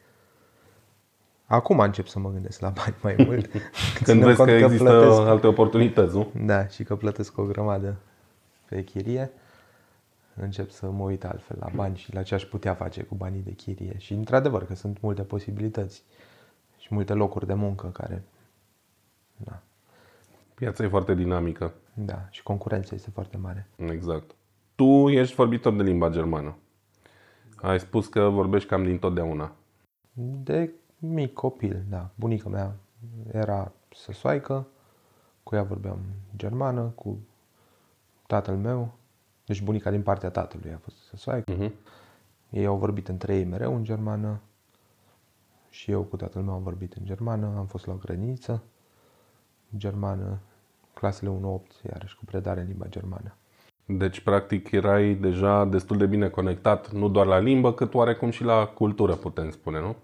Acum 1.53 1.79
încep 1.79 2.07
să 2.07 2.19
mă 2.19 2.31
gândesc 2.31 2.61
la 2.61 2.69
bani 2.69 2.95
mai 3.03 3.15
mult. 3.27 3.51
Când 3.51 4.05
ținând 4.05 4.25
vezi 4.25 4.37
cont 4.37 4.49
că 4.49 4.55
există 4.55 4.85
plătesc, 4.85 5.21
alte 5.21 5.47
oportunități, 5.47 6.15
nu? 6.17 6.33
Da, 6.45 6.67
și 6.67 6.83
că 6.85 6.97
plătesc 6.97 7.39
o 7.39 7.43
grămadă 7.45 7.97
pe 8.69 8.85
chirie, 8.85 9.31
încep 10.35 10.71
să 10.71 10.91
mă 10.91 11.03
uit 11.05 11.25
altfel 11.25 11.57
la 11.61 11.71
bani 11.75 11.97
și 11.97 12.15
la 12.15 12.23
ce 12.23 12.35
aș 12.35 12.43
putea 12.45 12.75
face 12.75 13.03
cu 13.03 13.15
banii 13.15 13.41
de 13.43 13.51
chirie. 13.53 13.95
Și 13.99 14.13
într-adevăr 14.13 14.67
că 14.67 14.75
sunt 14.75 15.01
multe 15.01 15.23
posibilități 15.23 16.03
și 16.79 16.89
multe 16.91 17.13
locuri 17.13 17.47
de 17.47 17.55
muncă 17.55 17.87
care... 17.87 18.23
Da, 19.37 19.61
Piața 20.55 20.85
e 20.85 20.89
foarte 20.89 21.15
dinamică. 21.15 21.73
da, 21.95 22.27
și 22.31 22.43
concurența 22.43 22.95
este 22.95 23.11
foarte 23.11 23.37
mare. 23.37 23.67
Exact. 23.77 24.31
Tu 24.75 25.09
ești 25.09 25.35
vorbitor 25.35 25.73
de 25.77 25.83
limba 25.83 26.09
germană. 26.09 26.57
Ai 27.57 27.81
spus 27.81 28.07
că 28.07 28.21
vorbești 28.29 28.69
cam 28.69 28.85
din 28.85 28.99
totdeauna. 28.99 29.53
De 30.45 30.71
mic 31.07 31.33
copil, 31.33 31.85
da. 31.89 32.11
Bunica 32.15 32.49
mea 32.49 32.77
era 33.33 33.73
săsoaică, 33.95 34.67
cu 35.43 35.55
ea 35.55 35.63
vorbeam 35.63 35.99
germană, 36.37 36.83
cu 36.83 37.19
tatăl 38.27 38.57
meu. 38.57 38.93
Deci 39.47 39.63
bunica 39.63 39.91
din 39.91 40.03
partea 40.03 40.31
tatălui 40.31 40.73
a 40.73 40.79
fost 40.79 40.97
săsoaică. 40.97 41.53
Mhm. 41.53 41.73
Ei 42.51 42.67
au 42.67 42.77
vorbit 42.77 43.09
între 43.09 43.37
ei 43.37 43.45
mereu 43.45 43.75
în 43.75 43.85
germană 43.85 44.41
și 45.71 45.91
eu 45.91 46.03
cu 46.03 46.17
tatăl 46.17 46.43
meu 46.43 46.55
am 46.55 46.63
vorbit 46.63 46.93
în 46.93 47.05
germană. 47.05 47.55
Am 47.57 47.67
fost 47.67 47.87
la 47.87 47.93
o 47.93 47.97
grădiniță 47.97 48.63
germană, 49.77 50.39
clasele 50.95 51.31
1-8, 51.31 51.91
iarăși 51.91 52.17
cu 52.17 52.25
predare 52.25 52.61
în 52.61 52.67
limba 52.67 52.87
germană. 52.89 53.35
Deci, 53.87 54.21
practic, 54.21 54.71
erai 54.71 55.15
deja 55.15 55.65
destul 55.65 55.97
de 55.97 56.07
bine 56.07 56.29
conectat, 56.29 56.93
nu 56.93 57.09
doar 57.09 57.27
la 57.27 57.39
limbă, 57.39 57.73
cât 57.73 57.95
oarecum 57.95 58.31
și 58.31 58.45
la 58.45 58.67
cultură, 58.67 59.15
putem 59.15 59.51
spune, 59.51 59.81
nu? 59.81 59.97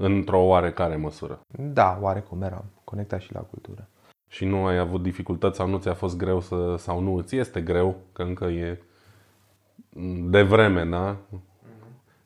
Într-o 0.00 0.40
oarecare 0.40 0.96
măsură. 0.96 1.40
Da, 1.58 1.98
oarecum 2.00 2.42
eram 2.42 2.64
conectat 2.84 3.20
și 3.20 3.34
la 3.34 3.40
cultură. 3.40 3.88
Și 4.28 4.44
nu 4.44 4.66
ai 4.66 4.78
avut 4.78 5.02
dificultăți 5.02 5.56
sau 5.56 5.68
nu 5.68 5.78
ți-a 5.78 5.94
fost 5.94 6.16
greu 6.16 6.40
să, 6.40 6.74
sau 6.78 7.00
nu 7.00 7.16
îți 7.16 7.36
este 7.36 7.60
greu, 7.60 7.96
că 8.12 8.22
încă 8.22 8.44
e 8.44 8.82
de 10.30 10.42
vreme, 10.42 10.84
da? 10.84 11.16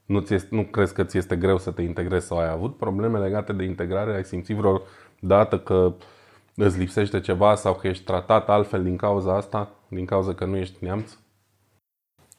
Nu, 0.04 0.20
ți 0.20 0.34
este, 0.34 0.54
nu 0.54 0.62
crezi 0.62 0.94
că 0.94 1.04
ți 1.04 1.18
este 1.18 1.36
greu 1.36 1.58
să 1.58 1.70
te 1.70 1.82
integrezi 1.82 2.26
sau 2.26 2.38
ai 2.38 2.50
avut 2.50 2.76
probleme 2.76 3.18
legate 3.18 3.52
de 3.52 3.64
integrare? 3.64 4.14
Ai 4.14 4.24
simțit 4.24 4.56
vreodată 4.56 5.58
că 5.58 5.94
Îți 6.56 6.78
lipsește 6.78 7.20
ceva 7.20 7.54
sau 7.54 7.74
că 7.74 7.86
ești 7.86 8.04
tratat 8.04 8.48
altfel 8.48 8.82
din 8.82 8.96
cauza 8.96 9.36
asta? 9.36 9.70
Din 9.88 10.06
cauza 10.06 10.34
că 10.34 10.44
nu 10.44 10.56
ești 10.56 10.84
neamț? 10.84 11.18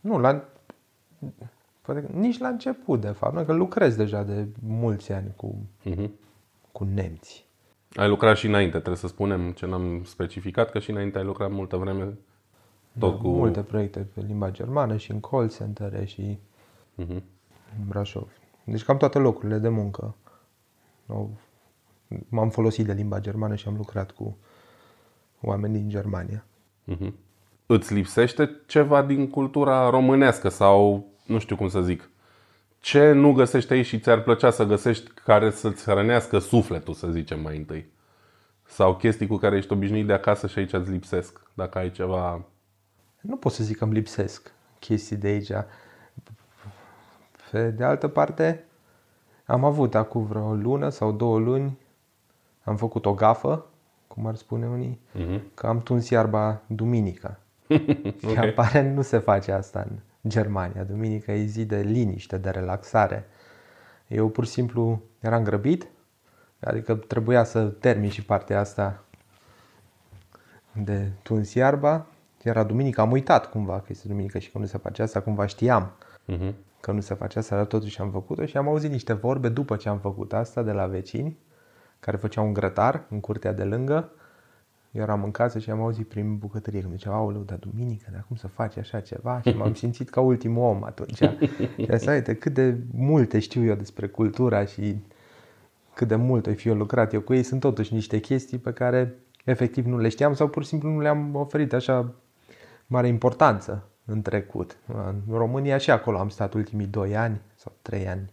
Nu, 0.02 0.20
la, 0.20 0.44
poate 1.86 2.02
că 2.02 2.08
nici 2.12 2.38
la 2.38 2.48
început, 2.48 3.02
de 3.02 3.08
fapt, 3.08 3.46
că 3.46 3.54
lucrez 3.54 3.96
deja 3.96 4.24
de 4.24 4.48
mulți 4.68 5.12
ani 5.12 5.32
cu, 5.36 5.56
Uh-huh. 5.90 6.10
cu 6.72 6.84
nemți. 6.94 7.46
Ai 7.96 8.08
lucrat 8.08 8.38
și 8.38 8.48
înainte, 8.48 8.72
trebuie 8.78 8.96
să 8.98 9.08
spunem 9.08 9.52
ce 9.52 9.66
n-am 9.66 10.04
specificat, 10.04 10.72
că 10.72 10.80
și 10.80 10.92
înainte 10.92 11.18
ai 11.18 11.24
lucrat 11.24 11.52
multă 11.52 11.78
vreme 11.78 12.18
tot 13.00 13.20
cu... 13.20 13.28
Multe 13.28 13.62
proiecte 13.62 14.08
pe 14.14 14.22
limba 14.22 14.52
germană 14.52 14.98
și 14.98 15.12
în 15.12 15.20
call 15.20 15.50
center 15.50 16.08
și 16.08 16.38
Mhm. 16.96 17.12
în 17.80 17.88
Brașov. 17.88 18.28
Deci 18.64 18.84
cam 18.84 18.98
toate 18.98 19.18
locurile 19.18 19.58
de 19.58 19.70
muncă. 19.70 20.16
Au- 21.08 21.30
M-am 22.30 22.50
folosit 22.50 22.86
de 22.86 22.94
limba 22.94 23.20
germană 23.20 23.56
și 23.56 23.68
am 23.68 23.76
lucrat 23.76 24.12
cu 24.12 24.38
oameni 25.42 25.74
din 25.74 25.90
Germania. 25.90 26.46
Mhm. 26.84 27.16
Îți 27.66 27.94
lipsește 27.94 28.50
ceva 28.68 29.04
din 29.04 29.30
cultura 29.30 29.90
românească 29.90 30.50
sau 30.50 31.06
nu 31.26 31.40
știu 31.40 31.56
cum 31.56 31.68
să 31.68 31.82
zic. 31.82 32.10
Ce 32.80 33.12
nu 33.12 33.32
găsești 33.34 33.74
aici 33.74 33.86
și 33.86 34.00
ți-ar 34.00 34.22
plăcea 34.22 34.50
să 34.50 34.64
găsești 34.64 35.10
care 35.24 35.50
să-ți 35.52 35.84
hrănească 35.84 36.40
sufletul, 36.40 36.94
să 36.94 37.08
zicem 37.08 37.40
mai 37.42 37.58
întâi? 37.58 37.86
Sau 38.64 38.96
chestii 38.96 39.28
cu 39.28 39.38
care 39.38 39.58
ești 39.58 39.72
obișnuit 39.74 40.06
de 40.08 40.14
acasă 40.14 40.48
și 40.48 40.60
aici 40.60 40.74
îți 40.74 40.92
lipsesc? 40.92 41.42
Dacă 41.54 41.78
ai 41.78 41.92
ceva... 41.92 42.42
Nu 43.22 43.36
pot 43.36 43.52
să 43.52 43.64
zic 43.64 43.78
că 43.78 43.84
îmi 43.84 43.94
lipsesc 43.94 44.52
chestii 44.80 45.16
de 45.16 45.28
aici. 45.28 45.52
Pe 47.52 47.70
de 47.70 47.84
altă 47.84 48.08
parte, 48.08 48.66
am 49.46 49.64
avut 49.64 49.96
acum 49.96 50.26
vreo 50.26 50.54
lună 50.54 50.90
sau 50.90 51.12
două 51.12 51.40
luni, 51.40 51.78
am 52.64 52.76
făcut 52.76 53.06
o 53.06 53.14
gafă, 53.14 53.66
cum 54.08 54.28
ar 54.28 54.36
spune 54.36 54.68
unii, 54.68 55.00
Mhm. 55.12 55.42
că 55.54 55.68
am 55.68 55.82
tuns 55.82 56.10
iarba 56.10 56.62
duminica. 56.68 57.40
Și 58.30 58.38
aparent 58.38 58.96
nu 58.96 59.02
se 59.02 59.18
face 59.18 59.52
asta 59.52 59.86
în 59.90 59.98
Germania. 60.28 60.84
Duminica 60.84 61.32
e 61.32 61.46
zi 61.46 61.66
de 61.66 61.78
liniște, 61.82 62.38
de 62.38 62.50
relaxare. 62.50 63.26
Eu 64.08 64.30
pur 64.30 64.46
și 64.46 64.52
simplu 64.52 65.02
eram 65.20 65.44
grăbit, 65.44 65.88
adică 66.60 66.96
trebuia 66.96 67.44
să 67.44 67.66
termin 67.66 68.10
și 68.10 68.26
partea 68.26 68.60
asta 68.60 69.04
de 70.72 71.12
tuns 71.24 71.54
iarba. 71.54 72.06
Era 72.44 72.64
duminică, 72.64 73.02
am 73.02 73.12
uitat 73.12 73.50
cumva 73.50 73.80
că 73.80 73.86
este 73.88 74.08
duminică 74.08 74.40
și 74.40 74.52
că 74.52 74.58
nu 74.58 74.66
se 74.66 74.78
face 74.78 75.02
asta, 75.02 75.22
cumva 75.22 75.46
știam 75.46 75.92
Mhm. 76.26 76.56
că 76.82 76.92
nu 76.92 77.02
se 77.02 77.14
face 77.14 77.40
asta, 77.40 77.56
dar 77.56 77.66
totuși 77.66 78.02
am 78.02 78.12
făcut-o 78.12 78.46
și 78.46 78.58
am 78.58 78.68
auzit 78.68 78.92
niște 78.92 79.14
vorbe 79.14 79.50
după 79.50 79.76
ce 79.76 79.90
am 79.90 80.00
făcut 80.00 80.34
asta 80.34 80.62
de 80.62 80.72
la 80.72 80.86
vecini 80.86 81.38
care 82.00 82.18
făceau 82.18 82.46
un 82.46 82.54
grătar 82.54 83.06
în 83.10 83.20
curtea 83.20 83.54
de 83.54 83.64
lângă. 83.64 84.12
Eu 84.96 85.02
eram 85.02 85.24
în 85.24 85.32
casă 85.32 85.60
și 85.60 85.70
am 85.70 85.82
auzit 85.82 86.08
prin 86.08 86.38
bucătărie 86.38 86.82
când 86.82 86.94
ziceau, 86.94 87.14
aoleu, 87.14 87.42
dar 87.42 87.58
duminică, 87.58 88.10
dar 88.12 88.26
cum 88.28 88.36
să 88.36 88.48
faci 88.48 88.78
așa 88.78 89.00
ceva? 89.00 89.42
Și 89.42 89.50
m-am 89.58 89.74
simțit 89.84 90.10
ca 90.10 90.22
ultimul 90.22 90.64
om 90.64 90.84
atunci. 90.84 91.18
și 91.78 91.92
asta 91.92 92.12
uite, 92.12 92.36
cât 92.36 92.54
de 92.54 92.78
multe 92.92 93.40
știu 93.40 93.64
eu 93.64 93.76
despre 93.76 94.08
cultura 94.08 94.66
și 94.66 94.98
cât 95.94 96.08
de 96.08 96.16
mult 96.16 96.46
ai 96.46 96.56
fi 96.56 96.68
eu 96.68 96.76
lucrat 96.76 97.14
eu 97.14 97.22
cu 97.22 97.34
ei, 97.34 97.44
sunt 97.44 97.60
totuși 97.60 97.94
niște 97.94 98.20
chestii 98.20 98.58
pe 98.58 98.74
care 98.74 99.16
efectiv 99.46 99.86
nu 99.86 99.98
le 99.98 100.10
știam 100.10 100.34
sau 100.34 100.48
pur 100.48 100.64
și 100.64 100.70
simplu 100.70 100.90
nu 100.90 101.00
le-am 101.00 101.36
oferit 101.36 101.74
așa 101.74 102.14
mare 102.88 103.08
importanță 103.08 103.88
în 104.06 104.22
trecut. 104.22 104.78
În 105.28 105.38
România 105.38 105.78
și 105.78 105.92
acolo 105.92 106.18
am 106.18 106.30
stat 106.30 106.54
ultimii 106.54 106.86
2 106.86 107.16
ani 107.16 107.42
sau 107.56 107.72
3 107.82 108.08
ani 108.08 108.32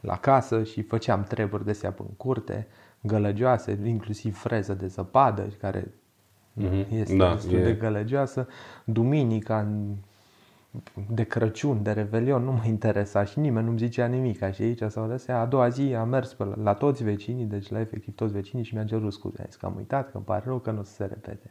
la 0.00 0.16
casă 0.16 0.62
și 0.62 0.82
făceam 0.82 1.22
treburi 1.22 1.64
de 1.64 1.72
seapă 1.72 2.04
în 2.08 2.14
curte, 2.16 2.66
gălăgioase, 3.02 3.78
inclusiv 3.84 4.36
freză 4.38 4.74
de 4.74 4.86
zăpadă, 4.86 5.46
care 5.60 5.94
Mhm. 6.52 6.86
este 6.94 7.16
Da, 7.16 7.32
destul 7.34 7.58
e- 7.58 7.62
de 7.62 7.72
gălăgioasă. 7.72 8.48
Duminica, 8.84 9.58
în- 9.60 9.94
de 11.08 11.22
Crăciun, 11.24 11.82
de 11.82 11.90
Revelion, 11.92 12.42
nu 12.44 12.52
mă 12.52 12.62
interesa 12.66 13.24
și 13.24 13.38
nimeni 13.38 13.66
nu-mi 13.66 13.78
zicea 13.78 14.06
nimic. 14.06 14.52
Și 14.52 14.62
aici 14.62 14.82
s-au 14.88 15.06
dat 15.08 15.20
seama. 15.20 15.40
A 15.40 15.46
doua 15.46 15.68
zi 15.68 15.94
am 15.94 16.08
mers 16.08 16.32
pe 16.34 16.44
la, 16.44 16.54
la 16.62 16.74
toți 16.74 17.04
vecinii, 17.04 17.44
deci 17.44 17.70
la 17.70 17.80
efectiv 17.80 18.14
toți 18.14 18.32
vecinii 18.32 18.64
și 18.64 18.74
mi-a 18.74 18.84
cerut 18.84 19.12
scuze. 19.12 19.38
Am 19.40 19.46
zis 19.46 19.56
că 19.56 19.66
am 19.66 19.74
uitat, 19.76 20.04
că 20.10 20.16
îmi 20.16 20.24
pare 20.24 20.42
rău, 20.46 20.58
că 20.58 20.70
nu 20.70 20.78
o 20.78 20.82
să 20.82 20.92
se 20.92 21.04
repete. 21.04 21.50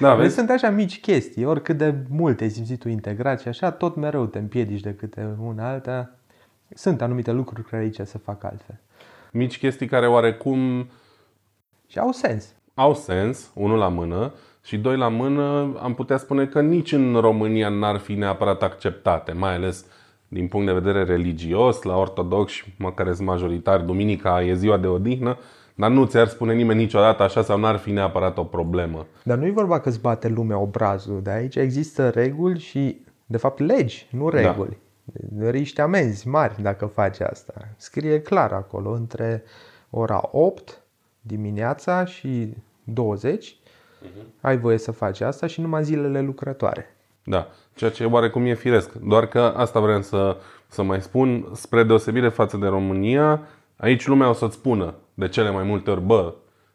Da, 0.00 0.10
Deci 0.14 0.20
vezi? 0.22 0.34
sunt 0.34 0.50
așa 0.50 0.70
mici 0.70 1.00
chestii, 1.00 1.44
oricât 1.44 1.76
de 1.76 1.94
multe 2.08 2.42
ai 2.44 2.50
simțit 2.50 2.78
tu 2.78 2.88
integrat 2.88 3.40
și 3.40 3.48
așa, 3.48 3.70
tot 3.70 3.96
mereu 3.96 4.26
te 4.26 4.38
împiedici 4.38 4.80
de 4.80 4.94
câte 4.94 5.36
una 5.40 5.68
alta. 5.68 6.14
Sunt 6.74 7.02
anumite 7.02 7.32
lucruri 7.32 7.64
care 7.68 7.82
aici 7.82 8.00
se 8.04 8.18
fac 8.18 8.44
altfel. 8.44 8.78
Mici 9.32 9.58
chestii 9.58 9.86
care 9.86 10.06
oarecum 10.06 10.88
Și 11.86 11.98
au 11.98 12.12
sens. 12.12 12.54
au 12.74 12.94
sens, 12.94 13.50
unul 13.54 13.78
la 13.78 13.88
mână, 13.88 14.32
și 14.64 14.78
doi 14.78 14.96
la 14.96 15.08
mână, 15.08 15.76
am 15.82 15.94
putea 15.94 16.16
spune 16.16 16.46
că 16.46 16.60
nici 16.60 16.92
în 16.92 17.16
România 17.20 17.68
n-ar 17.68 17.96
fi 17.98 18.12
neapărat 18.12 18.62
acceptate, 18.62 19.32
mai 19.32 19.54
ales 19.54 19.86
din 20.28 20.48
punct 20.48 20.66
de 20.66 20.72
vedere 20.72 21.04
religios, 21.04 21.82
la 21.82 21.96
ortodoxi, 21.96 22.74
mă 22.78 22.92
care 22.92 23.14
sunt 23.14 23.26
majoritari, 23.26 23.86
duminica 23.86 24.42
e 24.42 24.54
ziua 24.54 24.76
de 24.76 24.86
odihnă, 24.86 25.38
dar 25.74 25.90
nu 25.90 26.04
ți-ar 26.04 26.26
spune 26.28 26.54
nimeni 26.54 26.80
niciodată 26.80 27.22
așa 27.22 27.42
sau 27.42 27.58
n-ar 27.58 27.76
fi 27.76 27.90
neapărat 27.90 28.38
o 28.38 28.44
problemă. 28.44 29.06
Dar 29.22 29.38
nu 29.38 29.46
e 29.46 29.50
vorba 29.50 29.80
că 29.80 29.88
îți 29.88 30.00
bate 30.00 30.28
lumea 30.28 30.58
obrazul, 30.58 31.20
de 31.22 31.30
aici 31.30 31.56
există 31.56 32.08
reguli 32.08 32.58
și, 32.58 33.00
de 33.26 33.36
fapt, 33.36 33.58
legi, 33.58 34.06
nu 34.10 34.28
reguli. 34.28 34.68
Da. 34.70 34.76
Riști 35.40 35.80
amenzi 35.80 36.28
mari 36.28 36.62
dacă 36.62 36.86
faci 36.86 37.20
asta. 37.20 37.54
Scrie 37.76 38.22
clar 38.22 38.52
acolo, 38.52 38.90
între 38.90 39.42
ora 39.90 40.28
8 40.32 40.82
dimineața 41.20 42.04
și 42.04 42.54
20 42.84 43.56
ai 44.40 44.58
voie 44.58 44.78
să 44.78 44.90
faci 44.90 45.20
asta 45.20 45.46
și 45.46 45.60
numai 45.60 45.84
zilele 45.84 46.20
lucrătoare. 46.20 46.96
Da, 47.24 47.48
ceea 47.74 47.90
ce 47.90 48.04
oarecum 48.04 48.44
e 48.44 48.54
firesc. 48.54 48.92
Doar 48.92 49.26
că 49.26 49.40
asta 49.40 49.80
vreau 49.80 50.02
să, 50.02 50.36
să 50.66 50.82
mai 50.82 51.02
spun, 51.02 51.48
spre 51.52 51.82
deosebire 51.82 52.28
față 52.28 52.56
de 52.56 52.66
România, 52.66 53.40
aici 53.76 54.06
lumea 54.06 54.28
o 54.28 54.32
să-ți 54.32 54.54
spună 54.54 54.94
de 55.14 55.28
cele 55.28 55.50
mai 55.50 55.64
multe 55.64 55.90
ori, 55.90 56.00
bă, 56.00 56.34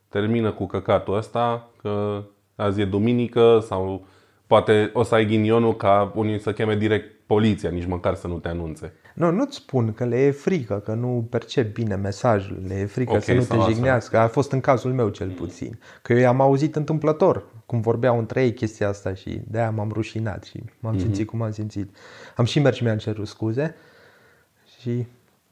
termină 0.09 0.51
cu 0.51 0.65
căcatul 0.65 1.15
ăsta, 1.15 1.69
că 1.81 2.23
azi 2.55 2.81
e 2.81 2.85
duminică 2.85 3.59
sau 3.67 4.07
poate 4.47 4.89
o 4.93 5.03
să 5.03 5.15
ai 5.15 5.25
ghinionul 5.25 5.75
ca 5.75 6.11
unii 6.15 6.39
să 6.39 6.53
cheme 6.53 6.75
direct 6.75 7.13
poliția, 7.25 7.69
nici 7.69 7.85
măcar 7.85 8.15
să 8.15 8.27
nu 8.27 8.37
te 8.39 8.47
anunțe. 8.47 8.93
Nu, 9.13 9.31
nu-ți 9.31 9.55
spun 9.55 9.93
că 9.93 10.05
le 10.05 10.25
e 10.25 10.31
frică, 10.31 10.79
că 10.79 10.93
nu 10.93 11.27
percep 11.29 11.73
bine 11.73 11.95
mesajul, 11.95 12.61
le 12.67 12.79
e 12.79 12.85
frică 12.85 13.13
Ok, 13.13 13.23
să 13.23 13.33
nu 13.33 13.41
sau 13.41 13.55
te 13.55 13.61
asta. 13.61 13.73
jignească. 13.73 14.17
A 14.17 14.27
fost 14.27 14.51
în 14.51 14.59
cazul 14.59 14.93
meu 14.93 15.09
cel 15.09 15.29
puțin. 15.29 15.79
Că 16.01 16.13
eu 16.13 16.19
i-am 16.19 16.41
auzit 16.41 16.75
întâmplător, 16.75 17.45
cum 17.65 17.81
vorbeau 17.81 18.17
între 18.17 18.43
ei 18.43 18.53
chestia 18.53 18.87
asta 18.87 19.13
și 19.13 19.41
de-aia 19.47 19.71
m-am 19.71 19.91
rușinat 19.91 20.43
și 20.43 20.63
m-am 20.79 20.99
simțit 20.99 21.27
cum 21.27 21.41
am 21.41 21.51
simțit. 21.51 21.95
Am 22.35 22.45
și 22.45 22.59
mers 22.59 22.75
și 22.75 22.83
mi-am 22.83 22.97
cerut 22.97 23.27
scuze 23.27 23.75
și 24.79 25.05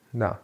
da. 0.10 0.42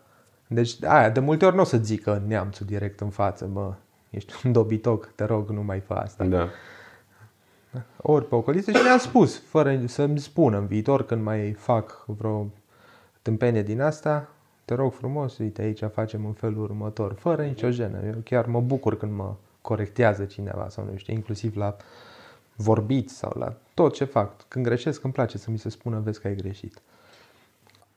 Deci 0.48 0.84
aia, 0.84 1.10
de 1.10 1.20
multe 1.20 1.46
ori 1.46 1.56
nu 1.56 1.62
o 1.62 1.66
să 1.66 1.78
zică 1.78 2.24
neamțul 2.28 2.66
direct 2.66 3.00
în 3.00 3.10
față, 3.10 3.50
mă, 3.54 3.74
ești 4.10 4.34
un 4.46 4.52
dobitoc, 4.52 5.12
te 5.16 5.24
rog, 5.24 5.50
nu 5.50 5.64
mai 5.64 5.80
fă 5.80 5.94
asta. 5.94 6.24
Da. 6.24 6.50
Ori 7.98 8.28
pe 8.28 8.36
ocoliță 8.36 8.72
și 8.72 8.84
le-am 8.84 8.98
spus, 8.98 9.40
fără 9.40 9.82
să-mi 9.86 10.20
spună 10.20 10.58
în 10.58 10.66
viitor 10.66 11.06
când 11.06 11.24
mai 11.24 11.52
fac 11.52 12.04
vreo 12.06 12.48
tâmpenie 13.22 13.64
din 13.64 13.82
asta, 13.82 14.30
te 14.66 14.74
rog 14.74 14.94
frumos, 14.94 15.38
uite 15.38 15.62
aici 15.62 15.84
facem 15.94 16.26
în 16.26 16.34
felul 16.34 16.64
următor, 16.64 17.14
fără 17.14 17.44
nicio 17.44 17.70
jenă. 17.70 17.98
Eu 18.06 18.16
chiar 18.24 18.46
mă 18.46 18.62
bucur 18.62 18.98
când 18.98 19.12
mă 19.12 19.34
corectează 19.62 20.26
cineva 20.26 20.68
sau 20.70 20.88
nu 20.92 20.98
știu, 20.98 21.14
inclusiv 21.14 21.56
la 21.56 21.76
vorbit 22.56 23.10
sau 23.10 23.34
la 23.40 23.54
tot 23.74 23.94
ce 23.94 24.04
fac. 24.04 24.48
Când 24.48 24.66
greșesc 24.66 25.04
îmi 25.04 25.14
place 25.14 25.38
să 25.38 25.52
mi 25.52 25.58
se 25.58 25.70
spună, 25.70 26.00
vezi 26.00 26.22
că 26.22 26.28
ai 26.28 26.36
greșit. 26.36 26.82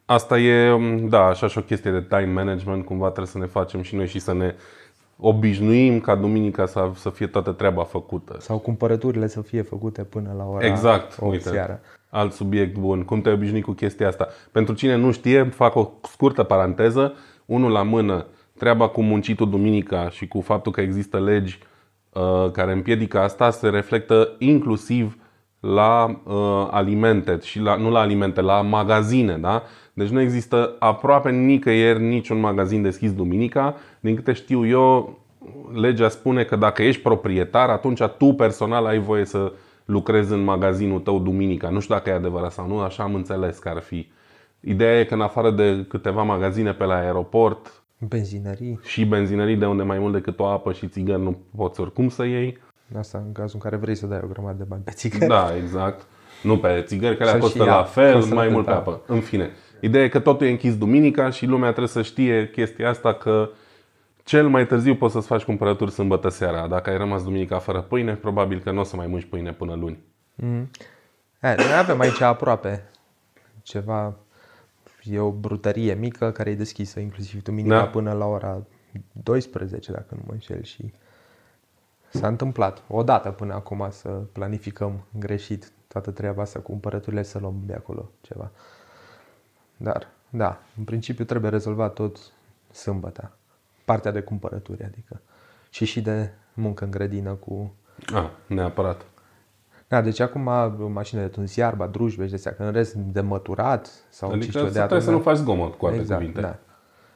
Asta 0.05 0.39
e, 0.39 0.79
da, 1.09 1.25
așa 1.25 1.47
și 1.47 1.59
o 1.59 1.63
chestie 1.63 1.91
de 1.91 2.03
time 2.03 2.33
management, 2.33 2.85
cumva 2.85 3.07
trebuie 3.07 3.27
să 3.27 3.39
ne 3.39 3.47
facem 3.47 3.83
și 3.83 3.95
noi 3.95 4.07
și 4.07 4.19
să 4.19 4.33
ne 4.33 4.55
obișnuim 5.25 6.01
ca 6.01 6.15
duminica 6.15 6.67
să, 6.67 6.91
să 6.95 7.11
fie 7.11 7.27
toată 7.27 7.53
treaba 7.53 7.85
făcută. 7.85 8.37
Sau 8.41 8.59
cumpărăturile 8.59 9.27
să 9.27 9.41
fie 9.41 9.63
făcute 9.63 10.03
până 10.03 10.35
la 10.37 10.45
ora 10.45 10.67
Exact, 10.67 11.17
8 11.21 11.33
uite, 11.33 11.49
seara. 11.49 11.81
alt 12.11 12.33
subiect 12.33 12.79
bun. 12.79 13.03
Cum 13.03 13.21
te-ai 13.21 13.35
obișnuit 13.35 13.65
cu 13.65 13.73
chestia 13.73 14.09
asta? 14.09 14.29
Pentru 14.53 14.75
cine 14.75 14.97
nu 14.97 15.13
știe, 15.13 15.45
fac 15.45 15.75
o 15.75 15.91
scurtă 16.03 16.43
paranteză. 16.43 17.15
Unul 17.47 17.71
la 17.71 17.83
mână, 17.83 18.27
treaba 18.59 18.89
cu 18.89 19.03
muncitul 19.03 19.51
duminica 19.51 20.09
și 20.11 20.29
cu 20.29 20.41
faptul 20.41 20.73
că 20.73 20.81
există 20.81 21.21
legi 21.21 21.59
uh, 22.13 22.51
care 22.51 22.73
împiedică 22.73 23.21
asta 23.21 23.51
se 23.51 23.69
reflectă 23.69 24.37
inclusiv 24.39 25.17
la 25.63 26.21
uh, 26.25 26.69
alimente 26.71 27.39
și 27.43 27.61
la, 27.61 27.77
nu 27.77 27.91
la 27.91 28.01
alimente, 28.01 28.41
la 28.41 28.61
magazine, 28.61 29.37
da? 29.37 29.63
Deci 29.93 30.09
nu 30.09 30.21
există 30.21 30.77
aproape 30.79 31.31
nicăieri 31.31 32.03
niciun 32.03 32.41
magazin 32.41 32.83
deschis 32.83 33.13
duminica. 33.13 33.77
Din 34.01 34.15
câte 34.15 34.33
știu 34.33 34.67
eu, 34.67 35.19
legea 35.75 36.09
spune 36.09 36.45
că 36.45 36.57
dacă 36.57 36.83
ești 36.83 37.03
proprietar, 37.03 37.69
atunci 37.69 38.03
tu 38.03 38.33
personal 38.33 38.87
ai 38.87 38.99
voie 38.99 39.25
să 39.25 39.53
lucrezi 39.85 40.33
în 40.33 40.45
magazinul 40.45 41.01
tău 41.01 41.19
duminica. 41.19 41.69
Nu 41.69 41.81
știu 41.81 41.95
dacă 41.95 42.11
e 42.11 42.13
adevărat 42.13 42.53
sau 42.53 42.67
nu, 42.67 42.79
așa 42.79 43.03
am 43.03 43.15
înțeles 43.15 43.59
că 43.59 43.69
ar 43.69 43.81
fi. 43.81 44.09
Ideea 44.61 44.99
e 44.99 45.05
că 45.05 45.15
în 45.15 45.21
afară 45.21 45.51
de 45.51 45.85
câteva 45.89 46.23
magazine 46.23 46.73
pe 46.73 46.85
la 46.85 46.95
aeroport, 46.95 47.83
Benzinării, 48.09 48.81
și 48.85 49.05
benzinării 49.05 49.57
de 49.57 49.67
unde 49.67 49.83
mai 49.83 49.99
mult 49.99 50.13
decât 50.13 50.39
o 50.39 50.47
apă 50.47 50.73
și 50.73 50.89
țigări 50.89 51.23
nu 51.23 51.39
poți 51.57 51.81
oricum 51.81 52.09
să 52.09 52.25
iei. 52.25 52.59
Asta 52.99 53.19
în 53.19 53.33
cazul 53.33 53.55
în 53.55 53.61
care 53.61 53.77
vrei 53.77 53.95
să 53.95 54.07
dai 54.07 54.21
o 54.25 54.27
grămadă 54.27 54.57
de 54.59 54.65
bani 54.69 54.83
pe 54.83 54.91
țigări. 54.91 55.27
Da, 55.27 55.57
exact. 55.57 56.07
Nu 56.43 56.59
pe 56.59 56.83
țigări, 56.87 57.17
care 57.17 57.31
Sau 57.31 57.39
costă 57.39 57.59
și 57.59 57.65
la 57.65 57.73
ea, 57.73 57.83
fel, 57.83 58.15
costă 58.15 58.29
la 58.29 58.35
mai 58.35 58.45
fel, 58.45 58.55
mult 58.55 58.65
pe 58.65 58.71
da. 58.71 58.77
apă. 58.77 59.03
În 59.07 59.21
fine, 59.21 59.51
ideea 59.81 60.05
e 60.05 60.09
că 60.09 60.21
totul 60.21 60.47
e 60.47 60.51
închis 60.51 60.77
duminica 60.79 61.31
și 61.31 61.47
lumea 61.47 61.69
trebuie 61.69 61.89
să 61.89 62.03
știe 62.03 62.51
chestia 62.51 62.89
asta 62.89 63.15
că 63.15 63.51
cel 64.25 64.49
mai 64.49 64.67
târziu 64.67 64.95
poți 64.95 65.13
să-ți 65.13 65.27
faci 65.27 65.43
cumpărături 65.43 65.91
sâmbătă 65.91 66.29
seara. 66.29 66.67
Dacă 66.67 66.91
ai 66.91 66.97
rămas 66.97 67.25
duminica 67.25 67.59
fără 67.59 67.81
pâine, 67.81 68.15
probabil 68.15 68.61
că 68.61 68.71
nu 68.71 68.81
o 68.81 68.83
să 68.83 68.97
mai 68.97 69.07
mânci 69.07 69.25
pâine 69.25 69.53
până 69.53 69.75
luni. 69.75 69.99
Mm. 70.35 70.71
E, 71.43 71.55
noi 71.57 71.77
avem 71.79 72.01
aici 72.01 72.21
aproape 72.21 72.91
ceva, 73.63 74.17
e 75.03 75.19
o 75.19 75.31
brutărie 75.31 75.95
mică 75.95 76.31
care 76.31 76.51
e 76.51 76.55
deschisă 76.55 77.01
inclusiv 77.01 77.43
duminica 77.43 77.77
Da. 77.77 77.87
până 77.87 78.13
la 78.13 78.27
ora 78.27 78.67
12, 79.13 79.93
dacă 79.93 80.15
nu 80.15 80.23
mă 80.27 80.33
înșel 80.33 80.63
și 80.63 80.93
s-a 82.13 82.27
întâmplat 82.27 82.83
odată 82.89 83.31
până 83.31 83.55
acum 83.55 83.87
să 83.91 84.09
planificăm 84.09 85.05
greșit 85.19 85.73
toată 85.89 86.11
treaba 86.11 86.43
asta 86.43 86.59
cu 86.59 86.71
cumpărăturile 86.71 87.23
să 87.23 87.39
luăm 87.39 87.55
de 87.67 87.75
acolo 87.75 88.11
ceva. 88.21 88.51
Dar, 89.77 90.09
da, 90.31 90.59
în 90.79 90.85
principiu 90.85 91.25
trebuie 91.25 91.51
rezolvat 91.51 91.93
tot 91.93 92.19
sâmbătă. 92.71 93.31
Partea 93.85 94.11
de 94.11 94.21
cumpărături, 94.21 94.83
adică. 94.85 95.21
Și 95.71 95.85
și 95.85 96.01
de 96.01 96.31
muncă 96.55 96.85
în 96.85 96.91
grădină 96.91 97.33
cu 97.33 97.75
Ah, 98.15 98.29
neapărat. 98.47 99.05
da, 99.89 100.01
deci 100.01 100.21
acum 100.21 100.43
mașinile 100.93 101.27
de 101.27 101.33
tuns 101.33 101.57
iarba, 101.57 101.87
drujbe 101.87 102.25
și 102.25 102.31
de 102.31 102.37
astea, 102.37 102.55
că 102.55 102.63
în 102.63 102.73
rest 102.73 102.95
de 102.95 103.21
măturat 103.21 103.91
sau 104.11 104.29
ce 104.29 104.35
Adică 104.35 104.51
știu 104.51 104.61
eu, 104.61 104.67
de 104.67 104.73
trebuie 104.73 105.01
să 105.01 105.11
nu 105.11 105.17
adunat. 105.17 105.35
faci 105.37 105.45
zgomot, 105.45 105.75
cu 105.75 105.87
alte 105.87 105.99
exact, 105.99 106.21
cuvinte. 106.21 106.41
da. 106.41 106.59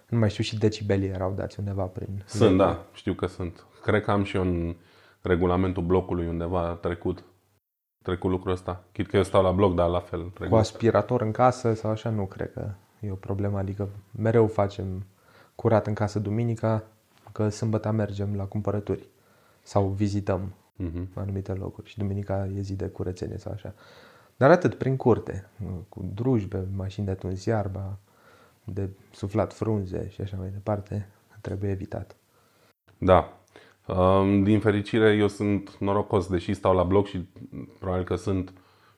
Nu 0.09 0.19
mai 0.19 0.31
știu 0.31 0.43
și 0.43 0.59
decibelii 0.59 1.09
erau 1.09 1.33
dați 1.37 1.59
undeva 1.59 1.83
prin... 1.85 2.23
Sunt, 2.27 2.57
da, 2.59 2.85
știu 2.93 3.15
că 3.15 3.27
sunt. 3.27 3.65
Cred 3.87 4.03
că 4.03 4.11
am 4.11 4.25
și 4.25 4.37
eu 4.37 4.43
în 4.43 4.77
regulamentul 5.21 5.83
blocului 5.83 6.27
undeva 6.29 6.79
trecut. 6.81 7.25
Trecut 8.05 8.31
lucrul 8.31 8.53
ăsta. 8.53 8.85
Chit 8.93 9.07
că 9.07 9.17
eu 9.17 9.23
stau 9.23 9.43
la 9.43 9.51
bloc, 9.53 9.75
dar 9.75 9.89
la 9.89 10.01
fel. 10.01 10.23
Cu 10.23 10.29
Trecut. 10.29 10.59
aspirator 10.59 11.21
în 11.21 11.31
casă 11.31 11.75
sau 11.75 11.91
așa, 11.91 12.11
nu 12.11 12.27
cred 12.27 12.53
că 12.53 12.71
e 13.01 13.11
o 13.11 13.15
problemă. 13.15 13.59
Adică 13.59 13.89
mereu 14.11 14.47
facem 14.47 15.07
curat 15.55 15.87
în 15.87 15.95
casă 15.95 16.19
duminica, 16.19 16.83
că 17.33 17.49
sâmbătă 17.49 17.91
mergem 17.91 18.37
la 18.37 18.45
cumpărături 18.45 19.09
sau 19.63 19.87
vizităm 19.89 20.55
Mhm. 20.77 21.09
anumite 21.15 21.53
locuri 21.53 21.89
și 21.89 21.99
duminica 21.99 22.47
e 22.57 22.61
zi 22.61 22.75
de 22.75 22.89
curățenie 22.89 23.39
sau 23.39 23.53
așa. 23.53 23.75
Dar 24.37 24.51
atât, 24.51 24.75
prin 24.75 24.97
curte, 24.97 25.49
cu 25.89 26.11
drujbe, 26.15 26.67
mașini 26.77 27.07
de 27.07 27.15
tuns 27.15 27.45
iarba, 27.45 27.99
de 28.65 28.89
suflat 29.13 29.53
frunze 29.53 30.09
și 30.09 30.21
așa 30.21 30.37
mai 30.37 30.49
departe, 30.49 31.09
trebuie 31.41 31.71
evitat. 31.71 32.17
Da. 32.99 33.39
Um, 33.87 34.43
Din 34.43 34.61
fericire, 34.61 35.13
eu 35.13 35.29
sunt 35.29 35.77
norocos, 35.79 36.27
deși 36.27 36.55
stau 36.55 36.75
la 36.75 36.83
bloc 36.83 37.07
și 37.07 37.29
probabil 37.79 38.05
că 38.05 38.15
sunt 38.15 38.53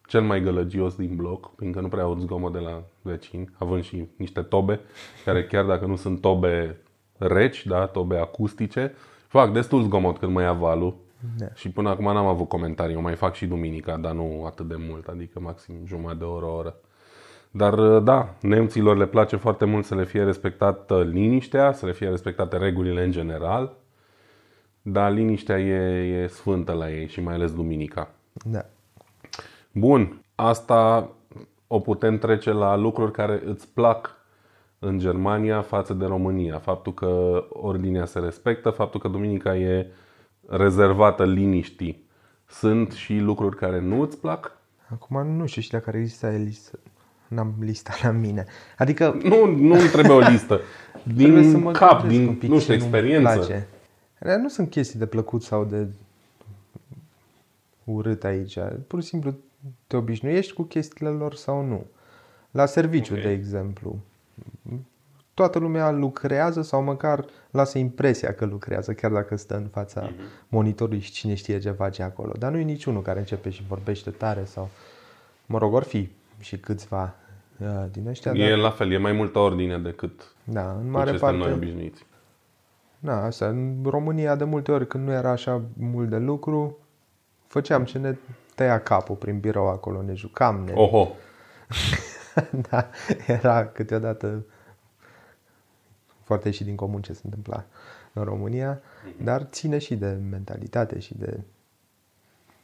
cel 0.07 0.23
mai 0.23 0.43
gălăgios 0.43 0.97
din 0.97 1.17
bloc, 1.17 1.51
fiindcă 1.57 1.81
nu 1.81 1.89
prea 1.89 2.03
aud 2.03 2.21
zgomot 2.21 2.53
de 2.53 2.59
la 2.59 2.83
vecini, 3.03 3.51
având 3.59 3.83
și 3.83 4.09
niște 4.17 4.43
tobe, 4.43 4.81
care 5.25 5.45
chiar 5.45 5.65
dacă 5.65 5.87
nu 5.87 5.97
sunt 5.97 6.21
tobe 6.21 6.81
reci, 7.19 7.67
da, 7.67 7.87
tobe 7.87 8.17
acustice, 8.17 8.95
fac 9.27 9.53
destul 9.53 9.83
zgomot 9.83 10.19
când 10.19 10.33
mă 10.33 10.43
ia 10.43 10.53
valul. 10.53 10.97
Da. 11.39 11.47
Și 11.55 11.71
până 11.71 11.89
acum 11.89 12.05
n-am 12.05 12.27
avut 12.27 12.49
comentarii, 12.49 12.97
o 12.97 13.01
mai 13.01 13.15
fac 13.15 13.35
și 13.35 13.47
duminica, 13.47 13.97
dar 13.97 14.13
nu 14.13 14.45
atât 14.47 14.69
de 14.69 14.77
mult, 14.89 15.07
adică 15.07 15.41
maxim 15.41 15.75
jumătate 15.87 16.19
de 16.19 16.25
oră, 16.25 16.45
o 16.45 16.57
oră. 16.57 16.77
Dar 17.51 17.99
da, 17.99 18.35
nemților 18.41 18.97
le 18.97 19.07
place 19.07 19.37
foarte 19.37 19.65
mult 19.65 19.85
să 19.85 19.95
le 19.95 20.05
fie 20.05 20.23
respectată 20.23 21.03
liniștea, 21.03 21.73
să 21.73 21.87
le 21.87 21.93
fie 21.93 22.09
respectate 22.09 22.57
regulile 22.57 23.05
în 23.05 23.11
general, 23.11 23.77
dar 24.83 25.13
liniștea 25.13 25.59
e, 25.59 25.75
e 26.23 26.27
sfântă 26.27 26.73
la 26.73 26.91
ei 26.91 27.09
și 27.09 27.21
mai 27.21 27.35
ales 27.35 27.53
duminica. 27.55 28.11
Da. 28.45 28.65
Bun, 29.73 30.23
asta 30.35 31.11
o 31.67 31.81
putem 31.81 32.19
trece 32.19 32.53
la 32.53 32.77
lucruri 32.77 33.13
care 33.13 33.43
îți 33.45 33.69
plac 33.69 34.17
în 34.79 34.99
Germania 34.99 35.63
față 35.63 35.95
de 35.95 36.05
România. 36.05 36.59
Faptul 36.59 36.95
că 36.95 37.45
ordinea 37.49 38.05
se 38.05 38.19
respectă, 38.19 38.71
faptul 38.71 39.01
că 39.01 39.09
duminica 39.09 39.57
e 39.57 39.87
rezervată 40.47 41.25
liniștii. 41.25 42.07
Sunt 42.47 42.93
și 42.93 43.19
lucruri 43.19 43.57
care 43.57 43.81
nu 43.81 44.01
îți 44.01 44.19
plac? 44.19 44.57
Acum 44.93 45.27
nu 45.27 45.47
știu 45.47 45.63
și 45.63 45.71
dacă 45.71 45.91
lista 45.91 46.33
e 46.33 46.39
listă. 46.39 46.79
N-am 47.29 47.55
lista 47.61 47.93
la 48.03 48.11
mine. 48.11 48.45
Adică 48.79 49.19
Nu, 49.23 49.45
nu 49.47 49.75
îmi 49.75 49.89
trebuie 49.93 50.17
o 50.17 50.21
listă. 50.31 50.61
trebuie 51.17 51.43
să 51.43 51.51
Din 51.51 51.63
mă 51.63 51.71
cap, 51.71 52.01
gândesc 52.01 52.21
un 52.21 52.27
din, 52.27 52.35
pic 52.35 52.49
nu 52.49 52.59
știu, 52.59 52.73
ce 52.75 52.79
nu-mi 52.79 52.93
experiență. 52.97 53.35
place. 53.35 53.67
Alea 54.21 54.37
Nu 54.37 54.49
sunt 54.49 54.71
chestii 54.71 54.99
de 54.99 55.07
plăcut 55.07 55.43
sau 55.43 55.65
de 55.65 55.87
urât 57.85 58.25
aici. 58.25 58.59
Pur 58.87 59.03
și 59.03 59.09
simplu 59.09 59.35
te 59.87 59.97
obișnuiești 59.97 60.53
cu 60.53 60.63
chestiile 60.63 61.11
lor 61.11 61.35
sau 61.35 61.65
nu. 61.65 61.87
La 62.51 62.67
serviciu, 62.67 63.15
Ok. 63.15 63.21
de 63.23 63.31
exemplu. 63.31 63.99
Toată 65.35 65.59
lumea 65.59 65.91
lucrează 65.91 66.63
sau 66.63 66.83
măcar 66.83 67.25
lasă 67.51 67.79
impresia 67.79 68.35
că 68.35 68.45
lucrează, 68.45 68.93
chiar 68.93 69.11
dacă 69.11 69.37
stă 69.37 69.57
în 69.57 69.67
fața 69.73 70.01
Mhm. 70.03 70.15
monitorului 70.49 71.01
și 71.01 71.13
cine 71.13 71.35
știe 71.35 71.59
ce 71.59 71.71
face 71.71 72.03
acolo. 72.03 72.33
Dar 72.39 72.51
nu 72.53 72.59
e 72.59 72.63
niciunul 72.63 73.03
care 73.03 73.19
începe 73.19 73.51
și 73.51 73.63
vorbește 73.69 74.11
tare 74.11 74.45
sau... 74.45 74.69
Mă 75.47 75.59
rog, 75.59 75.73
or 75.75 75.83
fi 75.83 76.09
și 76.41 76.59
câțiva 76.59 77.15
uh, 77.59 77.67
din 77.93 78.07
ăștia, 78.09 78.33
E 78.35 78.49
dar 78.49 78.59
la 78.59 78.71
fel, 78.71 78.93
e 78.93 78.99
mai 78.99 79.13
multă 79.13 79.39
ordine 79.39 79.79
decât 79.79 80.33
da, 80.45 80.71
în 80.73 80.85
cu 80.85 80.91
mare 80.91 81.11
ce 81.11 81.17
suntem 81.19 81.37
parte... 81.39 81.51
noi 81.51 81.57
obișnuiți. 81.57 82.07
Da, 82.99 83.25
asta. 83.25 83.47
În 83.47 83.85
România, 83.85 84.37
de 84.37 84.45
multe 84.45 84.73
ori, 84.73 84.87
când 84.87 85.05
nu 85.05 85.13
era 85.13 85.31
așa 85.31 85.63
mult 85.79 86.09
de 86.09 86.17
lucru, 86.17 86.79
făceam 87.47 87.85
ce 87.85 87.99
ne 87.99 88.17
tăia 88.55 88.81
capul 88.81 89.17
prin 89.17 89.41
birou 89.41 89.69
acolo, 89.69 90.03
ne 90.03 90.15
jucam, 90.15 90.65
ne... 90.65 90.73
Oho, 90.75 91.09
da, 92.71 92.89
era 93.27 93.67
câteodată 93.67 94.45
foarte 96.23 96.51
și 96.51 96.65
din 96.65 96.77
comun 96.77 97.03
ce 97.03 97.13
se 97.13 97.21
întâmpla 97.25 97.65
în 98.13 98.25
România, 98.25 98.81
dar 99.23 99.43
ține 99.43 99.79
și 99.79 99.97
de 99.97 100.19
mentalitate 100.31 100.99
și 100.99 101.19
de... 101.19 101.41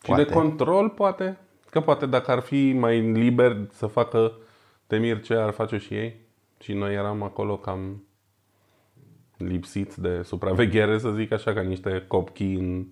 Și 0.03 0.13
de 0.13 0.25
control, 0.25 0.91
poate? 0.91 1.39
Că 1.71 1.81
poate 1.81 2.07
dacă 2.07 2.31
ar 2.31 2.41
fi 2.41 2.73
mai 2.73 3.01
liber 3.01 3.57
să 3.73 3.87
facă 3.87 4.33
temir 4.87 5.23
ce 5.23 5.35
ar 5.35 5.51
face 5.51 5.77
și 5.77 5.95
ei. 5.95 6.21
Și 6.59 6.73
noi 6.73 6.95
eram 6.95 7.23
acolo 7.23 7.57
cam 7.57 8.03
lipsiți 9.37 10.01
de 10.01 10.23
supraveghere, 10.23 10.99
să 10.99 11.11
zic 11.11 11.33
așa, 11.33 11.53
ca 11.53 11.61
niște 11.61 12.05
copii 12.09 12.55
în, 12.55 12.87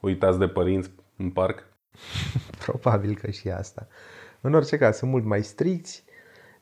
uitați 0.00 0.38
de 0.38 0.48
părinți 0.48 0.90
în 1.16 1.30
parc. 1.30 1.66
Probabil 2.64 3.14
că 3.14 3.30
și 3.30 3.48
asta. 3.48 3.86
În 4.40 4.54
orice 4.54 4.76
caz, 4.76 4.96
sunt 4.96 5.10
mult 5.10 5.24
mai 5.24 5.42
stricți 5.42 6.04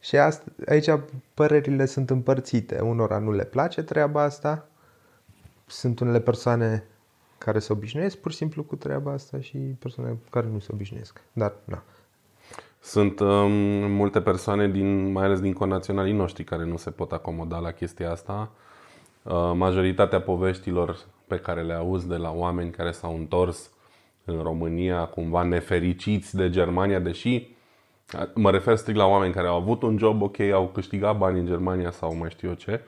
și 0.01 0.17
asta, 0.17 0.53
aici 0.67 0.89
părerile 1.35 1.87
sunt 1.87 2.11
împărțite. 2.11 2.81
Unora 2.81 3.19
nu 3.19 3.33
le 3.33 3.45
place 3.45 3.83
treaba 3.83 4.23
asta. 4.23 4.69
Sunt 5.67 6.01
unele 6.01 6.21
persoane 6.21 6.85
care 7.39 7.59
se 7.59 7.73
obișnuiesc 7.73 8.17
pur 8.17 8.31
și 8.31 8.37
simplu 8.37 8.63
cu 8.63 8.77
treaba 8.77 9.13
asta 9.13 9.41
și 9.41 9.59
persoane 9.59 10.19
care 10.31 10.47
nu 10.47 10.59
se 10.59 10.69
obișnuiesc. 10.73 11.21
Dar, 11.33 11.55
na. 11.65 11.83
Sunt 12.81 13.21
um, 13.21 13.51
multe 13.91 14.21
persoane, 14.21 14.69
din, 14.69 15.13
mai 15.13 15.25
ales 15.25 15.41
din 15.41 15.53
conaționalii 15.53 16.13
noștri, 16.13 16.45
care 16.45 16.65
nu 16.65 16.77
se 16.77 16.91
pot 16.91 17.13
acomoda 17.13 17.59
la 17.59 17.73
chestia 17.73 18.11
asta. 18.11 18.53
Uh, 19.23 19.53
majoritatea 19.55 20.21
poveștilor 20.21 20.99
pe 21.27 21.37
care 21.37 21.63
le 21.63 21.73
auzi 21.73 22.09
de 22.09 22.17
la 22.17 22.31
oameni 22.31 22.71
care 22.71 22.91
s-au 22.91 23.17
întors 23.17 23.71
în 24.25 24.43
România, 24.43 25.05
cumva 25.05 25.43
nefericiți 25.43 26.37
de 26.37 26.51
Germania, 26.51 26.99
deși 26.99 27.49
uh, 28.15 28.23
mă 28.35 28.51
refer 28.51 28.77
strict 28.77 28.99
la 28.99 29.07
oameni 29.07 29.33
care 29.33 29.47
au 29.47 29.57
avut 29.57 29.83
un 29.83 29.99
job 29.99 30.23
ok, 30.23 30.41
au 30.41 30.69
câștigat 30.69 31.19
bani 31.19 31.39
în 31.39 31.47
Germania 31.47 31.91
sau 31.91 32.15
mai 32.15 32.31
știu 32.31 32.49
eu 32.49 32.55
ce, 32.55 32.81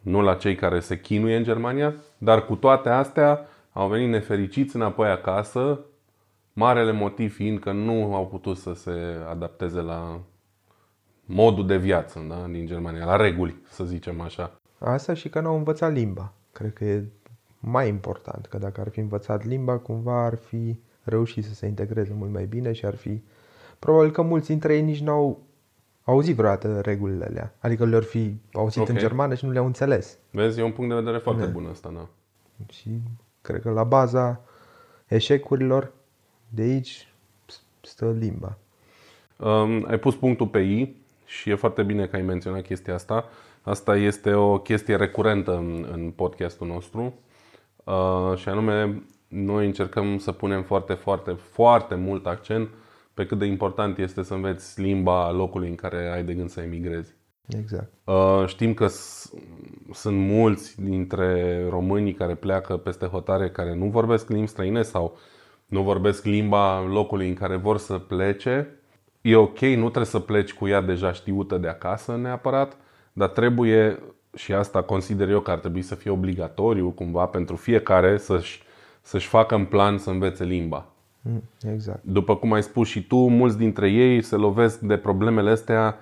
nu 0.00 0.20
la 0.20 0.34
cei 0.34 0.54
care 0.54 0.80
se 0.80 1.00
chinuie 1.00 1.36
în 1.36 1.44
Germania, 1.44 1.94
dar 2.18 2.44
cu 2.44 2.54
toate 2.54 2.88
astea 2.88 3.46
au 3.72 3.88
venit 3.88 4.08
nefericiți 4.08 4.76
înapoi 4.76 5.08
acasă, 5.08 5.80
Marele 6.56 6.92
motiv 6.92 7.34
fiind 7.34 7.58
că 7.58 7.72
nu 7.72 8.14
au 8.14 8.26
putut 8.26 8.56
să 8.56 8.72
se 8.72 9.16
adapteze 9.28 9.80
la 9.80 10.20
modul 11.24 11.66
de 11.66 11.76
viață 11.76 12.24
da? 12.28 12.46
din 12.50 12.66
Germania, 12.66 13.04
la 13.04 13.16
reguli, 13.16 13.56
să 13.68 13.84
zicem 13.84 14.20
așa. 14.20 14.60
Asta 14.78 15.14
și 15.14 15.28
că 15.28 15.40
n-au 15.40 15.56
învățat 15.56 15.92
limba. 15.92 16.32
Cred 16.52 16.72
că 16.72 16.84
e 16.84 17.04
mai 17.60 17.88
important, 17.88 18.46
că 18.46 18.58
dacă 18.58 18.80
ar 18.80 18.88
fi 18.88 19.00
învățat 19.00 19.44
limba, 19.44 19.78
cumva 19.78 20.24
ar 20.24 20.34
fi 20.34 20.78
reușit 21.02 21.44
să 21.44 21.54
se 21.54 21.66
integreze 21.66 22.12
mult 22.16 22.32
mai 22.32 22.46
bine 22.46 22.72
și 22.72 22.86
ar 22.86 22.94
fi... 22.94 23.22
Probabil 23.78 24.10
că 24.10 24.22
mulți 24.22 24.46
dintre 24.48 24.74
ei 24.74 24.82
nici 24.82 25.00
n-au 25.00 25.42
auzit 26.04 26.36
vreodată 26.36 26.80
regulile 26.80 27.24
alea. 27.24 27.54
Adică 27.58 27.84
le-ar 27.84 28.02
fi 28.02 28.40
auzit 28.52 28.82
Ok. 28.82 28.88
în 28.88 28.96
germană 28.96 29.34
și 29.34 29.44
nu 29.44 29.50
le-au 29.50 29.66
înțeles. 29.66 30.18
Vezi, 30.30 30.60
e 30.60 30.62
un 30.62 30.72
punct 30.72 30.90
de 30.90 30.96
vedere 30.96 31.18
foarte 31.18 31.46
bun 31.46 31.66
ăsta, 31.70 31.90
da. 31.94 32.08
Și 32.68 33.00
cred 33.40 33.60
că 33.60 33.70
la 33.70 33.84
baza 33.84 34.40
eșecurilor 35.06 35.92
de 36.48 36.62
aici 36.62 37.12
stă 37.80 38.10
limba. 38.18 38.58
Um, 39.38 39.84
ai 39.88 39.98
pus 39.98 40.16
punctul 40.16 40.46
pe 40.46 40.58
I 40.58 40.96
și 41.24 41.50
e 41.50 41.54
foarte 41.54 41.82
bine 41.82 42.06
că 42.06 42.16
ai 42.16 42.22
menționat 42.22 42.62
chestia 42.62 42.94
asta. 42.94 43.24
Asta 43.62 43.96
este 43.96 44.32
o 44.32 44.58
chestie 44.58 44.96
recurentă 44.96 45.56
în, 45.56 45.88
în 45.92 46.10
podcastul 46.10 46.66
nostru 46.66 47.14
uh, 47.84 48.36
și 48.36 48.48
anume 48.48 49.02
noi 49.28 49.66
încercăm 49.66 50.18
să 50.18 50.32
punem 50.32 50.62
foarte, 50.62 50.92
foarte, 50.92 51.32
foarte 51.32 51.94
mult 51.94 52.26
accent 52.26 52.68
pe 53.14 53.26
cât 53.26 53.38
de 53.38 53.44
important 53.44 53.98
este 53.98 54.22
să 54.22 54.34
înveți 54.34 54.80
limba 54.80 55.30
locului 55.30 55.68
în 55.68 55.74
care 55.74 56.10
ai 56.14 56.24
de 56.24 56.34
gând 56.34 56.50
să 56.50 56.60
emigrezi. 56.60 57.14
Exact. 57.48 57.92
Uh, 58.04 58.44
știm 58.46 58.74
că 58.74 58.86
sunt 59.92 60.16
mulți 60.16 60.82
dintre 60.82 61.64
românii 61.68 62.12
care 62.12 62.34
pleacă 62.34 62.76
peste 62.76 63.06
hotare 63.06 63.50
care 63.50 63.74
nu 63.74 63.86
vorbesc 63.86 64.28
limbi 64.28 64.46
străine 64.46 64.82
sau 64.82 65.18
nu 65.66 65.82
vorbesc 65.82 66.24
limba 66.24 66.80
locului 66.82 67.28
în 67.28 67.34
care 67.34 67.56
vor 67.56 67.78
să 67.78 67.98
plece. 67.98 68.78
E 69.24 69.36
ok, 69.36 69.58
nu 69.58 69.82
trebuie 69.82 70.04
să 70.04 70.18
pleci 70.18 70.52
cu 70.52 70.68
ea 70.68 70.80
deja 70.80 71.12
știută 71.12 71.58
de 71.58 71.68
acasă 71.68 72.16
neapărat, 72.16 72.76
dar 73.12 73.28
trebuie, 73.28 73.98
și 74.34 74.52
asta 74.52 74.82
consider 74.82 75.28
eu 75.28 75.40
că 75.40 75.50
ar 75.50 75.58
trebui 75.58 75.82
să 75.82 75.94
fie 75.94 76.10
obligatoriu 76.10 76.90
cumva 76.90 77.26
pentru 77.26 77.56
fiecare 77.56 78.16
să-și, 78.18 78.62
să-și 79.00 79.28
facă 79.28 79.54
în 79.54 79.64
plan 79.64 79.98
să 79.98 80.10
învețe 80.10 80.44
limba. 80.44 80.86
Mm, 81.20 81.42
exact. 81.72 82.00
După 82.02 82.36
cum 82.36 82.52
ai 82.52 82.62
spus 82.62 82.88
și 82.88 83.02
tu, 83.06 83.16
mulți 83.16 83.58
dintre 83.58 83.90
ei 83.90 84.22
se 84.22 84.36
lovesc 84.36 84.80
de 84.80 84.96
problemele 84.96 85.50
astea 85.50 85.98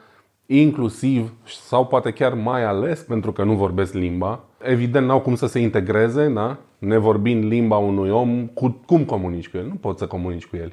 inclusiv 0.47 1.33
sau 1.45 1.87
poate 1.87 2.11
chiar 2.11 2.35
mai 2.35 2.65
ales 2.65 3.01
pentru 3.01 3.33
că 3.33 3.45
nu 3.45 3.55
vorbesc 3.55 3.93
limba. 3.93 4.45
Evident, 4.63 5.07
n-au 5.07 5.21
cum 5.21 5.35
să 5.35 5.47
se 5.47 5.59
integreze, 5.59 6.29
da? 6.29 6.59
nevorbind 6.79 7.45
limba 7.45 7.77
unui 7.77 8.11
om, 8.11 8.47
cu, 8.47 8.81
cum 8.87 9.05
comunici 9.05 9.49
cu 9.49 9.57
el? 9.57 9.67
Nu 9.67 9.75
poți 9.75 9.99
să 9.99 10.07
comunici 10.07 10.47
cu 10.47 10.57
el. 10.57 10.73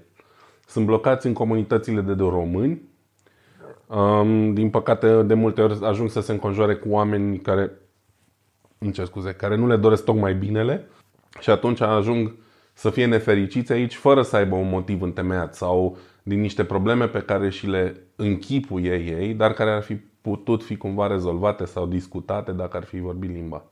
Sunt 0.69 0.85
blocați 0.85 1.27
în 1.27 1.33
comunitățile 1.33 2.01
de, 2.01 2.13
de 2.13 2.23
români. 2.23 2.81
Um, 3.87 4.53
din 4.53 4.69
păcate, 4.69 5.23
de 5.23 5.33
multe 5.33 5.61
ori 5.61 5.85
ajung 5.85 6.09
să 6.09 6.21
se 6.21 6.31
înconjoare 6.31 6.75
cu 6.75 6.89
oameni 6.89 7.37
care, 7.37 7.71
îmi 8.77 8.91
cer 8.91 9.05
scuze, 9.05 9.33
care 9.33 9.55
nu 9.55 9.67
le 9.67 9.75
doresc 9.75 10.03
tocmai 10.03 10.33
binele 10.33 10.87
și 11.39 11.49
atunci 11.49 11.81
ajung 11.81 12.35
să 12.73 12.89
fie 12.89 13.05
nefericiți 13.05 13.71
aici 13.71 13.95
fără 13.95 14.21
să 14.21 14.35
aibă 14.35 14.55
un 14.55 14.69
motiv 14.69 15.01
întemeiat 15.01 15.55
sau 15.55 15.97
din 16.23 16.39
niște 16.39 16.63
probleme 16.63 17.07
pe 17.07 17.19
care 17.19 17.49
și 17.49 17.67
le 17.67 17.95
închipuie 18.15 18.95
ei, 18.95 19.33
dar 19.33 19.53
care 19.53 19.71
ar 19.71 19.81
fi 19.81 19.95
putut 20.21 20.63
fi 20.63 20.77
cumva 20.77 21.07
rezolvate 21.07 21.65
sau 21.65 21.85
discutate 21.85 22.51
dacă 22.51 22.77
ar 22.77 22.83
fi 22.83 22.99
vorbit 22.99 23.29
limba. 23.29 23.63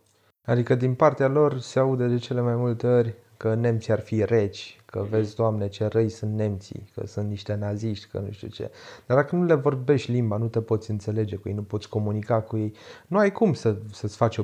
Adică 0.45 0.75
din 0.75 0.93
partea 0.93 1.27
lor 1.27 1.59
se 1.59 1.79
aude 1.79 2.07
de 2.07 2.17
cele 2.17 2.41
mai 2.41 2.55
multe 2.55 2.87
ori 2.87 3.13
că 3.37 3.53
nemții 3.53 3.93
ar 3.93 3.99
fi 3.99 4.25
reci, 4.25 4.76
că 4.91 5.05
vezi, 5.09 5.35
Doamne, 5.35 5.67
ce 5.67 5.85
răi 5.85 6.09
sunt 6.09 6.33
nemții, 6.35 6.89
că 6.95 7.05
sunt 7.05 7.29
niște 7.29 7.55
naziști, 7.55 8.07
că 8.11 8.19
nu 8.25 8.31
știu 8.31 8.47
ce. 8.47 8.71
Dar 9.05 9.17
dacă 9.17 9.35
nu 9.35 9.43
le 9.43 9.53
vorbești 9.53 10.11
limba, 10.11 10.37
nu 10.37 10.47
te 10.47 10.61
poți 10.61 10.91
înțelege 10.91 11.35
cu 11.35 11.49
ei, 11.49 11.53
nu 11.53 11.61
poți 11.61 11.89
comunica 11.89 12.41
cu 12.41 12.57
ei, 12.57 12.73
nu 13.07 13.17
ai 13.17 13.31
cum 13.31 13.53
să, 13.53 13.75
să-ți 13.91 14.15
faci 14.15 14.37
o 14.37 14.43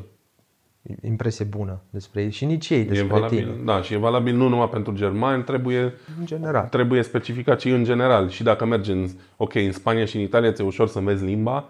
impresie 1.01 1.45
bună 1.45 1.82
despre 1.89 2.21
ei 2.21 2.32
și 2.32 2.45
nici 2.45 2.69
ei 2.69 2.84
despre 2.84 3.06
e 3.06 3.10
valabil, 3.10 3.38
tine. 3.38 3.63
Da, 3.63 3.82
și 3.82 3.93
e 3.93 3.97
valabil 3.97 4.36
nu 4.36 4.47
numai 4.47 4.69
pentru 4.69 4.93
germani, 4.93 5.43
trebuie, 5.43 5.93
în 6.19 6.25
general. 6.25 6.67
trebuie 6.67 7.01
specificat 7.01 7.60
și 7.60 7.69
în 7.69 7.84
general. 7.84 8.29
Și 8.29 8.43
dacă 8.43 8.65
mergi 8.65 8.91
în, 8.91 9.08
ok, 9.38 9.56
în 9.56 9.71
Spania 9.71 10.06
și 10.06 10.15
în 10.15 10.21
Italia 10.21 10.51
ți-e 10.51 10.63
ușor 10.63 10.88
să 10.88 10.97
înveți 10.97 11.23
limba, 11.23 11.69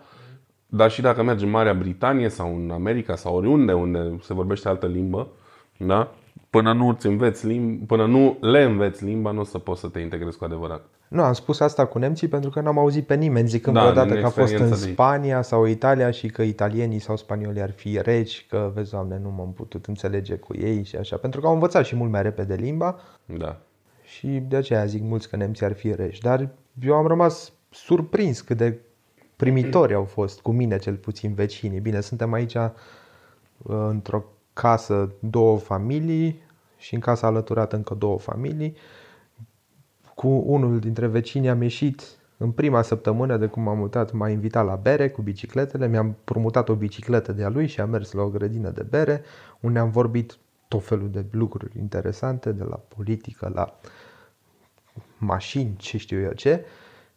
dar 0.68 0.92
și 0.92 1.02
dacă 1.02 1.24
mergi 1.24 1.44
în 1.44 1.50
Marea 1.50 1.74
Britanie 1.74 2.30
sau 2.30 2.56
în 2.56 2.72
America 2.72 3.16
sau 3.16 3.36
oriunde 3.36 3.74
unde 3.74 4.18
se 4.22 4.34
vorbește 4.34 4.68
altă 4.68 4.86
limbă, 4.86 5.28
da? 5.78 6.12
Până 6.54 6.74
nu 6.74 6.88
îți 6.88 7.06
înveți 7.06 7.48
limba, 7.48 7.84
până 7.88 8.06
nu 8.06 8.38
le 8.42 8.64
înveți 8.64 9.04
limba, 9.04 9.32
nu 9.32 9.40
o 9.40 9.44
să 9.44 9.58
poți 9.58 9.80
să 9.80 9.88
te 9.88 10.00
integrezi 10.00 10.38
cu 10.38 10.44
adevărat. 10.44 10.86
Nu, 11.08 11.24
am 11.24 11.34
spus 11.34 11.60
asta 11.60 11.86
cu 11.86 11.98
nemții 11.98 12.28
pentru 12.28 12.50
că 12.50 12.62
n-am 12.62 12.78
auzit 12.78 13.06
pe 13.06 13.16
nimeni 13.16 13.48
zicând 13.48 13.76
da, 13.76 13.82
vreodată 13.82 14.20
că 14.20 14.26
a 14.26 14.30
fost 14.30 14.54
în 14.54 14.76
Spania 14.76 15.42
sau 15.42 15.66
Italia 15.66 16.12
și 16.12 16.28
că 16.28 16.42
italienii 16.42 17.00
sau 17.00 17.18
spaniolii 17.18 17.62
ar 17.62 17.72
fi 17.72 18.00
reci, 18.02 18.46
că 18.50 18.72
vezi, 18.74 18.92
doamne, 18.92 19.20
nu 19.24 19.34
m-am 19.38 19.54
putut 19.54 19.86
înțelege 19.86 20.36
cu 20.36 20.56
ei 20.58 20.84
și 20.84 20.96
așa. 20.96 21.16
Pentru 21.16 21.42
că 21.42 21.48
au 21.48 21.54
învățat 21.54 21.86
și 21.86 21.96
mult 21.96 22.12
mai 22.12 22.22
repede 22.22 22.56
limba. 22.56 23.00
Da. 23.26 23.58
Și 24.04 24.28
de 24.28 24.56
aceea 24.56 24.86
zic 24.86 25.02
mulți 25.02 25.30
că 25.30 25.36
nemții 25.36 25.66
ar 25.66 25.74
fi 25.74 25.96
reci. 25.96 26.18
Dar 26.18 26.50
eu 26.82 26.94
am 26.94 27.08
rămas 27.08 27.52
surprins 27.70 28.42
cât 28.42 28.58
de 28.58 28.80
primitori 29.36 29.94
au 29.94 30.04
fost 30.04 30.42
cu 30.42 30.52
mine 30.52 30.78
cel 30.78 30.96
puțin 30.96 31.34
vecinii. 31.34 31.80
Bine, 31.80 32.00
suntem 32.00 32.34
aici 32.34 32.56
uh, 32.56 32.70
într-o 33.90 34.24
casă 34.54 35.12
două 35.20 35.58
familii 35.58 36.42
și 36.78 36.94
în 36.94 37.00
casa 37.00 37.28
alăturată 37.28 37.76
încă 37.76 37.94
două 37.94 38.20
familii. 38.20 38.76
Cu 40.16 40.44
unul 40.46 40.80
dintre 40.80 41.08
vecini 41.08 41.50
am 41.50 41.62
ieșit 41.62 42.02
în 42.38 42.52
prima 42.52 42.82
săptămână 42.82 43.38
de 43.38 43.46
cum 43.46 43.64
m-am 43.64 43.78
mutat, 43.78 44.12
m-a 44.12 44.30
invitat 44.30 44.66
la 44.66 44.76
bere 44.76 45.10
cu 45.10 45.22
bicicletele, 45.22 45.88
mi-am 45.88 46.16
promutat 46.24 46.70
o 46.70 46.76
bicicletă 46.76 47.32
de-a 47.32 47.50
lui 47.50 47.68
și 47.68 47.82
am 47.82 47.90
mers 47.90 48.12
la 48.12 48.22
o 48.22 48.30
grădină 48.30 48.70
de 48.70 48.84
bere, 48.84 49.24
unde 49.60 49.80
am 49.80 49.90
vorbit 49.90 50.38
tot 50.68 50.86
felul 50.86 51.10
de 51.10 51.26
lucruri 51.32 51.80
interesante, 51.80 52.52
de 52.52 52.64
la 52.64 52.80
politică 52.96 53.52
la 53.54 53.80
mașini, 55.18 55.76
ce 55.78 55.98
știu 55.98 56.20
eu 56.20 56.32
ce. 56.32 56.66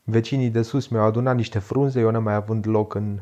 Vecinii 0.05 0.51
de 0.51 0.62
sus 0.62 0.87
mi-au 0.87 1.05
adunat 1.05 1.37
niște 1.37 1.59
frunze, 1.59 2.01
eu 2.01 2.11
n-am 2.11 2.22
mai 2.22 2.35
avut 2.35 2.64
loc 2.64 2.94
în, 2.94 3.20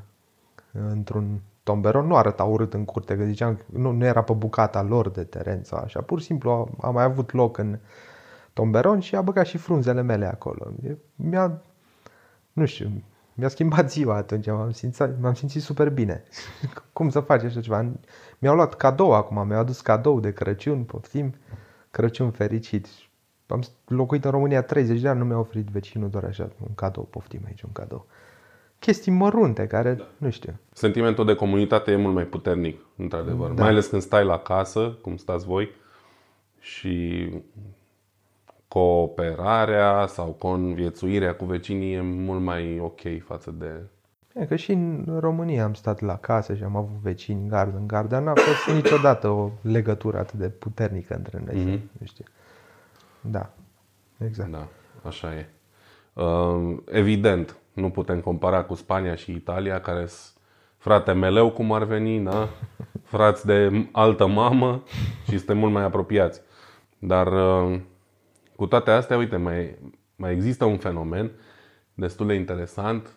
într-un 0.72 1.40
tomberon 1.64 2.07
nu 2.07 2.16
arăta 2.16 2.44
urât 2.44 2.74
în 2.74 2.85
curte, 2.85 3.16
că 3.16 3.24
ziceam, 3.24 3.59
nu, 3.66 3.90
nu 3.90 4.05
era 4.05 4.22
pe 4.22 4.33
bucata 4.33 4.83
lor 4.83 5.11
de 5.11 5.24
teren 5.24 5.64
sau 5.64 5.79
așa. 5.79 6.00
Pur 6.00 6.20
și 6.20 6.27
simplu 6.27 6.50
a, 6.50 6.87
a 6.87 6.90
mai 6.90 7.05
avut 7.05 7.33
loc 7.33 7.59
în 7.59 7.79
tomberon 8.53 9.00
și 9.00 9.16
a 9.16 9.22
băgat 9.22 9.46
și 9.46 9.57
frunzele 9.57 10.03
mele 10.03 10.27
acolo. 10.27 10.72
Mi-a, 11.14 11.62
nu 12.53 12.64
știu, 12.64 13.03
mi-a 13.35 13.48
schimbat 13.48 13.90
ziua 13.90 14.16
atunci, 14.16 14.46
m-am 14.46 14.70
simțit, 14.70 15.20
m-am 15.20 15.35
simțit 15.35 15.62
super 15.62 15.90
bine. 15.90 16.22
Cum 16.92 17.11
să 17.11 17.20
faci 17.20 17.42
așa 17.42 17.61
ceva? 17.61 17.92
Mi-au 18.38 18.55
luat 18.55 18.74
cadou 18.74 19.12
acum, 19.12 19.46
mi-au 19.46 19.61
adus 19.61 19.81
cadou 19.81 20.20
de 20.20 20.33
Crăciun, 20.33 20.85
poftim, 20.85 21.35
Crăciun 21.90 22.31
fericit. 22.31 22.87
Am 23.46 23.62
locuit 23.87 24.24
în 24.24 24.31
România 24.31 24.62
30 24.62 25.00
de 25.00 25.09
ani, 25.09 25.18
nu 25.18 25.24
mi-a 25.24 25.38
oferit 25.38 25.66
vecinul 25.66 26.09
doar 26.09 26.24
așa 26.24 26.50
un 26.61 26.74
cadou, 26.74 27.05
poftim 27.05 27.42
aici 27.46 27.62
un 27.62 27.72
cadou 27.72 28.07
chestii 28.84 29.12
mărunte 29.12 29.66
care, 29.66 29.92
da. 29.92 30.04
nu 30.16 30.30
știu. 30.30 30.52
Sentimentul 30.72 31.24
de 31.24 31.34
comunitate 31.34 31.90
e 31.90 31.96
mult 31.96 32.14
mai 32.14 32.24
puternic, 32.24 32.80
într-adevăr. 32.96 33.50
Da. 33.50 33.62
Mai 33.62 33.70
ales 33.70 33.86
când 33.86 34.02
stai 34.02 34.24
la 34.24 34.38
casă, 34.38 34.98
cum 35.00 35.16
stați 35.16 35.46
voi, 35.46 35.70
și 36.58 37.28
cooperarea 38.68 40.06
sau 40.06 40.26
conviețuirea 40.26 41.34
cu 41.34 41.44
vecinii 41.44 41.94
e 41.94 42.00
mult 42.00 42.40
mai 42.40 42.78
ok 42.80 43.00
față 43.24 43.50
de... 43.50 43.80
E 44.34 44.46
că 44.46 44.56
și 44.56 44.72
în 44.72 45.16
România 45.20 45.64
am 45.64 45.74
stat 45.74 46.00
la 46.00 46.16
casă 46.16 46.54
și 46.54 46.62
am 46.62 46.76
avut 46.76 46.96
vecini 47.02 47.40
în 47.40 47.48
gardă 47.48 47.76
în 47.76 47.86
gardă. 47.86 48.18
N-a 48.18 48.32
fost 48.34 48.76
niciodată 48.82 49.28
o 49.28 49.50
legătură 49.60 50.18
atât 50.18 50.38
de 50.38 50.48
puternică 50.48 51.14
între 51.14 51.42
noi. 51.46 51.54
Mm-hmm. 51.54 51.80
Nu 51.98 52.06
știu. 52.06 52.24
Da, 53.20 53.50
exact. 54.24 54.50
Da, 54.50 54.68
așa 55.02 55.34
e. 55.34 55.48
Uh, 56.12 56.76
evident, 56.90 57.56
nu 57.74 57.90
putem 57.90 58.20
compara 58.20 58.62
cu 58.62 58.74
Spania 58.74 59.14
și 59.14 59.32
Italia, 59.32 59.80
care 59.80 60.06
sunt 60.06 60.32
frate 60.78 61.12
meleu, 61.12 61.50
cum 61.50 61.72
ar 61.72 61.84
veni, 61.84 62.20
da? 62.20 62.48
frați 63.02 63.46
de 63.46 63.88
altă 63.92 64.26
mamă 64.26 64.82
și 65.22 65.37
suntem 65.37 65.58
mult 65.58 65.72
mai 65.72 65.82
apropiați. 65.82 66.40
Dar 66.98 67.26
uh, 67.26 67.80
cu 68.56 68.66
toate 68.66 68.90
astea, 68.90 69.16
uite, 69.16 69.37
mai, 69.37 69.78
mai 70.16 70.32
există 70.32 70.64
un 70.64 70.76
fenomen 70.76 71.30
destul 71.94 72.26
de 72.26 72.34
interesant 72.34 73.08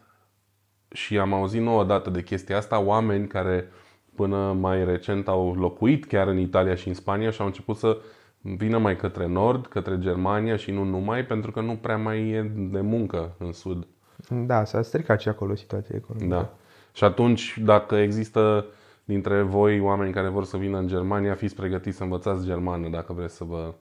și 0.92 1.18
am 1.18 1.34
auzit 1.34 1.62
nouă 1.62 1.84
dată 1.84 2.10
de 2.10 2.24
chestia 2.24 2.58
asta, 2.58 2.80
oameni 2.80 3.28
care 3.28 3.68
până 4.16 4.54
mai 4.60 4.86
recent 4.86 5.28
au 5.28 5.56
locuit 5.56 6.06
chiar 6.06 6.28
în 6.28 6.38
Italia 6.38 6.76
și 6.76 6.88
în 6.88 6.94
Spania 6.94 7.30
și 7.30 7.42
au 7.42 7.48
început 7.48 7.76
să 7.76 7.98
vină 8.42 8.78
mai 8.78 8.96
către 8.96 9.28
nord, 9.28 9.68
către 9.68 10.00
Germania 10.00 10.56
și 10.56 10.72
nu 10.72 10.84
numai, 10.84 11.26
pentru 11.26 11.52
că 11.52 11.62
nu 11.62 11.76
prea 11.76 11.98
mai 11.98 12.30
e 12.30 12.42
de 12.56 12.82
muncă 12.82 13.36
în 13.38 13.52
sud. 13.52 13.88
Da, 14.30 14.64
s-a 14.64 14.82
stricat 14.82 15.20
și 15.22 15.28
acolo 15.28 15.56
situația 15.56 15.96
economică. 15.98 16.36
Da. 16.36 16.50
Și 16.92 17.04
atunci, 17.04 17.58
dacă 17.64 17.96
există 17.96 18.66
dintre 19.04 19.42
voi 19.42 19.80
oameni 19.80 20.14
care 20.14 20.28
vor 20.28 20.44
să 20.46 20.58
vină 20.58 20.78
în 20.78 20.88
Germania, 20.88 21.34
fiți 21.34 21.56
pregătiți 21.56 21.98
să 21.98 22.04
învățați 22.04 22.46
germană 22.46 22.88
dacă 22.90 23.14
vreți 23.14 23.36
să 23.36 23.44
vă, 23.44 23.74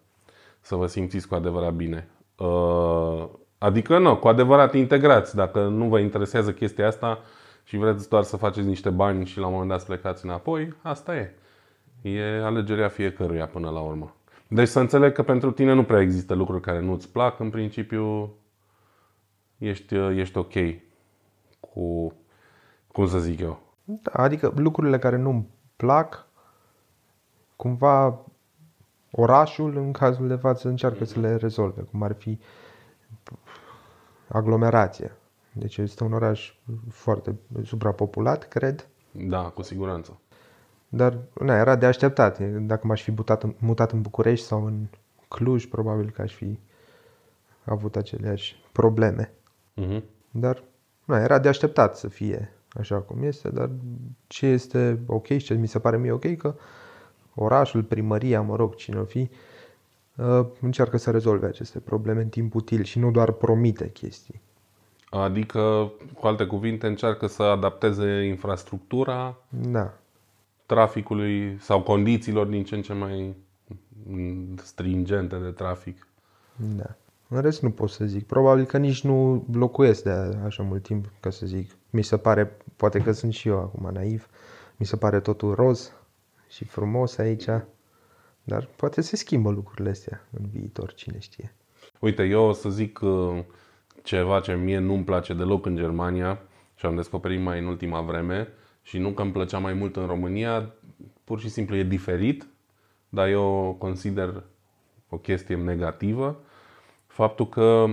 să 0.61 0.75
vă 0.75 0.87
simțiți 0.87 1.29
cu 1.29 1.35
adevărat 1.35 1.73
bine. 1.73 2.09
Uh, 2.37 3.29
adică 3.59 3.99
nu, 3.99 4.17
cu 4.17 4.29
adevărat 4.29 4.75
integrați. 4.75 5.35
Dacă 5.35 5.67
nu 5.67 5.89
vă 5.89 5.99
interesează 5.99 6.53
chestia 6.53 6.87
asta 6.87 7.19
și 7.65 7.77
vreți 7.77 8.09
doar 8.09 8.23
să 8.23 8.37
faceți 8.37 8.67
niște 8.67 8.91
bani 8.91 9.25
și 9.25 9.39
la 9.39 9.47
un 9.47 9.53
moment 9.53 9.71
dat 9.71 9.81
să 9.81 9.87
plecați 9.87 10.25
înapoi, 10.25 10.75
asta 10.83 11.17
e. 11.17 11.35
E 12.03 12.43
alegerea 12.45 12.89
fiecăruia 12.89 13.47
până 13.47 13.71
la 13.71 13.81
urmă. 13.81 14.15
Deci 14.49 14.69
să 14.69 14.81
înțeleg 14.81 15.13
că 15.13 15.23
pentru 15.23 15.51
tine 15.51 15.73
nu 15.73 15.85
prea 15.85 16.01
există 16.01 16.35
lucruri 16.35 16.61
care 16.61 16.81
nu-ți 16.81 17.13
plac, 17.13 17.41
în 17.41 17.51
principiu 17.51 18.35
ești, 19.59 19.95
ești 19.95 20.39
ok 20.39 20.53
cu, 21.61 22.13
cum 22.93 23.07
să 23.07 23.19
zic 23.19 23.41
eu. 23.41 23.61
Da, 23.85 24.11
adică 24.13 24.53
lucrurile 24.57 24.99
care 24.99 25.17
nu-mi 25.17 25.49
plac, 25.77 26.27
cumva 27.57 28.25
orașul 29.11 29.77
în 29.77 29.93
cazul 29.93 30.29
de 30.29 30.37
față 30.37 30.69
încearcă 30.69 31.05
să 31.05 31.21
le 31.21 31.37
rezolve, 31.37 31.81
cum 31.83 32.03
ar 32.03 32.13
fi 32.13 32.39
aglomerație. 34.29 35.13
Deci 35.53 35.77
este 35.77 36.05
un 36.05 36.13
oraș 36.13 36.55
foarte 36.91 37.37
suprapopulat, 37.65 38.49
cred. 38.49 38.89
Da, 39.11 39.43
cu 39.43 39.63
siguranță. 39.63 40.21
Dar 40.89 41.19
na, 41.41 41.57
era 41.57 41.77
de 41.77 41.87
așteptat. 41.87 42.39
Dacă 42.41 42.87
m-aș 42.87 43.03
fi 43.03 43.11
mutat 43.11 43.43
în, 43.43 43.55
mutat 43.59 43.93
în 43.93 44.01
București 44.03 44.47
sau 44.47 44.65
în 44.67 44.87
Cluj, 45.29 45.67
probabil 45.67 46.11
că 46.11 46.23
aș 46.23 46.35
fi 46.35 46.59
avut 47.65 47.97
aceleași 47.97 48.63
probleme. 48.73 49.33
Mhm. 49.77 50.05
Dar 50.31 50.63
na, 51.05 51.19
era 51.19 51.39
de 51.39 51.49
așteptat 51.49 51.97
să 51.97 52.09
fie 52.09 52.51
așa 52.69 52.97
cum 52.97 53.23
este, 53.23 53.49
dar 53.49 53.71
ce 54.27 54.47
este 54.47 54.99
ok 55.07 55.27
și 55.27 55.39
ce 55.39 55.55
mi 55.55 55.69
se 55.69 55.79
pare 55.79 55.99
mie 55.99 56.13
ok, 56.13 56.37
că 56.37 56.55
orașul, 57.35 57.83
primăria, 57.83 58.41
mă 58.41 58.57
rog, 58.57 58.75
cine 58.75 58.99
o 58.99 59.05
fi, 59.05 59.31
uh, 60.17 60.47
încearcă 60.61 60.97
să 60.97 61.11
rezolve 61.11 61.47
aceste 61.47 61.79
probleme 61.79 62.21
în 62.23 62.29
timp 62.29 62.55
util 62.55 62.83
și 62.83 62.99
nu 62.99 63.11
doar 63.11 63.33
promite 63.33 63.91
chestii. 63.91 64.41
Adică, 65.11 65.93
cu 66.15 66.27
alte 66.27 66.47
cuvinte, 66.47 66.87
încearcă 66.87 67.27
să 67.27 67.43
adapteze 67.43 68.23
infrastructura 68.23 69.37
Da. 69.49 69.95
traficului 70.67 71.57
sau 71.61 71.83
condițiilor 71.83 72.47
din 72.47 72.65
ce 72.65 72.75
în 72.75 72.83
ce 72.83 72.93
mai 72.93 73.37
mm, 74.07 74.57
stringente 74.63 75.37
de 75.37 75.51
trafic. 75.51 76.07
Da. 76.57 76.97
În 77.29 77.41
rest 77.41 77.63
nu 77.63 77.71
pot 77.71 77.91
să 77.91 78.05
zic. 78.05 78.27
Probabil 78.27 78.65
că 78.65 78.79
nici 78.79 79.05
nu 79.05 79.47
locuiesc 79.53 80.03
de 80.03 80.11
așa 80.45 80.63
mult 80.63 80.83
timp, 80.83 81.13
ca 81.21 81.31
să 81.31 81.47
zic. 81.47 81.71
Mi 81.91 82.03
se 82.03 82.17
pare, 82.17 82.57
poate 82.77 82.99
că 82.99 83.13
sunt 83.13 83.33
și 83.33 83.49
eu 83.49 83.59
acum 83.59 83.91
naiv, 83.93 84.29
mi 84.77 84.87
se 84.87 84.97
pare 84.97 85.21
totul 85.21 85.55
roz 85.55 85.93
și 86.49 86.65
frumos 86.65 87.19
aici, 87.19 87.45
dar 88.45 88.69
poate 88.77 89.01
se 89.01 89.17
schimbă 89.17 89.51
lucrurile 89.51 89.91
astea 89.91 90.27
în 90.39 90.49
viitor, 90.53 90.95
cine 90.95 91.19
știe. 91.19 91.55
Uite, 92.01 92.23
eu 92.23 92.43
o 92.43 92.53
să 92.53 92.71
zic 92.71 93.01
uh, 93.03 93.39
ceva 94.03 94.41
ce 94.41 94.55
mie 94.55 94.79
nu-mi 94.79 95.05
place 95.05 95.35
deloc 95.35 95.67
în 95.67 95.77
Germania 95.77 96.41
și 96.75 96.87
am 96.87 96.95
descoperit 96.95 97.41
mai 97.41 97.59
în 97.59 97.67
ultima 97.67 98.01
vreme 98.01 98.49
și 98.83 98.99
nu 98.99 99.11
că 99.11 99.23
îmi 99.23 99.33
plăcea 99.33 99.59
mai 99.59 99.73
mult 99.73 99.97
în 99.97 100.07
România, 100.07 100.75
pur 101.25 101.41
și 101.41 101.49
simplu 101.49 101.77
e 101.77 101.83
diferit, 101.83 102.47
dar 103.09 103.29
eu 103.29 103.43
o 103.43 103.73
consider 103.73 104.43
o 105.09 105.17
chestie 105.17 105.57
negativă. 105.57 106.41
Faptul 107.17 107.49
că 107.49 107.87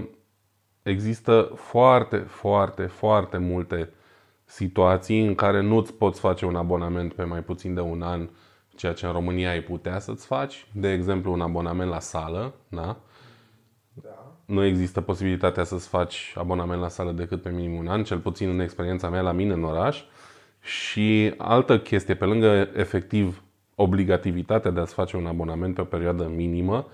există 0.81 1.51
foarte, 1.55 2.17
foarte, 2.17 2.85
foarte 2.85 3.37
multe 3.37 3.89
situații 4.45 5.25
în 5.25 5.35
care 5.35 5.61
nu-ți 5.61 5.93
poți 5.93 6.19
face 6.19 6.45
un 6.45 6.55
abonament 6.55 7.13
pe 7.13 7.23
mai 7.23 7.39
puțin 7.39 7.73
de 7.73 7.79
un 7.79 8.01
an, 8.01 8.29
ceea 8.75 8.93
ce 8.93 9.05
în 9.05 9.11
România 9.11 9.49
ai 9.49 9.61
putea 9.61 9.99
să-ți 9.99 10.25
faci. 10.25 10.67
De 10.73 10.91
exemplu, 10.91 11.31
un 11.31 11.41
abonament 11.41 11.89
la 11.89 11.99
sală, 11.99 12.53
da? 12.67 12.97
nu 14.45 14.63
există 14.63 15.01
posibilitatea 15.01 15.63
să-ți 15.63 15.87
faci 15.87 16.33
abonament 16.37 16.81
la 16.81 16.89
sală 16.89 17.11
decât 17.11 17.41
pe 17.41 17.49
minim 17.49 17.73
un 17.73 17.87
an, 17.87 18.03
cel 18.03 18.19
puțin 18.19 18.49
în 18.49 18.59
experiența 18.59 19.09
mea 19.09 19.21
la 19.21 19.31
mine 19.31 19.53
în 19.53 19.63
oraș. 19.63 20.03
Și 20.61 21.33
altă 21.37 21.79
chestie, 21.79 22.15
pe 22.15 22.25
lângă 22.25 22.69
efectiv 22.75 23.43
obligativitatea 23.75 24.71
de 24.71 24.79
a-ți 24.79 24.93
face 24.93 25.17
un 25.17 25.25
abonament 25.25 25.75
pe 25.75 25.81
o 25.81 25.85
perioadă 25.85 26.27
minimă, 26.35 26.77
uh, 26.77 26.91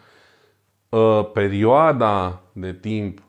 perioada 1.34 2.42
de 2.54 2.74
timp 2.74 3.24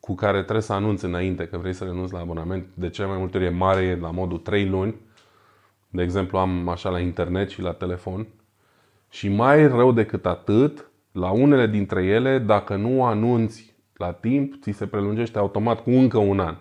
cu 0.00 0.14
care 0.14 0.42
trebuie 0.42 0.62
să 0.62 0.72
anunți 0.72 1.04
înainte 1.04 1.46
că 1.46 1.58
vrei 1.58 1.72
să 1.72 1.84
renunți 1.84 2.12
la 2.12 2.18
abonament, 2.18 2.66
de 2.74 2.90
cele 2.90 3.08
mai 3.08 3.18
multe 3.18 3.36
ori 3.36 3.46
e 3.46 3.50
mare, 3.50 3.82
e 3.82 3.96
la 3.96 4.10
modul 4.10 4.38
3 4.38 4.68
luni. 4.68 4.94
De 5.88 6.02
exemplu, 6.02 6.38
am 6.38 6.68
așa 6.68 6.88
la 6.88 6.98
internet 6.98 7.48
și 7.48 7.60
la 7.60 7.72
telefon. 7.72 8.26
Și 9.10 9.28
mai 9.28 9.68
rău 9.68 9.92
decât 9.92 10.26
atât, 10.26 10.90
la 11.12 11.30
unele 11.30 11.66
dintre 11.66 12.04
ele, 12.04 12.38
dacă 12.38 12.76
nu 12.76 13.04
anunți 13.04 13.74
la 13.96 14.12
timp, 14.12 14.62
ți 14.62 14.70
se 14.70 14.86
prelungește 14.86 15.38
automat 15.38 15.82
cu 15.82 15.90
încă 15.90 16.18
un 16.18 16.40
an 16.40 16.56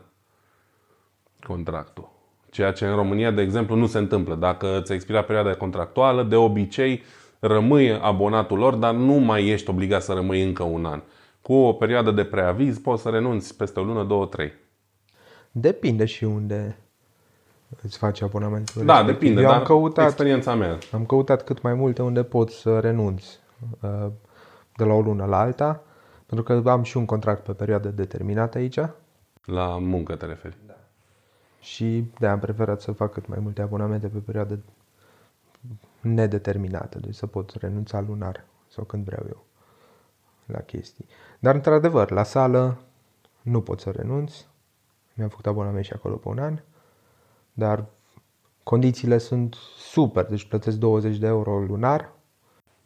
contractul. 1.44 2.12
Ceea 2.50 2.72
ce 2.72 2.88
în 2.88 2.96
România, 2.96 3.32
de 3.32 3.42
exemplu, 3.42 3.76
nu 3.76 3.86
se 3.86 3.98
întâmplă. 3.98 4.36
Dacă 4.36 4.82
ți-a 4.84 4.96
expirat 4.96 5.26
perioada 5.26 5.56
contractuală, 5.56 6.24
de 6.24 6.36
obicei 6.36 7.02
rămâi 7.48 8.00
abonatul 8.00 8.58
lor, 8.58 8.76
dar 8.76 8.94
nu 8.94 9.14
mai 9.14 9.48
ești 9.48 9.70
obligat 9.70 10.02
să 10.02 10.14
rămâi 10.14 10.44
încă 10.44 10.64
un 10.64 10.86
an. 10.86 11.02
Cu 11.42 11.54
o 11.54 11.74
perioadă 11.74 12.12
de 12.12 12.24
preaviz 12.24 12.78
poți 12.80 13.02
să 13.02 13.10
renunți 13.10 13.58
peste 13.58 13.80
o 13.80 13.84
lună, 13.84 14.04
două, 14.04 14.26
trei. 14.26 14.52
Depinde 15.52 16.06
și 16.06 16.24
unde 16.24 16.78
îți 17.82 17.98
faci 17.98 18.22
abonamentul. 18.22 18.86
Da, 18.86 18.94
respectiv. 18.94 19.20
depinde, 19.20 19.42
Eu 19.42 19.48
dar 19.48 19.58
am 19.58 19.64
căutat, 19.64 20.06
experiența 20.06 20.56
mea. 20.56 20.78
am 20.92 21.06
căutat 21.06 21.44
cât 21.44 21.62
mai 21.62 21.74
multe 21.74 22.02
unde 22.02 22.24
pot 22.24 22.50
să 22.50 22.80
renunț 22.80 23.24
uh, 23.80 24.08
de 24.76 24.84
la 24.84 24.94
o 24.94 25.02
lună 25.02 25.26
la 25.26 25.40
alta, 25.40 25.84
pentru 26.26 26.62
că 26.62 26.70
am 26.70 26.84
și 26.84 26.98
un 26.98 27.06
contract 27.06 27.44
pe 27.44 27.52
perioadă 27.52 27.90
determinată 27.90 28.58
aici 28.58 28.80
La 29.46 29.78
muncă 29.80 30.16
te 30.16 30.26
referi. 30.26 30.58
și 31.60 32.04
de 32.20 32.28
am 32.28 32.40
preferat 32.40 32.82
să 32.82 32.92
fac 32.92 33.12
cât 33.12 33.28
mai 33.28 33.38
multe 33.42 33.62
abonamente 33.62 34.08
pe 34.08 34.18
perioadă 34.18 34.60
nedeterminată, 36.04 37.00
deci 37.00 37.16
să 37.16 37.28
pot 37.28 37.56
renunța 37.60 38.02
lunar 38.02 38.46
sau 38.68 38.84
când 38.84 39.06
vreau 39.06 39.24
eu 39.28 39.46
la 40.46 40.60
chestii. 40.60 41.06
Dar 41.40 41.56
într-adevăr, 41.56 42.12
la 42.12 42.24
sală 42.24 42.78
nu 43.42 43.62
pot 43.62 43.80
să 43.80 43.90
renunț. 43.90 44.34
Mi-am 45.14 45.30
făcut 45.30 45.46
abonament 45.46 45.86
și 45.86 45.94
acolo 45.94 46.16
pe 46.16 46.28
un 46.28 46.40
an, 46.40 46.60
dar 47.54 47.86
condițiile 48.64 49.18
sunt 49.18 49.56
super, 49.78 50.26
deci 50.26 50.46
plătesc 50.48 50.78
20 50.78 51.18
de 51.18 51.28
euro 51.28 51.60
lunar, 51.60 52.12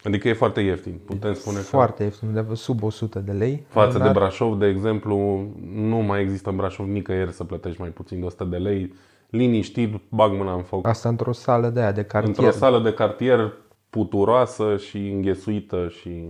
Adică 0.03 0.27
e 0.27 0.33
foarte 0.33 0.61
ieftin. 0.61 0.99
Putem 1.05 1.33
spune 1.33 1.57
că 1.57 1.63
foarte 1.63 2.03
ieftin, 2.03 2.27
undeva 2.27 2.53
sub 2.53 2.83
100 2.83 3.19
de 3.19 3.31
lei. 3.31 3.65
față 3.67 3.91
de 3.91 3.97
lunar. 3.97 4.13
Brașov, 4.13 4.59
de 4.59 4.67
exemplu, 4.67 5.47
nu 5.73 5.97
mai 5.97 6.21
există 6.21 6.49
în 6.49 6.55
Brașov 6.55 6.87
nicăieri 6.87 7.31
să 7.31 7.43
plătești 7.43 7.81
mai 7.81 7.89
puțin 7.89 8.19
de 8.19 8.25
100 8.25 8.43
de 8.43 8.57
lei. 8.57 8.93
Liniștit, 9.29 10.01
bag 10.09 10.31
mâna 10.31 10.53
în 10.53 10.63
foc. 10.63 10.87
Asta 10.87 11.09
într-o 11.09 11.31
sală 11.31 11.69
de 11.69 11.79
aia, 11.79 11.91
de 11.91 11.99
Într-o 11.99 12.19
cartier. 12.19 12.51
sală 12.51 12.79
de 12.79 12.93
cartier 12.93 13.53
puturoasă 13.89 14.77
și 14.77 14.97
înghesuită 14.97 15.87
și... 15.87 16.29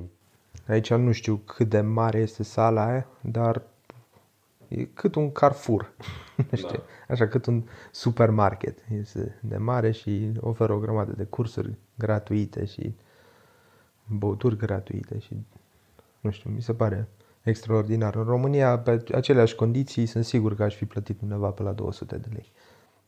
Aici 0.67 0.93
nu 0.93 1.11
știu 1.11 1.41
cât 1.45 1.69
de 1.69 1.81
mare 1.81 2.17
este 2.19 2.43
sala 2.43 2.85
aia, 2.85 3.07
dar 3.21 3.61
e 4.67 4.83
cât 4.83 5.15
un 5.15 5.31
Carrefour. 5.31 5.91
Nu 6.51 6.57
știu, 6.57 6.79
așa 7.07 7.27
cât 7.27 7.45
un 7.45 7.63
supermarket. 7.91 8.77
Este 8.99 9.39
de 9.41 9.57
mare 9.57 9.91
și 9.91 10.31
oferă 10.39 10.73
o 10.73 10.77
grămadă 10.77 11.11
de 11.11 11.23
cursuri 11.23 11.75
gratuite 11.95 12.65
și 12.65 12.93
băuturi 14.05 14.57
gratuite 14.57 15.19
și 15.19 15.37
nu 16.19 16.31
știu, 16.31 16.49
mi 16.49 16.61
se 16.61 16.73
pare 16.73 17.07
extraordinar. 17.41 18.15
În 18.15 18.23
România, 18.23 18.79
pe 18.79 19.03
aceleași 19.13 19.55
condiții, 19.55 20.05
sunt 20.05 20.25
sigur 20.25 20.55
că 20.55 20.63
aș 20.63 20.75
fi 20.75 20.85
plătit 20.85 21.21
undeva 21.21 21.49
pe 21.49 21.63
la 21.63 21.71
200 21.71 22.17
de 22.17 22.27
lei. 22.33 22.51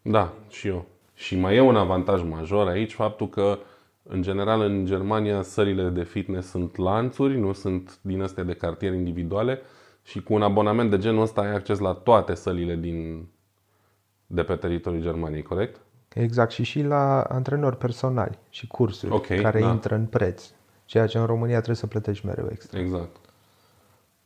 Da, 0.02 0.34
și 0.50 0.68
eu. 0.68 0.86
Și 1.14 1.36
mai 1.38 1.56
e 1.56 1.60
un 1.60 1.76
avantaj 1.76 2.24
major 2.24 2.68
aici, 2.68 2.94
faptul 2.94 3.30
că, 3.30 3.60
în 4.04 4.22
general, 4.22 4.62
în 4.62 4.86
Germania, 4.86 5.42
sălile 5.42 5.90
de 5.90 6.04
fitness 6.04 6.50
sunt 6.50 6.76
lanțuri, 6.76 7.38
nu 7.38 7.54
sunt 7.54 8.00
din 8.02 8.22
astea 8.22 8.44
de 8.44 8.54
cartier 8.54 8.94
individuale 8.94 9.62
și 10.04 10.24
cu 10.24 10.34
un 10.34 10.42
abonament 10.42 10.90
de 10.90 10.98
genul 10.98 11.22
ăsta 11.22 11.42
ai 11.42 11.54
acces 11.54 11.80
la 11.80 11.94
toate 11.94 12.34
sălile 12.34 12.76
din, 12.76 13.28
de 14.28 14.44
pe 14.44 14.56
teritoriul 14.56 15.02
Germaniei, 15.02 15.42
corect? 15.42 15.82
Exact, 16.14 16.52
și 16.52 16.64
și 16.64 16.82
la 16.82 17.22
antrenori 17.22 17.78
personali 17.78 18.38
și 18.50 18.68
cursuri 18.68 19.12
Ok, 19.12 19.28
care 19.28 19.60
da. 19.60 19.70
intră 19.70 19.96
în 19.96 20.06
preț. 20.06 20.50
Ceea 20.86 21.08
ce 21.08 21.18
în 21.18 21.26
România 21.26 21.56
trebuie 21.56 21.76
să 21.76 21.88
plătești 21.88 22.26
mereu 22.26 22.48
extra. 22.52 22.80
Exact. 22.80 23.16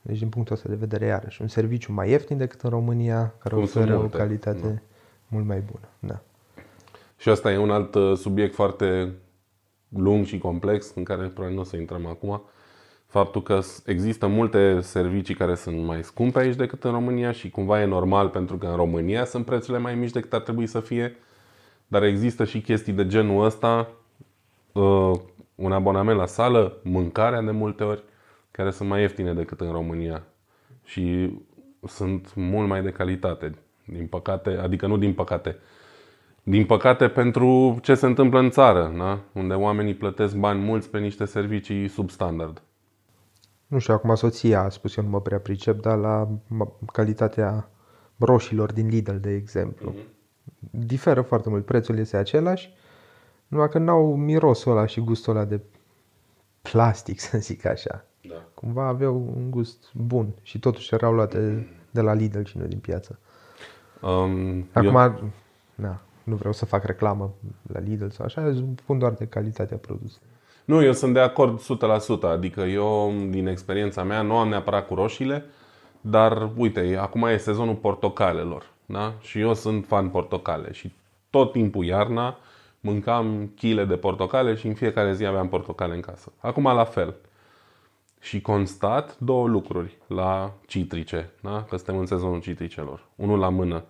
Deci, 0.01 0.17
din 0.17 0.29
punctul 0.29 0.55
ăsta 0.55 0.69
de 0.69 0.75
vedere, 0.75 1.05
iarăși, 1.05 1.41
un 1.41 1.47
serviciu 1.47 1.93
mai 1.93 2.09
ieftin 2.09 2.37
decât 2.37 2.61
în 2.61 2.69
România, 2.69 3.33
care 3.37 3.55
Cum 3.55 3.65
sunt 3.65 3.83
oferă 3.83 3.97
o 3.97 3.99
multe, 3.99 4.17
calitate 4.17 4.83
mult 5.33 5.45
mai 5.45 5.59
bună. 5.71 5.87
Da. 5.99 6.19
Și 7.17 7.29
asta 7.29 7.51
e 7.51 7.57
un 7.57 7.71
alt 7.71 7.95
uh, 7.95 8.17
subiect 8.17 8.53
foarte 8.53 9.13
lung 9.89 10.25
și 10.25 10.37
complex 10.37 10.93
în 10.95 11.03
care 11.03 11.27
probabil 11.27 11.55
nu 11.55 11.61
o 11.61 11.65
să 11.65 11.77
intrăm 11.77 12.05
acum. 12.05 12.41
Faptul 13.05 13.43
că 13.43 13.59
s- 13.59 13.83
există 13.85 14.27
multe 14.27 14.79
servicii 14.81 15.35
care 15.35 15.55
sunt 15.55 15.83
mai 15.85 16.03
scumpe 16.03 16.39
aici 16.39 16.55
decât 16.55 16.83
în 16.83 16.91
România 16.91 17.31
și 17.31 17.49
cumva 17.49 17.81
e 17.81 17.85
normal 17.85 18.29
pentru 18.29 18.57
că 18.57 18.65
în 18.67 18.75
România 18.75 19.25
sunt 19.25 19.45
prețurile 19.45 19.77
mai 19.77 19.95
mici 19.95 20.11
decât 20.11 20.33
ar 20.33 20.41
trebui 20.41 20.67
să 20.67 20.79
fie. 20.79 21.15
Dar 21.87 22.03
există 22.03 22.43
și 22.45 22.61
chestii 22.61 22.93
de 22.93 23.07
genul 23.07 23.45
ăsta, 23.45 23.89
uh, 24.71 25.11
un 25.55 25.71
abonament 25.71 26.17
la 26.17 26.25
sală, 26.25 26.77
mâncarea 26.83 27.41
de 27.41 27.51
multe 27.51 27.83
ori, 27.83 28.03
care 28.51 28.71
sunt 28.71 28.89
mai 28.89 29.01
ieftine 29.01 29.33
decât 29.33 29.61
în 29.61 29.71
România 29.71 30.23
și 30.83 31.31
sunt 31.87 32.33
mult 32.35 32.67
mai 32.67 32.83
de 32.83 32.91
calitate. 32.91 33.55
Din 33.85 34.07
păcate, 34.07 34.49
adică 34.49 34.87
nu 34.87 34.97
din 34.97 35.13
păcate, 35.13 35.57
din 36.43 36.65
păcate 36.65 37.07
pentru 37.07 37.77
ce 37.81 37.95
se 37.95 38.05
întâmplă 38.05 38.39
în 38.39 38.49
țară, 38.49 38.93
da? 38.97 39.19
unde 39.33 39.53
oamenii 39.53 39.93
plătesc 39.95 40.35
bani 40.35 40.59
mulți 40.59 40.89
pe 40.89 40.99
niște 40.99 41.25
servicii 41.25 41.87
substandard. 41.87 42.61
Nu 43.67 43.79
știu, 43.79 43.93
acum 43.93 44.15
soția 44.15 44.61
a 44.61 44.69
spus, 44.69 44.95
eu 44.95 45.03
nu 45.03 45.09
mă 45.09 45.21
prea 45.21 45.39
pricep, 45.39 45.81
dar 45.81 45.97
la 45.97 46.27
m- 46.27 46.85
calitatea 46.93 47.69
roșilor 48.17 48.73
din 48.73 48.87
Lidl, 48.87 49.15
de 49.15 49.31
exemplu. 49.31 49.93
Diferă 50.71 51.21
foarte 51.21 51.49
mult, 51.49 51.65
prețul 51.65 51.97
este 51.97 52.17
același, 52.17 52.73
numai 53.47 53.69
că 53.69 53.77
n-au 53.77 54.15
mirosul 54.15 54.71
ăla 54.71 54.85
și 54.85 54.99
gustul 55.01 55.35
ăla 55.35 55.45
de 55.45 55.59
plastic, 56.61 57.19
să 57.29 57.37
zic 57.37 57.65
așa. 57.65 58.05
Da. 58.21 58.45
Cumva 58.53 58.87
aveau 58.87 59.33
un 59.35 59.51
gust 59.51 59.93
bun 59.93 60.33
și 60.41 60.59
totuși 60.59 60.93
erau 60.93 61.13
luate 61.13 61.67
de 61.91 62.01
la 62.01 62.13
Lidl 62.13 62.43
și 62.43 62.57
nu 62.57 62.65
din 62.65 62.79
piață. 62.79 63.19
Um, 64.03 64.67
Acum, 64.71 64.95
eu, 64.95 65.31
da, 65.75 65.99
nu 66.23 66.35
vreau 66.35 66.53
să 66.53 66.65
fac 66.65 66.83
reclamă 66.83 67.33
la 67.73 67.79
Lidl 67.79 68.07
sau 68.07 68.25
așa, 68.25 68.53
spun 68.75 68.99
doar 68.99 69.11
de 69.11 69.25
calitatea 69.25 69.77
produsului. 69.77 70.27
Nu, 70.65 70.83
eu 70.83 70.93
sunt 70.93 71.13
de 71.13 71.19
acord 71.19 71.61
100%, 71.61 71.63
adică 72.21 72.61
eu, 72.61 73.13
din 73.29 73.47
experiența 73.47 74.03
mea, 74.03 74.21
nu 74.21 74.37
am 74.37 74.47
neapărat 74.47 74.87
cu 74.87 74.95
roșiile, 74.95 75.45
dar 76.01 76.49
uite, 76.55 76.97
acum 77.01 77.23
e 77.23 77.37
sezonul 77.37 77.75
portocalelor, 77.75 78.65
da? 78.85 79.13
Și 79.19 79.39
eu 79.39 79.53
sunt 79.53 79.85
fan 79.85 80.09
portocale 80.09 80.71
și 80.71 80.93
tot 81.29 81.51
timpul 81.51 81.85
iarna 81.85 82.37
mâncam 82.79 83.51
chile 83.55 83.85
de 83.85 83.95
portocale 83.95 84.55
și 84.55 84.67
în 84.67 84.73
fiecare 84.73 85.13
zi 85.13 85.25
aveam 85.25 85.49
portocale 85.49 85.93
în 85.93 86.01
casă. 86.01 86.31
Acum 86.39 86.63
la 86.63 86.83
fel. 86.83 87.15
Și 88.19 88.41
constat 88.41 89.19
două 89.19 89.47
lucruri 89.47 89.97
la 90.07 90.53
citrice, 90.67 91.31
da? 91.41 91.65
că 91.69 91.75
suntem 91.75 91.97
în 91.97 92.05
sezonul 92.05 92.41
citricelor. 92.41 93.05
Unul 93.15 93.39
la 93.39 93.49
mână. 93.49 93.83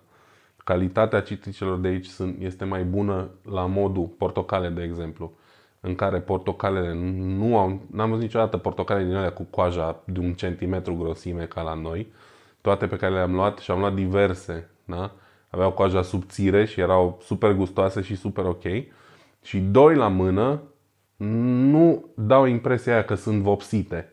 Calitatea 0.64 1.20
citricelor 1.20 1.78
de 1.78 1.88
aici 1.88 2.08
este 2.38 2.64
mai 2.64 2.84
bună 2.84 3.30
la 3.50 3.66
modul 3.66 4.06
portocale, 4.06 4.68
de 4.68 4.82
exemplu 4.82 5.32
în 5.80 5.94
care 5.94 6.20
portocalele 6.20 6.94
nu 7.14 7.58
au, 7.58 7.80
n-am 7.90 8.08
văzut 8.08 8.22
niciodată 8.22 8.56
portocale 8.56 9.04
din 9.04 9.14
alea 9.14 9.32
cu 9.32 9.42
coaja 9.42 10.02
de 10.04 10.18
un 10.18 10.32
centimetru 10.32 10.94
grosime 10.94 11.44
ca 11.44 11.62
la 11.62 11.74
noi. 11.74 12.12
Toate 12.60 12.86
pe 12.86 12.96
care 12.96 13.14
le-am 13.14 13.34
luat 13.34 13.58
și 13.58 13.70
am 13.70 13.78
luat 13.78 13.94
diverse, 13.94 14.70
da? 14.84 15.10
aveau 15.48 15.72
coaja 15.72 16.02
subțire 16.02 16.64
și 16.64 16.80
erau 16.80 17.18
super 17.22 17.52
gustoase 17.52 18.00
și 18.00 18.16
super 18.16 18.44
ok. 18.44 18.62
Și 19.42 19.58
doi 19.58 19.94
la 19.94 20.08
mână 20.08 20.62
nu 21.16 22.04
dau 22.14 22.44
impresia 22.44 22.92
aia 22.92 23.04
că 23.04 23.14
sunt 23.14 23.42
vopsite. 23.42 24.12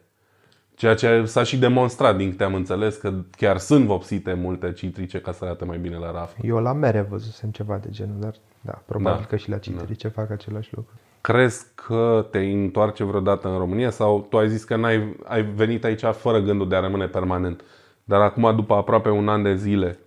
Ceea 0.75 0.95
ce 0.95 1.25
s-a 1.25 1.43
și 1.43 1.57
demonstrat, 1.57 2.17
din 2.17 2.29
câte 2.29 2.43
am 2.43 2.53
înțeles, 2.53 2.95
că 2.95 3.13
chiar 3.37 3.57
sunt 3.57 3.85
vopsite 3.85 4.33
multe 4.33 4.71
citrice 4.71 5.21
ca 5.21 5.31
să 5.31 5.45
arate 5.45 5.65
mai 5.65 5.77
bine 5.77 5.97
la 5.97 6.11
raft. 6.11 6.35
Eu 6.41 6.57
la 6.57 6.73
mere 6.73 7.01
văzusem 7.01 7.49
ceva 7.49 7.77
de 7.77 7.87
genul, 7.89 8.15
dar 8.19 8.33
da, 8.61 8.81
probabil 8.85 9.19
da. 9.21 9.27
că 9.27 9.35
și 9.35 9.49
la 9.49 9.57
citrice 9.57 10.07
da. 10.07 10.13
fac 10.21 10.31
același 10.31 10.69
lucru. 10.75 10.93
Crezi 11.21 11.65
că 11.75 12.27
te 12.31 12.39
întoarce 12.39 13.03
vreodată 13.03 13.47
în 13.47 13.57
România 13.57 13.89
sau 13.89 14.21
tu 14.29 14.37
ai 14.37 14.49
zis 14.49 14.63
că 14.63 14.75
n-ai, 14.75 15.15
ai 15.23 15.43
venit 15.43 15.83
aici 15.83 16.03
fără 16.03 16.39
gândul 16.39 16.69
de 16.69 16.75
a 16.75 16.79
rămâne 16.79 17.07
permanent? 17.07 17.63
Dar 18.03 18.21
acum, 18.21 18.55
după 18.55 18.73
aproape 18.73 19.09
un 19.09 19.29
an 19.29 19.43
de 19.43 19.55
zile, 19.55 19.99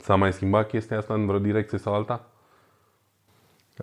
s-a 0.00 0.14
mai 0.14 0.32
schimbat 0.32 0.68
chestia 0.68 0.98
asta 0.98 1.14
în 1.14 1.26
vreo 1.26 1.38
direcție 1.38 1.78
sau 1.78 1.94
alta? 1.94 2.26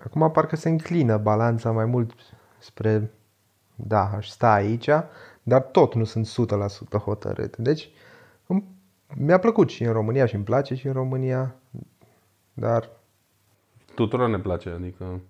Acum 0.04 0.30
parcă 0.30 0.56
se 0.56 0.68
înclină 0.68 1.16
balanța 1.16 1.70
mai 1.70 1.84
mult 1.84 2.12
spre, 2.58 3.10
da, 3.74 4.10
aș 4.16 4.28
sta 4.28 4.52
aici, 4.52 4.88
dar 5.42 5.62
tot 5.62 5.94
nu 5.94 6.04
sunt 6.04 6.28
100% 6.96 6.98
hotărât. 7.04 7.56
Deci, 7.56 7.90
mi-a 9.16 9.38
plăcut 9.38 9.68
și 9.68 9.84
în 9.84 9.92
România 9.92 10.26
și 10.26 10.34
îmi 10.34 10.44
place 10.44 10.74
și 10.74 10.86
în 10.86 10.92
România, 10.92 11.54
dar... 12.52 12.88
Tuturor 13.94 14.28
ne 14.28 14.38
place, 14.38 14.68
adică... 14.68 15.20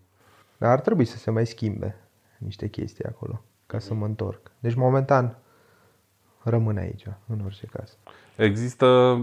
Dar 0.59 0.71
ar 0.71 0.81
trebui 0.81 1.05
să 1.05 1.17
se 1.17 1.31
mai 1.31 1.47
schimbe 1.47 1.97
niște 2.39 2.69
chestii 2.69 3.05
acolo, 3.05 3.43
ca 3.67 3.79
să 3.79 3.95
mă 3.95 4.05
întorc. 4.05 4.51
Deci, 4.59 4.75
momentan, 4.75 5.37
rămân 6.43 6.77
aici, 6.77 7.07
în 7.27 7.41
orice 7.45 7.67
caz. 7.67 7.97
Există, 8.37 9.21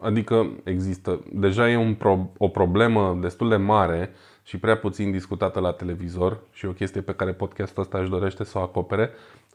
adică 0.00 0.50
există, 0.64 1.24
deja 1.32 1.70
e 1.70 1.76
un 1.76 1.94
pro, 1.94 2.30
o 2.38 2.48
problemă 2.48 3.18
destul 3.20 3.48
de 3.48 3.56
mare 3.56 4.10
și 4.42 4.58
prea 4.58 4.76
puțin 4.76 5.10
discutată 5.10 5.60
la 5.60 5.72
televizor 5.72 6.40
și 6.52 6.66
o 6.66 6.72
chestie 6.72 7.00
pe 7.00 7.14
care 7.14 7.32
podcastul 7.32 7.82
ăsta 7.82 7.98
își 7.98 8.10
dorește 8.10 8.44
să 8.44 8.58
o 8.58 8.60
acopere, 8.60 9.10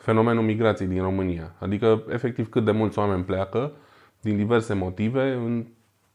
fenomenul 0.06 0.44
migrației 0.44 0.88
din 0.88 1.02
România. 1.02 1.56
Adică, 1.60 2.04
efectiv, 2.10 2.50
cât 2.50 2.66
de 2.66 2.72
mulți 2.72 3.00
oameni 3.00 3.24
pleacă 3.24 3.72
din 4.22 4.38
diverse 4.38 4.74
motive 4.74 5.32
în 5.32 5.66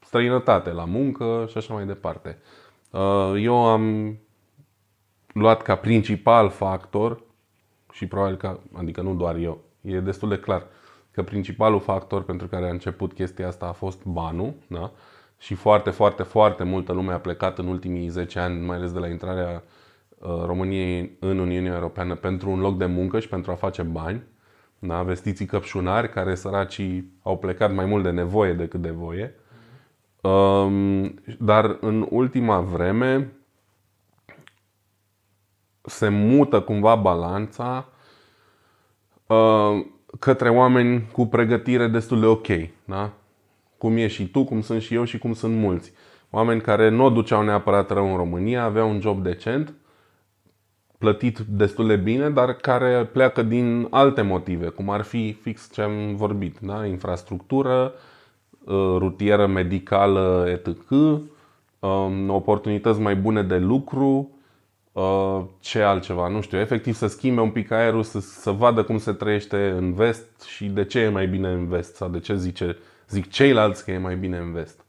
străinătate, 0.00 0.70
la 0.70 0.84
muncă 0.84 1.46
și 1.48 1.56
așa 1.56 1.74
mai 1.74 1.86
departe. 1.86 2.38
Uh, 2.90 3.32
eu 3.36 3.66
am 3.66 4.16
luat 5.32 5.62
ca 5.62 5.74
principal 5.74 6.50
factor 6.50 7.22
și 7.92 8.06
probabil 8.06 8.36
că, 8.36 8.58
adică 8.72 9.00
nu 9.00 9.14
doar 9.14 9.36
eu, 9.36 9.60
e 9.80 10.00
destul 10.00 10.28
de 10.28 10.38
clar 10.38 10.66
că 11.10 11.22
principalul 11.22 11.80
factor 11.80 12.22
pentru 12.22 12.46
care 12.46 12.66
a 12.66 12.70
început 12.70 13.12
chestia 13.12 13.46
asta 13.46 13.66
a 13.66 13.72
fost 13.72 14.04
banul, 14.04 14.54
da? 14.66 14.92
Și 15.38 15.54
foarte, 15.54 15.90
foarte, 15.90 16.22
foarte 16.22 16.64
multă 16.64 16.92
lume 16.92 17.12
a 17.12 17.20
plecat 17.20 17.58
în 17.58 17.66
ultimii 17.66 18.08
10 18.08 18.38
ani, 18.38 18.66
mai 18.66 18.76
ales 18.76 18.92
de 18.92 18.98
la 18.98 19.08
intrarea 19.08 19.62
uh, 19.64 19.70
României 20.20 21.16
în 21.20 21.38
Uniunea 21.38 21.74
Europeană, 21.74 22.14
pentru 22.14 22.50
un 22.50 22.60
loc 22.60 22.78
de 22.78 22.86
muncă 22.86 23.20
și 23.20 23.28
pentru 23.28 23.50
a 23.50 23.54
face 23.54 23.82
bani. 23.82 24.22
Da? 24.78 25.02
Vestiții 25.02 25.46
căpșunari 25.46 26.10
care 26.10 26.34
săracii 26.34 27.12
au 27.22 27.38
plecat 27.38 27.74
mai 27.74 27.84
mult 27.84 28.02
de 28.02 28.10
nevoie 28.10 28.52
decât 28.52 28.80
de 28.80 28.90
voie. 28.90 29.34
Um, 30.20 31.14
dar 31.38 31.76
în 31.80 32.06
ultima 32.10 32.60
vreme 32.60 33.32
se 35.82 36.08
mută 36.08 36.60
cumva 36.60 36.94
balanța 36.94 37.88
uh, 39.26 39.84
către 40.18 40.50
oameni 40.50 41.08
cu 41.12 41.26
pregătire 41.26 41.88
destul 41.88 42.20
de 42.20 42.26
ok. 42.26 42.46
Da? 42.84 43.12
Cum 43.78 43.96
e 43.96 44.06
și 44.06 44.28
tu, 44.28 44.44
cum 44.44 44.60
sunt 44.60 44.82
și 44.82 44.94
eu 44.94 45.04
și 45.04 45.18
cum 45.18 45.32
sunt 45.32 45.56
mulți. 45.56 45.92
Oameni 46.30 46.60
care 46.60 46.88
nu 46.88 47.04
o 47.04 47.10
duceau 47.10 47.42
neapărat 47.42 47.90
rău 47.90 48.10
în 48.10 48.16
România, 48.16 48.64
aveau 48.64 48.90
un 48.90 49.00
job 49.00 49.22
decent, 49.22 49.74
plătit 51.00 51.38
destul 51.38 51.86
de 51.86 51.96
bine, 51.96 52.30
dar 52.30 52.52
care 52.52 53.08
pleacă 53.12 53.42
din 53.42 53.86
alte 53.90 54.22
motive, 54.22 54.68
cum 54.68 54.90
ar 54.90 55.02
fi 55.02 55.32
fix 55.32 55.72
ce 55.72 55.82
am 55.82 56.16
vorbit, 56.16 56.58
da? 56.60 56.86
infrastructură, 56.86 57.92
uh, 58.64 58.94
rutieră 58.98 59.46
medicală, 59.46 60.46
etc., 60.48 60.90
um, 60.90 62.30
oportunități 62.30 63.00
mai 63.00 63.16
bune 63.16 63.42
de 63.42 63.58
lucru, 63.58 64.30
Uh, 64.92 65.44
ce 65.60 65.80
altceva, 65.80 66.28
nu 66.28 66.40
știu, 66.40 66.58
efectiv 66.58 66.94
să 66.94 67.06
schimbe 67.06 67.40
un 67.40 67.50
pic 67.50 67.70
aerul, 67.70 68.02
să, 68.02 68.20
să 68.20 68.50
vadă 68.50 68.82
cum 68.82 68.98
se 68.98 69.12
trăiește 69.12 69.68
în 69.68 69.92
vest 69.92 70.42
și 70.46 70.66
de 70.66 70.84
ce 70.84 70.98
e 70.98 71.08
mai 71.08 71.26
bine 71.26 71.48
în 71.48 71.68
vest 71.68 71.94
sau 71.94 72.08
de 72.08 72.20
ce 72.20 72.36
zice, 72.36 72.76
zic 73.08 73.30
ceilalți 73.30 73.84
că 73.84 73.90
e 73.90 73.98
mai 73.98 74.16
bine 74.16 74.36
în 74.36 74.52
vest. 74.52 74.84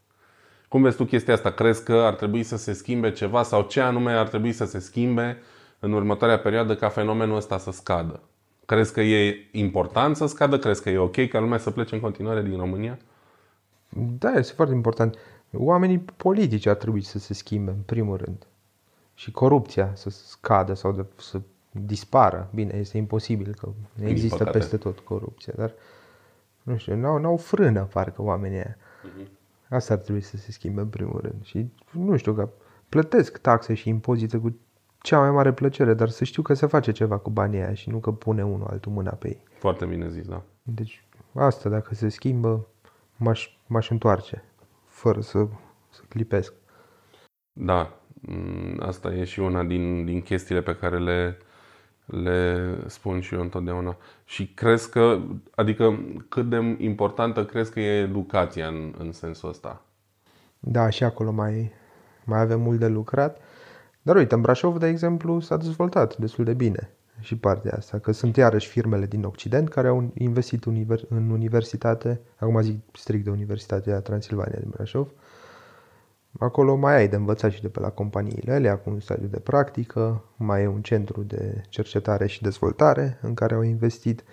Cum 0.68 0.82
vezi 0.82 0.96
tu 0.96 1.04
chestia 1.04 1.34
asta? 1.34 1.50
Crezi 1.50 1.84
că 1.84 1.92
ar 1.92 2.14
trebui 2.14 2.42
să 2.42 2.56
se 2.56 2.72
schimbe 2.72 3.12
ceva 3.12 3.42
sau 3.42 3.62
ce 3.62 3.80
anume 3.80 4.12
ar 4.12 4.28
trebui 4.28 4.52
să 4.52 4.64
se 4.64 4.78
schimbe 4.78 5.42
în 5.84 5.92
următoarea 5.92 6.38
perioadă 6.38 6.76
ca 6.76 6.88
fenomenul 6.88 7.36
ăsta 7.36 7.58
să 7.58 7.70
scadă? 7.70 8.20
Crezi 8.66 8.92
că 8.92 9.00
e 9.00 9.48
important 9.52 10.16
să 10.16 10.26
scadă? 10.26 10.58
Crezi 10.58 10.82
că 10.82 10.90
e 10.90 10.98
ok 10.98 11.28
ca 11.28 11.40
lumea 11.40 11.58
să 11.58 11.70
plece 11.70 11.94
în 11.94 12.00
continuare 12.00 12.42
din 12.42 12.56
România? 12.56 12.98
Da, 14.18 14.32
este 14.32 14.52
foarte 14.52 14.74
important. 14.74 15.16
Oamenii 15.52 15.98
politici 15.98 16.66
ar 16.66 16.74
trebui 16.74 17.02
să 17.02 17.18
se 17.18 17.34
schimbe, 17.34 17.70
în 17.70 17.82
primul 17.86 18.16
rând 18.16 18.46
și 19.14 19.30
corupția 19.30 19.90
să 19.94 20.10
scadă 20.10 20.74
sau 20.74 20.92
de, 20.92 21.04
să 21.16 21.40
dispară. 21.70 22.50
Bine, 22.54 22.76
este 22.76 22.96
imposibil 22.96 23.54
că 23.54 23.68
există 24.02 24.44
peste 24.44 24.76
tot 24.76 24.98
corupție, 24.98 25.52
dar 25.56 25.72
nu 26.62 26.76
știu, 26.76 26.96
n-au, 26.96 27.18
n-au 27.18 27.36
frână 27.36 27.82
parcă 27.92 28.22
oamenii 28.22 28.56
aia. 28.56 28.76
Uh-huh. 28.76 29.26
Asta 29.68 29.92
ar 29.94 29.98
trebui 29.98 30.20
să 30.20 30.36
se 30.36 30.52
schimbe 30.52 30.80
în 30.80 30.88
primul 30.88 31.20
rând. 31.20 31.44
Și 31.44 31.66
nu 31.90 32.16
știu, 32.16 32.34
că 32.34 32.48
plătesc 32.88 33.38
taxe 33.38 33.74
și 33.74 33.88
impozite 33.88 34.38
cu 34.38 34.56
cea 35.02 35.18
mai 35.18 35.30
mare 35.30 35.52
plăcere, 35.52 35.94
dar 35.94 36.08
să 36.08 36.24
știu 36.24 36.42
că 36.42 36.54
se 36.54 36.66
face 36.66 36.92
ceva 36.92 37.18
cu 37.18 37.30
banii 37.30 37.60
aia 37.60 37.74
și 37.74 37.90
nu 37.90 37.98
că 37.98 38.12
pune 38.12 38.44
unul 38.44 38.66
altul 38.70 38.92
mâna 38.92 39.10
pe 39.10 39.28
ei. 39.28 39.42
Foarte 39.58 39.84
bine 39.84 40.08
zis, 40.08 40.26
da. 40.26 40.42
Deci 40.62 41.04
asta, 41.34 41.68
dacă 41.68 41.94
se 41.94 42.08
schimbă, 42.08 42.66
m-aș, 43.16 43.48
m-aș 43.66 43.90
întoarce, 43.90 44.44
fără 44.86 45.20
să, 45.20 45.46
să 45.90 46.02
clipesc. 46.08 46.52
Da, 47.52 48.02
Mm, 48.28 48.76
asta 48.80 49.14
e 49.14 49.24
și 49.24 49.40
una 49.40 49.62
din, 49.62 50.04
din 50.04 50.22
chestiile 50.22 50.62
pe 50.62 50.76
care 50.76 50.98
le, 50.98 51.38
le 52.04 52.74
spun 52.86 53.20
și 53.20 53.34
eu 53.34 53.40
întotdeauna. 53.40 53.96
Și 54.24 54.48
crezi 54.54 54.90
că, 54.90 55.20
adică 55.54 55.98
cât 56.28 56.48
de 56.48 56.76
importantă 56.78 57.44
crezi 57.44 57.72
că 57.72 57.80
e 57.80 58.00
educația 58.00 58.66
în, 58.66 58.94
în 58.98 59.12
sensul 59.12 59.48
ăsta? 59.48 59.82
Da, 60.58 60.88
și 60.88 61.04
acolo 61.04 61.30
mai, 61.30 61.72
mai 62.24 62.40
avem 62.40 62.60
mult 62.60 62.78
de 62.78 62.88
lucrat. 62.88 63.40
Dar 64.02 64.16
uite, 64.16 64.34
în 64.34 64.40
Brașov, 64.40 64.78
de 64.78 64.86
exemplu, 64.86 65.40
s-a 65.40 65.56
dezvoltat 65.56 66.16
destul 66.16 66.44
de 66.44 66.54
bine 66.54 66.90
și 67.20 67.36
partea 67.36 67.74
asta, 67.76 67.98
că 67.98 68.12
sunt 68.12 68.36
iarăși 68.36 68.68
firmele 68.68 69.06
din 69.06 69.24
Occident 69.24 69.68
care 69.68 69.88
au 69.88 70.12
investit 70.14 70.64
în 71.08 71.30
universitate, 71.30 72.20
acum 72.38 72.60
zic 72.60 72.78
strict 72.92 73.24
de 73.24 73.30
Universitatea 73.30 74.00
Transilvania 74.00 74.58
din 74.58 74.70
Brașov, 74.70 75.08
Acolo 76.38 76.74
mai 76.74 76.94
ai 76.94 77.08
de 77.08 77.16
învățat 77.16 77.52
și 77.52 77.62
de 77.62 77.68
pe 77.68 77.80
la 77.80 77.90
companiile 77.90 78.52
alea, 78.52 78.78
cu 78.78 78.90
un 78.90 79.00
stadiu 79.00 79.26
de 79.26 79.38
practică, 79.38 80.24
mai 80.36 80.62
e 80.62 80.66
un 80.66 80.82
centru 80.82 81.22
de 81.22 81.62
cercetare 81.68 82.26
și 82.26 82.42
dezvoltare 82.42 83.18
în 83.22 83.34
care 83.34 83.54
au 83.54 83.62
investit. 83.62 84.24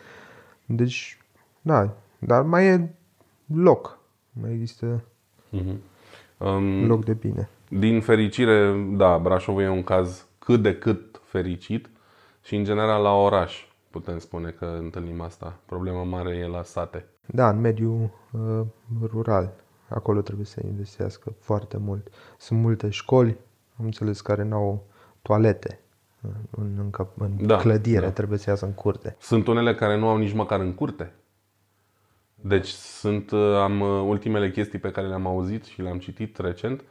Deci, 0.65 1.17
da, 1.61 1.95
dar 2.19 2.41
mai 2.41 2.67
e 2.67 2.89
loc. 3.45 3.99
Mai 4.31 4.51
există 4.51 5.03
uh-huh. 5.55 5.77
um, 6.37 6.85
loc 6.85 7.05
de 7.05 7.13
bine. 7.13 7.49
Din 7.69 8.01
fericire, 8.01 8.87
da, 8.91 9.17
Brașov 9.17 9.59
e 9.59 9.69
un 9.69 9.83
caz 9.83 10.27
cât 10.39 10.61
de 10.61 10.75
cât 10.75 11.21
fericit 11.23 11.89
și 12.41 12.55
în 12.55 12.63
general 12.63 13.01
la 13.01 13.13
oraș 13.13 13.67
putem 13.89 14.19
spune 14.19 14.49
că 14.49 14.65
întâlnim 14.79 15.21
asta. 15.21 15.59
Problema 15.65 16.03
mare 16.03 16.35
e 16.35 16.47
la 16.47 16.63
sate. 16.63 17.05
Da, 17.25 17.49
în 17.49 17.59
mediul 17.59 18.09
uh, 18.31 18.61
rural 19.01 19.53
acolo 19.89 20.21
trebuie 20.21 20.45
să 20.45 20.61
investească 20.65 21.33
foarte 21.39 21.77
mult. 21.77 22.07
Sunt 22.37 22.59
multe 22.59 22.89
școli, 22.89 23.37
am 23.79 23.85
înțeles, 23.85 24.21
care 24.21 24.43
nu 24.43 24.55
au 24.55 24.85
toalete 25.21 25.79
în, 26.21 26.31
în, 26.77 26.91
în 27.17 27.45
Da, 27.45 27.57
clădire, 27.57 27.99
da. 27.99 28.11
trebuie 28.11 28.37
să 28.37 28.49
iasă 28.49 28.65
în 28.65 28.73
curte. 28.73 29.15
Sunt 29.19 29.47
unele 29.47 29.75
care 29.75 29.97
nu 29.97 30.07
au 30.07 30.17
nici 30.17 30.33
măcar 30.33 30.59
în 30.59 30.73
curte. 30.73 31.13
Deci 32.35 32.67
sunt, 32.67 33.31
uh, 33.31 33.55
am 33.55 33.79
uh, 33.79 33.87
ultimele 34.05 34.51
chestii 34.51 34.79
pe 34.79 34.91
care 34.91 35.07
le-am 35.07 35.27
auzit 35.27 35.63
și 35.65 35.81
le-am 35.81 35.99
citit 35.99 36.37
recent, 36.37 36.83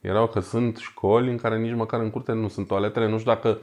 erau 0.00 0.26
că 0.26 0.40
sunt 0.40 0.76
școli 0.76 1.30
în 1.30 1.36
care 1.36 1.58
nici 1.58 1.74
măcar 1.74 2.00
în 2.00 2.10
curte 2.10 2.32
nu 2.32 2.48
sunt 2.48 2.66
toaletele. 2.66 3.08
Nu 3.08 3.18
știu 3.18 3.32
dacă 3.32 3.58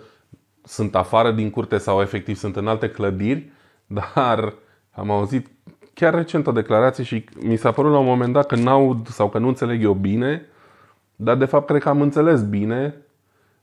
sunt 0.63 0.95
afară 0.95 1.31
din 1.31 1.49
curte 1.49 1.77
sau 1.77 2.01
efectiv 2.01 2.35
sunt 2.35 2.55
în 2.55 2.67
alte 2.67 2.89
clădiri, 2.89 3.51
dar 3.85 4.53
am 4.91 5.11
auzit 5.11 5.47
chiar 5.93 6.13
recent 6.13 6.47
o 6.47 6.51
declarație 6.51 7.03
și 7.03 7.25
mi 7.39 7.55
s-a 7.55 7.71
părut 7.71 7.91
la 7.91 7.99
un 7.99 8.05
moment 8.05 8.33
dat 8.33 8.45
că 8.45 8.55
n-aud 8.55 9.07
sau 9.07 9.29
că 9.29 9.37
nu 9.37 9.47
înțeleg 9.47 9.83
eu 9.83 9.93
bine, 9.93 10.45
dar 11.15 11.35
de 11.35 11.45
fapt 11.45 11.67
cred 11.67 11.81
că 11.81 11.89
am 11.89 12.01
înțeles 12.01 12.43
bine. 12.43 12.95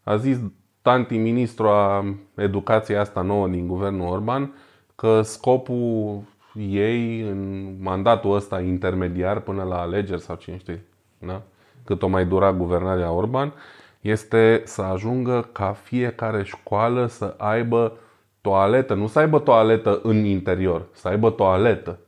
A 0.03 0.17
zis 0.17 0.39
tanti 0.83 1.17
ministru 1.17 1.69
a 1.69 2.05
educației 2.35 2.97
asta 2.97 3.23
nouă 3.23 3.49
din 3.49 3.67
guvernul 3.67 4.09
Orban 4.09 4.55
că 4.95 5.23
scopul 5.23 6.23
ei 6.55 7.21
în 7.21 7.73
mandatul 7.81 8.35
ăsta 8.35 8.61
intermediar 8.61 9.41
până 9.41 9.63
la 9.63 9.81
alegeri 9.81 10.21
sau 10.21 10.37
cine 10.37 10.59
știe, 10.59 10.85
da? 11.19 11.43
Cât 11.85 12.03
o 12.03 12.07
mai 12.07 12.27
dura 12.27 12.53
guvernarea 12.53 13.11
Orban, 13.11 13.53
este 14.01 14.63
să 14.65 14.83
ajungă 14.83 15.49
ca 15.53 15.77
fiecare 15.83 16.43
școală 16.43 17.07
să 17.07 17.35
aibă 17.39 17.93
toaletă, 18.41 18.95
nu 18.95 19.07
să 19.07 19.19
aibă 19.19 19.39
toaletă 19.39 20.01
în 20.03 20.17
interior, 20.17 20.87
să 20.93 21.09
aibă 21.09 21.31
toaletă. 21.31 21.99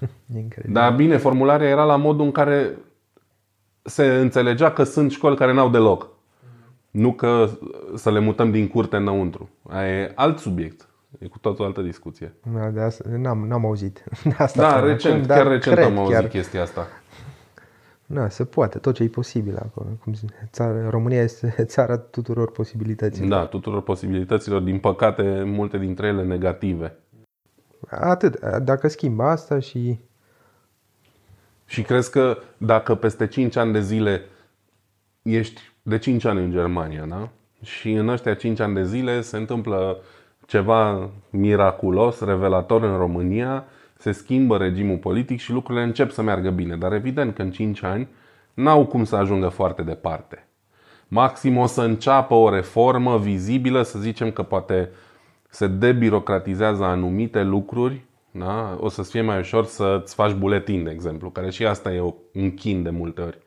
Incredibil. 0.36 0.74
Dar 0.74 0.92
bine, 0.92 1.16
formularea 1.16 1.68
era 1.68 1.84
la 1.84 1.96
modul 1.96 2.24
în 2.24 2.32
care 2.32 2.76
se 3.82 4.06
înțelegea 4.06 4.70
că 4.70 4.82
sunt 4.82 5.10
școli 5.10 5.36
care 5.36 5.52
n-au 5.52 5.68
deloc. 5.68 6.08
Nu 6.90 7.12
că 7.12 7.48
să 7.94 8.10
le 8.10 8.18
mutăm 8.18 8.50
din 8.50 8.68
curte 8.68 8.96
înăuntru. 8.96 9.48
Aia 9.68 9.88
e 9.88 10.12
alt 10.14 10.38
subiect. 10.38 10.88
E 11.18 11.26
cu 11.26 11.38
totul 11.38 11.64
altă 11.64 11.80
discuție. 11.80 12.34
Da, 12.54 12.68
de 12.68 12.80
asta, 12.80 13.04
n-am, 13.16 13.46
n-am 13.48 13.64
auzit 13.64 14.04
de 14.24 14.34
asta. 14.38 14.62
Da, 14.62 14.78
până 14.78 14.86
recent, 14.86 15.14
acum, 15.14 15.26
chiar 15.26 15.42
dar 15.42 15.52
recent 15.52 15.74
cred, 15.74 15.86
am 15.86 15.98
auzit 15.98 16.14
chiar, 16.14 16.26
chestia 16.26 16.62
asta. 16.62 16.86
Da, 18.06 18.28
se 18.28 18.44
poate, 18.44 18.78
tot 18.78 18.94
ce 18.94 19.02
e 19.02 19.08
posibil 19.08 19.56
acolo. 19.56 19.88
Cum 20.02 20.14
zice, 20.14 20.48
țara, 20.52 20.90
România 20.90 21.22
este 21.22 21.54
țara 21.64 21.98
tuturor 21.98 22.50
posibilităților. 22.50 23.28
Da, 23.28 23.46
tuturor 23.46 23.82
posibilităților, 23.82 24.60
din 24.60 24.78
păcate, 24.78 25.42
multe 25.42 25.78
dintre 25.78 26.06
ele 26.06 26.24
negative. 26.24 26.96
Atât, 27.88 28.40
dacă 28.62 28.88
schimbă 28.88 29.22
asta 29.22 29.58
și 29.58 29.98
Și 31.64 31.82
crezi 31.82 32.10
că 32.10 32.38
dacă 32.56 32.94
peste 32.94 33.26
5 33.26 33.56
ani 33.56 33.72
de 33.72 33.80
zile 33.80 34.22
ești 35.22 35.60
de 35.82 35.98
5 35.98 36.24
ani 36.24 36.44
în 36.44 36.50
Germania, 36.50 37.04
da? 37.04 37.28
Și 37.62 37.92
în 37.92 38.08
ăștia 38.08 38.34
5 38.34 38.60
ani 38.60 38.74
de 38.74 38.84
zile 38.84 39.20
se 39.20 39.36
întâmplă 39.36 39.98
ceva 40.46 41.10
miraculos, 41.30 42.20
revelator 42.20 42.82
în 42.82 42.96
România, 42.96 43.64
se 43.98 44.12
schimbă 44.12 44.56
regimul 44.56 44.96
politic 44.96 45.40
și 45.40 45.52
lucrurile 45.52 45.84
încep 45.84 46.10
să 46.10 46.22
meargă 46.22 46.50
bine. 46.50 46.76
Dar 46.76 46.92
evident 46.92 47.34
că 47.34 47.42
în 47.42 47.50
5 47.50 47.82
ani 47.82 48.08
n-au 48.54 48.86
cum 48.86 49.04
să 49.04 49.16
ajungă 49.16 49.48
foarte 49.48 49.82
departe. 49.82 50.48
Maxim 51.08 51.56
o 51.56 51.66
să 51.66 51.82
înceapă 51.82 52.34
o 52.34 52.50
reformă 52.50 53.18
vizibilă, 53.18 53.82
să 53.82 53.98
zicem 53.98 54.30
că 54.30 54.42
poate 54.42 54.90
se 55.48 55.66
debirocratizează 55.66 56.84
anumite 56.84 57.42
lucruri, 57.42 58.04
da? 58.30 58.76
o 58.80 58.88
să-ți 58.88 59.10
fie 59.10 59.20
mai 59.20 59.38
ușor 59.38 59.64
să-ți 59.64 60.14
faci 60.14 60.32
buletin, 60.32 60.84
de 60.84 60.90
exemplu, 60.90 61.30
care 61.30 61.50
și 61.50 61.66
asta 61.66 61.92
e 61.92 62.14
un 62.32 62.54
chin 62.54 62.82
de 62.82 62.90
multe 62.90 63.20
ori. 63.20 63.38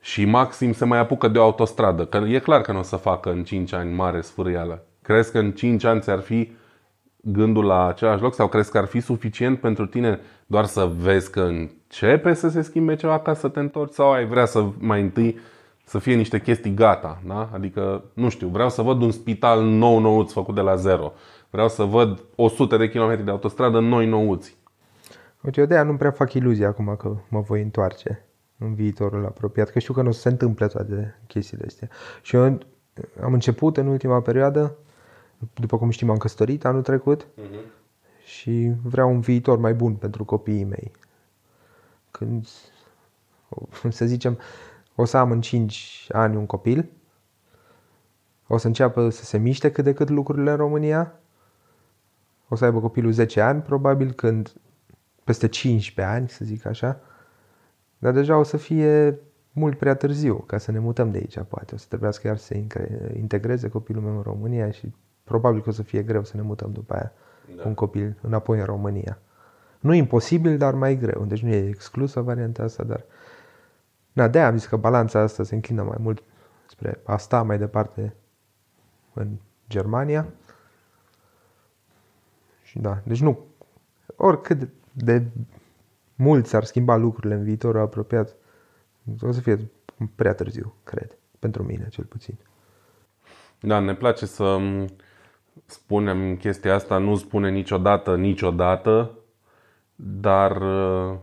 Și 0.00 0.24
maxim 0.24 0.72
se 0.72 0.84
mai 0.84 0.98
apucă 0.98 1.28
de 1.28 1.38
o 1.38 1.42
autostradă, 1.42 2.04
că 2.06 2.16
e 2.16 2.38
clar 2.38 2.60
că 2.60 2.72
nu 2.72 2.78
o 2.78 2.82
să 2.82 2.96
facă 2.96 3.30
în 3.30 3.44
5 3.44 3.72
ani 3.72 3.92
mare 3.92 4.20
sfârâială. 4.20 4.84
Crezi 5.02 5.32
că 5.32 5.38
în 5.38 5.52
5 5.52 5.84
ani 5.84 6.00
ți-ar 6.00 6.20
fi 6.20 6.52
gândul 7.32 7.64
la 7.64 7.86
același 7.86 8.22
loc 8.22 8.34
sau 8.34 8.48
crezi 8.48 8.70
că 8.70 8.78
ar 8.78 8.84
fi 8.84 9.00
suficient 9.00 9.60
pentru 9.60 9.86
tine 9.86 10.20
doar 10.46 10.64
să 10.64 10.90
vezi 10.98 11.30
că 11.30 11.40
începe 11.40 12.34
să 12.34 12.48
se 12.48 12.62
schimbe 12.62 12.94
ceva 12.94 13.18
ca 13.18 13.34
să 13.34 13.48
te 13.48 13.60
întorci 13.60 13.92
sau 13.92 14.12
ai 14.12 14.26
vrea 14.26 14.44
să 14.44 14.64
mai 14.78 15.00
întâi 15.00 15.38
să 15.84 15.98
fie 15.98 16.14
niște 16.14 16.40
chestii 16.40 16.74
gata, 16.74 17.22
da? 17.26 17.50
Adică, 17.52 18.04
nu 18.12 18.28
știu, 18.28 18.48
vreau 18.48 18.70
să 18.70 18.82
văd 18.82 19.02
un 19.02 19.10
spital 19.10 19.62
nou 19.62 19.98
nouț 19.98 20.32
făcut 20.32 20.54
de 20.54 20.60
la 20.60 20.74
zero. 20.74 21.12
Vreau 21.50 21.68
să 21.68 21.82
văd 21.82 22.22
100 22.34 22.76
de 22.76 22.88
kilometri 22.88 23.24
de 23.24 23.30
autostradă 23.30 23.80
noi 23.80 24.06
nouți. 24.06 24.56
Uite, 25.40 25.60
eu 25.60 25.66
de 25.66 25.74
aia 25.74 25.82
nu 25.82 25.96
prea 25.96 26.10
fac 26.10 26.32
iluzii 26.32 26.64
acum 26.64 26.94
că 26.98 27.16
mă 27.28 27.40
voi 27.40 27.62
întoarce 27.62 28.26
în 28.58 28.74
viitorul 28.74 29.24
apropiat, 29.24 29.70
că 29.70 29.78
știu 29.78 29.94
că 29.94 30.02
nu 30.02 30.08
o 30.08 30.12
să 30.12 30.20
se 30.20 30.28
întâmple 30.28 30.66
toate 30.66 31.18
chestiile 31.26 31.64
astea. 31.66 31.88
Și 32.22 32.36
eu 32.36 32.42
am 33.22 33.32
început 33.32 33.76
în 33.76 33.86
ultima 33.86 34.20
perioadă, 34.20 34.76
după 35.54 35.78
cum 35.78 35.90
știm, 35.90 36.10
am 36.10 36.16
căsătorit 36.16 36.64
anul 36.64 36.82
trecut 36.82 37.26
și 38.24 38.72
vreau 38.82 39.10
un 39.10 39.20
viitor 39.20 39.58
mai 39.58 39.74
bun 39.74 39.94
pentru 39.94 40.24
copiii 40.24 40.64
mei. 40.64 40.90
Când, 42.10 42.46
să 43.88 44.04
zicem, 44.04 44.38
o 44.94 45.04
să 45.04 45.16
am 45.16 45.30
în 45.30 45.40
5 45.40 46.06
ani 46.12 46.36
un 46.36 46.46
copil, 46.46 46.90
o 48.46 48.56
să 48.56 48.66
înceapă 48.66 49.08
să 49.08 49.24
se 49.24 49.38
miște 49.38 49.70
cât 49.70 49.84
de 49.84 49.92
cât 49.92 50.08
lucrurile 50.08 50.50
în 50.50 50.56
România, 50.56 51.20
o 52.48 52.54
să 52.54 52.64
aibă 52.64 52.80
copilul 52.80 53.12
10 53.12 53.40
ani, 53.40 53.62
probabil, 53.62 54.12
când 54.12 54.52
peste 55.24 55.48
15 55.48 56.14
ani, 56.14 56.28
să 56.28 56.44
zic 56.44 56.66
așa, 56.66 57.00
dar 57.98 58.12
deja 58.12 58.38
o 58.38 58.42
să 58.42 58.56
fie 58.56 59.18
mult 59.52 59.78
prea 59.78 59.94
târziu 59.94 60.34
ca 60.34 60.58
să 60.58 60.70
ne 60.70 60.78
mutăm 60.78 61.10
de 61.10 61.18
aici, 61.18 61.38
poate. 61.48 61.74
O 61.74 61.78
să 61.78 61.84
trebuiască 61.88 62.26
iar 62.26 62.36
să 62.36 62.44
se 62.44 62.56
incre- 62.56 63.12
integreze 63.16 63.68
copilul 63.68 64.02
meu 64.02 64.16
în 64.16 64.22
România 64.22 64.70
și 64.70 64.92
probabil 65.26 65.62
că 65.62 65.68
o 65.68 65.72
să 65.72 65.82
fie 65.82 66.02
greu 66.02 66.24
să 66.24 66.36
ne 66.36 66.42
mutăm 66.42 66.72
după 66.72 66.94
aia 66.94 67.12
da. 67.56 67.62
cu 67.62 67.68
un 67.68 67.74
copil 67.74 68.16
înapoi 68.20 68.58
în 68.58 68.64
România. 68.64 69.18
Nu 69.80 69.94
imposibil, 69.94 70.58
dar 70.58 70.74
mai 70.74 70.96
greu. 70.96 71.24
Deci 71.24 71.42
nu 71.42 71.48
e 71.48 71.68
exclusă 71.68 72.20
varianta 72.20 72.62
asta, 72.62 72.84
dar... 72.84 73.04
Na, 74.12 74.28
de 74.28 74.40
am 74.40 74.56
zis 74.56 74.66
că 74.66 74.76
balanța 74.76 75.20
asta 75.20 75.42
se 75.42 75.54
înclină 75.54 75.82
mai 75.82 75.96
mult 76.00 76.22
spre 76.66 77.00
a 77.04 77.16
sta 77.16 77.42
mai 77.42 77.58
departe 77.58 78.14
în 79.14 79.28
Germania. 79.68 80.26
Și 82.62 82.78
da, 82.78 83.00
deci 83.04 83.20
nu... 83.20 83.38
Oricât 84.16 84.68
de 84.92 85.26
mult 86.14 86.46
s-ar 86.46 86.64
schimba 86.64 86.96
lucrurile 86.96 87.34
în 87.34 87.42
viitorul 87.42 87.80
apropiat, 87.80 88.34
o 89.20 89.32
să 89.32 89.40
fie 89.40 89.70
prea 90.14 90.34
târziu, 90.34 90.74
cred. 90.84 91.18
Pentru 91.38 91.62
mine, 91.62 91.88
cel 91.88 92.04
puțin. 92.04 92.38
Da, 93.60 93.78
ne 93.78 93.94
place 93.94 94.26
să 94.26 94.56
m, 94.58 94.86
spunem 95.64 96.36
chestia 96.36 96.74
asta, 96.74 96.98
nu 96.98 97.16
spune 97.16 97.50
niciodată, 97.50 98.16
niciodată, 98.16 99.10
dar 99.94 100.56
uh, 100.56 101.16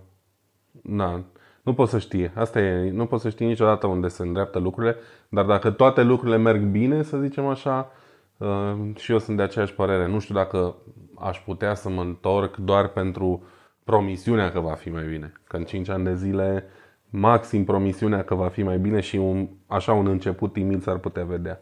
na, 0.81 1.23
nu 1.61 1.73
poți 1.73 1.91
să 1.91 1.99
știi. 1.99 2.31
Asta 2.35 2.59
e, 2.59 2.91
nu 2.91 3.05
poți 3.05 3.21
să 3.21 3.29
știi 3.29 3.45
niciodată 3.45 3.87
unde 3.87 4.07
se 4.07 4.21
îndreaptă 4.21 4.59
lucrurile, 4.59 4.95
dar 5.29 5.45
dacă 5.45 5.71
toate 5.71 6.03
lucrurile 6.03 6.37
merg 6.37 6.61
bine, 6.63 7.03
să 7.03 7.17
zicem 7.17 7.45
așa, 7.45 7.91
uh, 8.37 8.75
și 8.95 9.11
eu 9.11 9.19
sunt 9.19 9.37
de 9.37 9.43
aceeași 9.43 9.73
părere. 9.73 10.07
Nu 10.07 10.19
știu 10.19 10.35
dacă 10.35 10.75
aș 11.19 11.39
putea 11.39 11.73
să 11.73 11.89
mă 11.89 12.01
întorc 12.01 12.55
doar 12.55 12.87
pentru 12.87 13.43
promisiunea 13.83 14.51
că 14.51 14.59
va 14.59 14.73
fi 14.73 14.89
mai 14.89 15.05
bine. 15.05 15.33
Că 15.47 15.57
în 15.57 15.63
5 15.63 15.89
ani 15.89 16.03
de 16.03 16.15
zile, 16.15 16.65
maxim 17.09 17.63
promisiunea 17.63 18.23
că 18.23 18.35
va 18.35 18.47
fi 18.47 18.63
mai 18.63 18.77
bine 18.77 18.99
și 18.99 19.15
un, 19.15 19.47
așa 19.67 19.93
un 19.93 20.07
început 20.07 20.53
timid 20.53 20.81
s-ar 20.81 20.97
putea 20.97 21.23
vedea. 21.23 21.61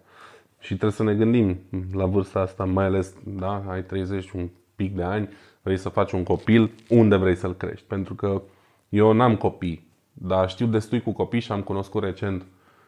Și 0.62 0.68
trebuie 0.68 0.92
să 0.92 1.04
ne 1.04 1.16
gândim 1.16 1.60
la 1.94 2.06
vârsta 2.06 2.40
asta, 2.40 2.66
mai 2.66 2.86
ales, 2.86 3.16
da, 3.24 3.64
ai 3.68 3.84
30 3.84 4.32
un 4.32 4.50
pic 4.76 4.96
de 4.96 5.04
ani, 5.04 5.30
vrei 5.62 5.78
să 5.78 5.90
faci 5.90 6.12
un 6.12 6.24
copil, 6.24 6.72
unde 6.90 7.16
vrei 7.16 7.36
să-l 7.36 7.54
crești? 7.54 7.86
Pentru 7.88 8.16
că 8.16 8.42
eu 8.90 9.12
n-am 9.12 9.36
copii, 9.36 9.88
dar 10.14 10.50
știu 10.50 10.66
destui 10.66 11.02
cu 11.02 11.12
copii 11.12 11.40
și 11.40 11.52
am 11.52 11.62
cunoscut 11.62 12.04
recent 12.04 12.46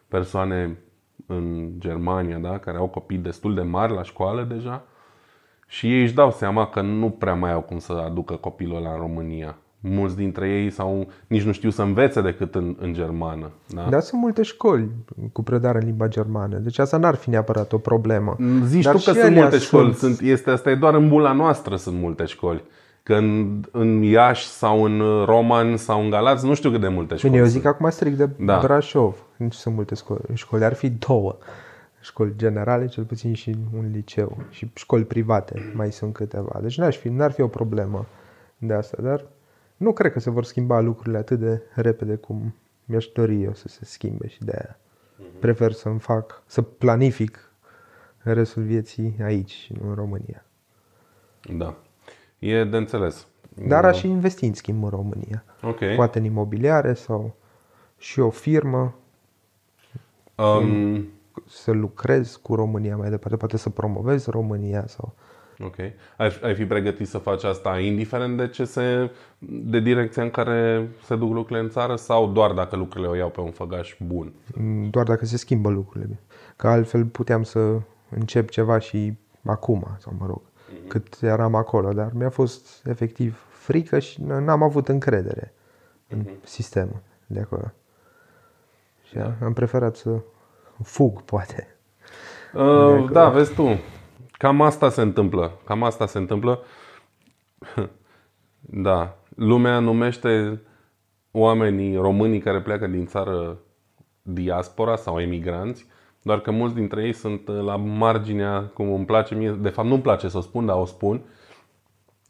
persoane 0.08 0.78
în 1.26 1.72
Germania, 1.78 2.38
da, 2.38 2.58
care 2.58 2.78
au 2.78 2.88
copii 2.88 3.18
destul 3.18 3.54
de 3.54 3.62
mari 3.62 3.94
la 3.94 4.04
școală 4.04 4.44
deja 4.44 4.84
și 5.68 5.94
ei 5.94 6.02
își 6.02 6.14
dau 6.14 6.32
seama 6.32 6.68
că 6.68 6.82
nu 6.82 7.10
prea 7.10 7.34
mai 7.34 7.52
au 7.52 7.62
cum 7.62 7.80
să 7.80 7.94
aducă 7.94 8.36
copilul 8.36 8.76
ăla 8.76 8.92
în 8.92 8.98
România. 8.98 9.58
Mulți 9.86 10.16
dintre 10.16 10.50
ei 10.50 10.70
sau 10.70 11.08
nici 11.28 11.42
nu 11.44 11.52
știu 11.52 11.70
să 11.70 11.82
învețe 11.82 12.22
decât 12.22 12.56
în, 12.56 12.76
în 12.80 12.94
germană. 12.94 13.52
Da? 13.74 13.88
Dar 13.90 14.02
sunt 14.02 14.22
multe 14.22 14.42
școli 14.42 14.90
cu 15.32 15.44
predare 15.44 15.80
în 15.80 15.86
limba 15.86 16.08
germană, 16.08 16.58
deci 16.58 16.80
asta 16.80 16.98
n-ar 16.98 17.16
fi 17.16 17.30
neapărat 17.30 17.74
o 17.74 17.78
problemă. 17.78 18.36
Zici 18.66 18.84
Dar 18.84 18.96
tu 18.96 19.02
că 19.04 19.12
și 19.12 19.18
sunt 19.20 19.26
alea 19.26 19.42
multe 19.42 19.58
școli, 19.58 19.94
sunt, 19.94 20.20
este, 20.22 20.50
asta 20.50 20.70
e 20.70 20.76
doar 20.76 20.94
în 20.94 21.08
bula 21.08 21.32
noastră 21.32 21.76
sunt 21.76 22.00
multe 22.00 22.26
școli. 22.26 22.64
Că 23.04 23.14
în, 23.14 23.60
în 23.72 24.02
Iași 24.02 24.48
sau 24.48 24.84
în 24.84 25.02
Roman 25.26 25.78
sau 25.78 26.02
în 26.02 26.10
Galați 26.10 26.46
nu 26.46 26.54
știu 26.54 26.72
cât 26.72 26.82
de 26.82 26.88
multe 26.88 27.16
școli 27.16 27.32
Bine, 27.32 27.44
eu 27.44 27.50
sunt. 27.50 27.62
zic 27.62 27.70
acum 27.70 27.90
strict 27.90 28.18
de 28.18 28.30
Da. 28.40 28.60
Brașov. 28.60 29.16
Nu 29.38 29.50
sunt 29.50 29.76
multe 29.76 29.96
școli. 29.96 30.20
școli. 30.34 30.64
Ar 30.64 30.74
fi 30.74 30.90
două. 30.90 31.38
Școli 32.02 32.34
generale, 32.38 32.86
cel 32.88 33.04
puțin 33.04 33.34
și 33.34 33.56
un 33.78 33.86
liceu. 33.94 34.38
Și 34.50 34.72
școli 34.74 35.04
private, 35.04 35.72
mai 35.76 35.92
sunt 35.92 36.14
câteva. 36.14 36.60
Deci 36.62 36.78
n-ar 36.78 36.94
fi, 36.94 37.10
n-ar 37.10 37.32
fi 37.32 37.42
o 37.42 37.48
problemă 37.48 38.06
de 38.58 38.74
asta. 38.74 38.98
Dar 39.02 39.26
nu 39.78 39.94
cred 39.94 40.12
că 40.12 40.20
se 40.20 40.30
vor 40.30 40.44
schimba 40.44 40.80
lucrurile 40.80 41.18
atât 41.18 41.40
de 41.40 41.62
repede 41.74 42.16
cum 42.16 42.56
mi-aș 42.86 43.06
dori 43.06 43.44
eu 43.44 43.54
să 43.54 43.68
se 43.68 43.86
schimbe 43.86 44.28
și 44.28 44.40
de 44.40 44.52
aia 44.56 44.78
prefer 45.40 45.72
să-mi 45.72 46.00
fac, 46.00 46.44
să 46.46 46.62
planific 46.62 47.52
restul 48.18 48.64
vieții 48.64 49.16
aici, 49.24 49.72
nu 49.80 49.90
în 49.90 49.96
România. 49.96 50.46
Da. 51.58 51.78
E 52.40 52.64
de 52.64 52.78
înțeles. 52.78 53.28
Dar 53.68 53.86
aș 53.86 54.04
investi 54.04 54.46
în 54.46 54.54
schimb 54.54 54.84
în 54.84 54.90
România. 54.90 55.44
Ok. 55.62 55.80
Poate 55.96 56.18
în 56.18 56.24
imobiliare 56.24 56.94
sau 56.94 57.36
și 57.98 58.20
o 58.20 58.30
firmă 58.30 58.96
Um, 60.36 61.08
să 61.46 61.72
lucrez 61.72 62.36
cu 62.36 62.56
România 62.56 62.98
mai 62.98 63.10
departe, 63.10 63.38
poate 63.38 63.58
să 63.58 63.70
promovez 63.70 64.26
România 64.26 64.88
sau 64.88 65.14
ok. 65.60 65.78
Ai, 66.18 66.40
ai 66.44 66.56
fi 66.56 66.66
pregătit 66.66 67.08
să 67.08 67.18
faci 67.18 67.44
asta 67.44 67.80
indiferent 67.80 68.38
de 68.38 68.48
ce 68.48 68.66
se, 68.66 69.12
de 69.40 69.80
direcția 69.80 70.24
în 70.24 70.30
care 70.30 70.90
se 71.06 71.16
duc 71.16 71.32
lucrurile 71.32 71.60
în 71.60 71.70
țară 71.70 71.96
sau 71.96 72.32
doar 72.32 72.52
dacă 72.52 72.76
lucrurile 72.76 73.10
o 73.10 73.16
iau 73.16 73.30
pe 73.30 73.42
un 73.42 73.52
făgaș 73.52 73.96
bun? 74.06 74.34
Mm, 74.56 74.90
doar 74.90 75.06
dacă 75.06 75.26
se 75.26 75.38
schimbă 75.38 75.70
lucrurile. 75.70 76.20
Că 76.56 76.68
altfel 76.68 77.06
puteam 77.06 77.44
să 77.44 77.80
încep 78.10 78.50
ceva 78.50 78.80
și 78.80 79.14
acum, 79.46 79.88
sau 80.00 80.14
mă 80.20 80.26
rog, 80.26 80.42
cât 80.88 81.18
eram 81.22 81.56
acolo, 81.56 81.94
dar 81.94 82.12
mi-a 82.14 82.30
fost 82.30 82.86
efectiv 82.86 83.46
frică 83.50 84.00
și 84.00 84.22
n- 84.22 84.44
n-am 84.44 84.64
avut 84.64 84.88
încredere 84.88 85.54
în 86.08 86.26
sistemul 86.44 87.02
de 87.28 87.40
acolo. 87.40 87.72
Și 89.04 89.18
am 89.44 89.54
preferat 89.54 89.96
să 89.96 90.20
fug, 90.84 91.22
poate. 91.22 91.68
Uh, 92.54 93.10
da, 93.12 93.30
vezi 93.30 93.54
tu. 93.54 93.80
Cam 94.44 94.62
asta 94.62 94.90
se 94.90 95.02
întâmplă. 95.02 95.60
Cam 95.66 95.84
asta 95.84 96.06
se 96.06 96.18
întâmplă. 96.18 96.64
Da. 98.60 99.16
Lumea 99.36 99.80
numește 99.80 100.62
oamenii 101.32 101.96
românii 101.96 102.40
care 102.40 102.62
pleacă 102.62 102.88
din 102.88 103.06
țară 103.06 103.58
diaspora 104.22 104.96
sau 104.96 105.20
emigranți, 105.20 105.86
doar 106.22 106.40
că 106.40 106.52
mulți 106.52 106.76
dintre 106.76 107.04
ei 107.04 107.14
sunt 107.14 107.48
la 107.48 107.76
marginea, 107.76 108.72
cum 108.74 108.94
îmi 108.94 109.06
place 109.06 109.36
mie, 109.36 109.52
de 109.52 109.70
fapt 109.70 109.88
nu-mi 109.88 110.02
place 110.02 110.28
să 110.28 110.38
o 110.38 110.42
spun, 110.42 110.66
dar 110.66 110.76
o 110.76 110.86
spun, 110.86 111.22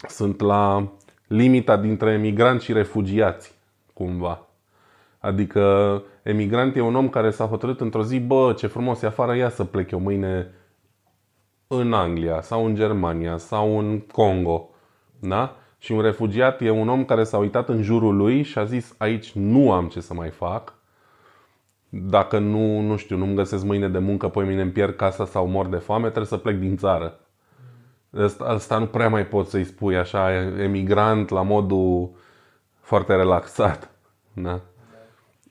sunt 0.07 0.41
la 0.41 0.91
limita 1.27 1.77
dintre 1.77 2.11
emigranți 2.11 2.65
și 2.65 2.73
refugiați, 2.73 3.53
cumva. 3.93 4.47
Adică 5.19 6.03
emigrant 6.23 6.75
e 6.75 6.81
un 6.81 6.95
om 6.95 7.09
care 7.09 7.29
s-a 7.29 7.45
hotărât 7.45 7.81
într-o 7.81 8.03
zi, 8.03 8.19
bă, 8.19 8.53
ce 8.57 8.67
frumos 8.67 9.01
e 9.01 9.05
afară, 9.05 9.35
ia 9.35 9.49
să 9.49 9.63
plec 9.63 9.91
eu 9.91 9.99
mâine 9.99 10.51
în 11.79 11.93
Anglia 11.93 12.41
sau 12.41 12.65
în 12.65 12.75
Germania 12.75 13.37
sau 13.37 13.79
în 13.79 13.99
Congo. 13.99 14.69
Da? 15.19 15.55
Și 15.77 15.91
un 15.91 16.01
refugiat 16.01 16.61
e 16.61 16.69
un 16.69 16.89
om 16.89 17.05
care 17.05 17.23
s-a 17.23 17.37
uitat 17.37 17.69
în 17.69 17.81
jurul 17.81 18.15
lui 18.15 18.43
și 18.43 18.57
a 18.57 18.63
zis 18.63 18.95
aici 18.97 19.31
nu 19.31 19.71
am 19.71 19.87
ce 19.87 19.99
să 19.99 20.13
mai 20.13 20.29
fac. 20.29 20.73
Dacă 21.89 22.39
nu, 22.39 22.79
nu 22.79 22.95
știu, 22.95 23.17
nu-mi 23.17 23.35
găsesc 23.35 23.63
mâine 23.63 23.89
de 23.89 23.99
muncă, 23.99 24.27
poi 24.27 24.45
mine 24.45 24.61
îmi 24.61 24.71
pierd 24.71 24.95
casa 24.95 25.25
sau 25.25 25.47
mor 25.47 25.67
de 25.67 25.75
foame, 25.75 26.03
trebuie 26.03 26.25
să 26.25 26.37
plec 26.37 26.59
din 26.59 26.77
țară. 26.77 27.19
Asta, 28.17 28.43
asta 28.43 28.77
nu 28.77 28.85
prea 28.85 29.09
mai 29.09 29.27
poți 29.27 29.49
să-i 29.49 29.63
spui 29.63 29.97
așa, 29.97 30.33
emigrant 30.59 31.29
la 31.29 31.41
modul 31.41 32.11
foarte 32.79 33.15
relaxat. 33.15 33.89
Da? 34.33 34.61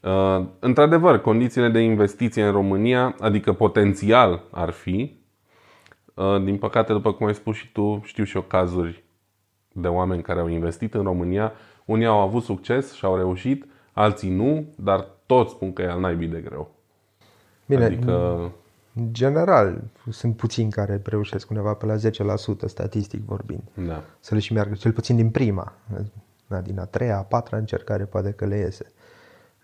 Uh, 0.01 0.45
într-adevăr, 0.59 1.21
condițiile 1.21 1.69
de 1.69 1.79
investiție 1.79 2.45
în 2.45 2.53
România, 2.53 3.15
adică 3.21 3.53
potențial 3.53 4.43
ar 4.51 4.71
fi, 4.71 5.17
uh, 5.17 5.22
din 6.45 6.59
păcate, 6.59 6.93
după 6.93 7.13
cum 7.13 7.27
ai 7.27 7.35
spus 7.35 7.57
și 7.57 7.73
tu, 7.73 8.01
știu 8.05 8.25
și 8.25 8.37
eu 8.37 8.43
cazuri 8.43 9.05
de 9.73 9.89
oameni 9.89 10.23
care 10.23 10.41
au 10.41 10.47
investit 10.49 10.95
în 10.95 11.03
România. 11.03 11.53
Unii 11.85 12.07
au 12.07 12.19
avut 12.19 12.43
succes 12.43 12.93
și 12.93 13.05
au 13.05 13.17
reușit, 13.17 13.67
alții 13.93 14.31
nu, 14.31 14.65
dar 14.77 15.07
toți 15.27 15.51
spun 15.51 15.73
că 15.73 15.83
e 15.83 15.91
al 15.91 16.01
naibii 16.01 16.29
de 16.29 16.41
greu. 16.41 16.71
Bine, 17.67 17.85
Adică, 17.85 18.41
în 18.95 19.13
general, 19.13 19.81
sunt 20.11 20.37
puțini 20.37 20.71
care 20.71 21.01
reușesc 21.05 21.51
undeva 21.51 21.75
pe 21.75 21.87
la 21.87 21.97
10% 21.97 22.01
statistic 22.67 23.25
vorbind. 23.25 23.63
da. 23.75 24.03
Să 24.21 24.35
le 24.35 24.41
și 24.41 24.53
meargă, 24.53 24.75
cel 24.75 24.93
puțin 24.93 25.17
din 25.17 25.31
prima, 25.31 25.73
da, 26.47 26.61
din 26.61 26.79
a 26.79 26.85
treia, 26.85 27.17
a 27.19 27.23
patra 27.23 27.57
încercare 27.57 28.05
poate 28.05 28.31
că 28.33 28.47
le 28.47 28.57
iese. 28.57 28.93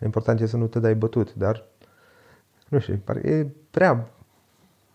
Important 0.05 0.41
e 0.41 0.47
să 0.47 0.57
nu 0.57 0.67
te 0.67 0.81
dai 0.81 0.95
bătut, 0.95 1.35
dar 1.35 1.65
nu 2.69 2.79
știu, 2.79 3.01
pare- 3.05 3.29
e 3.29 3.47
prea 3.71 4.09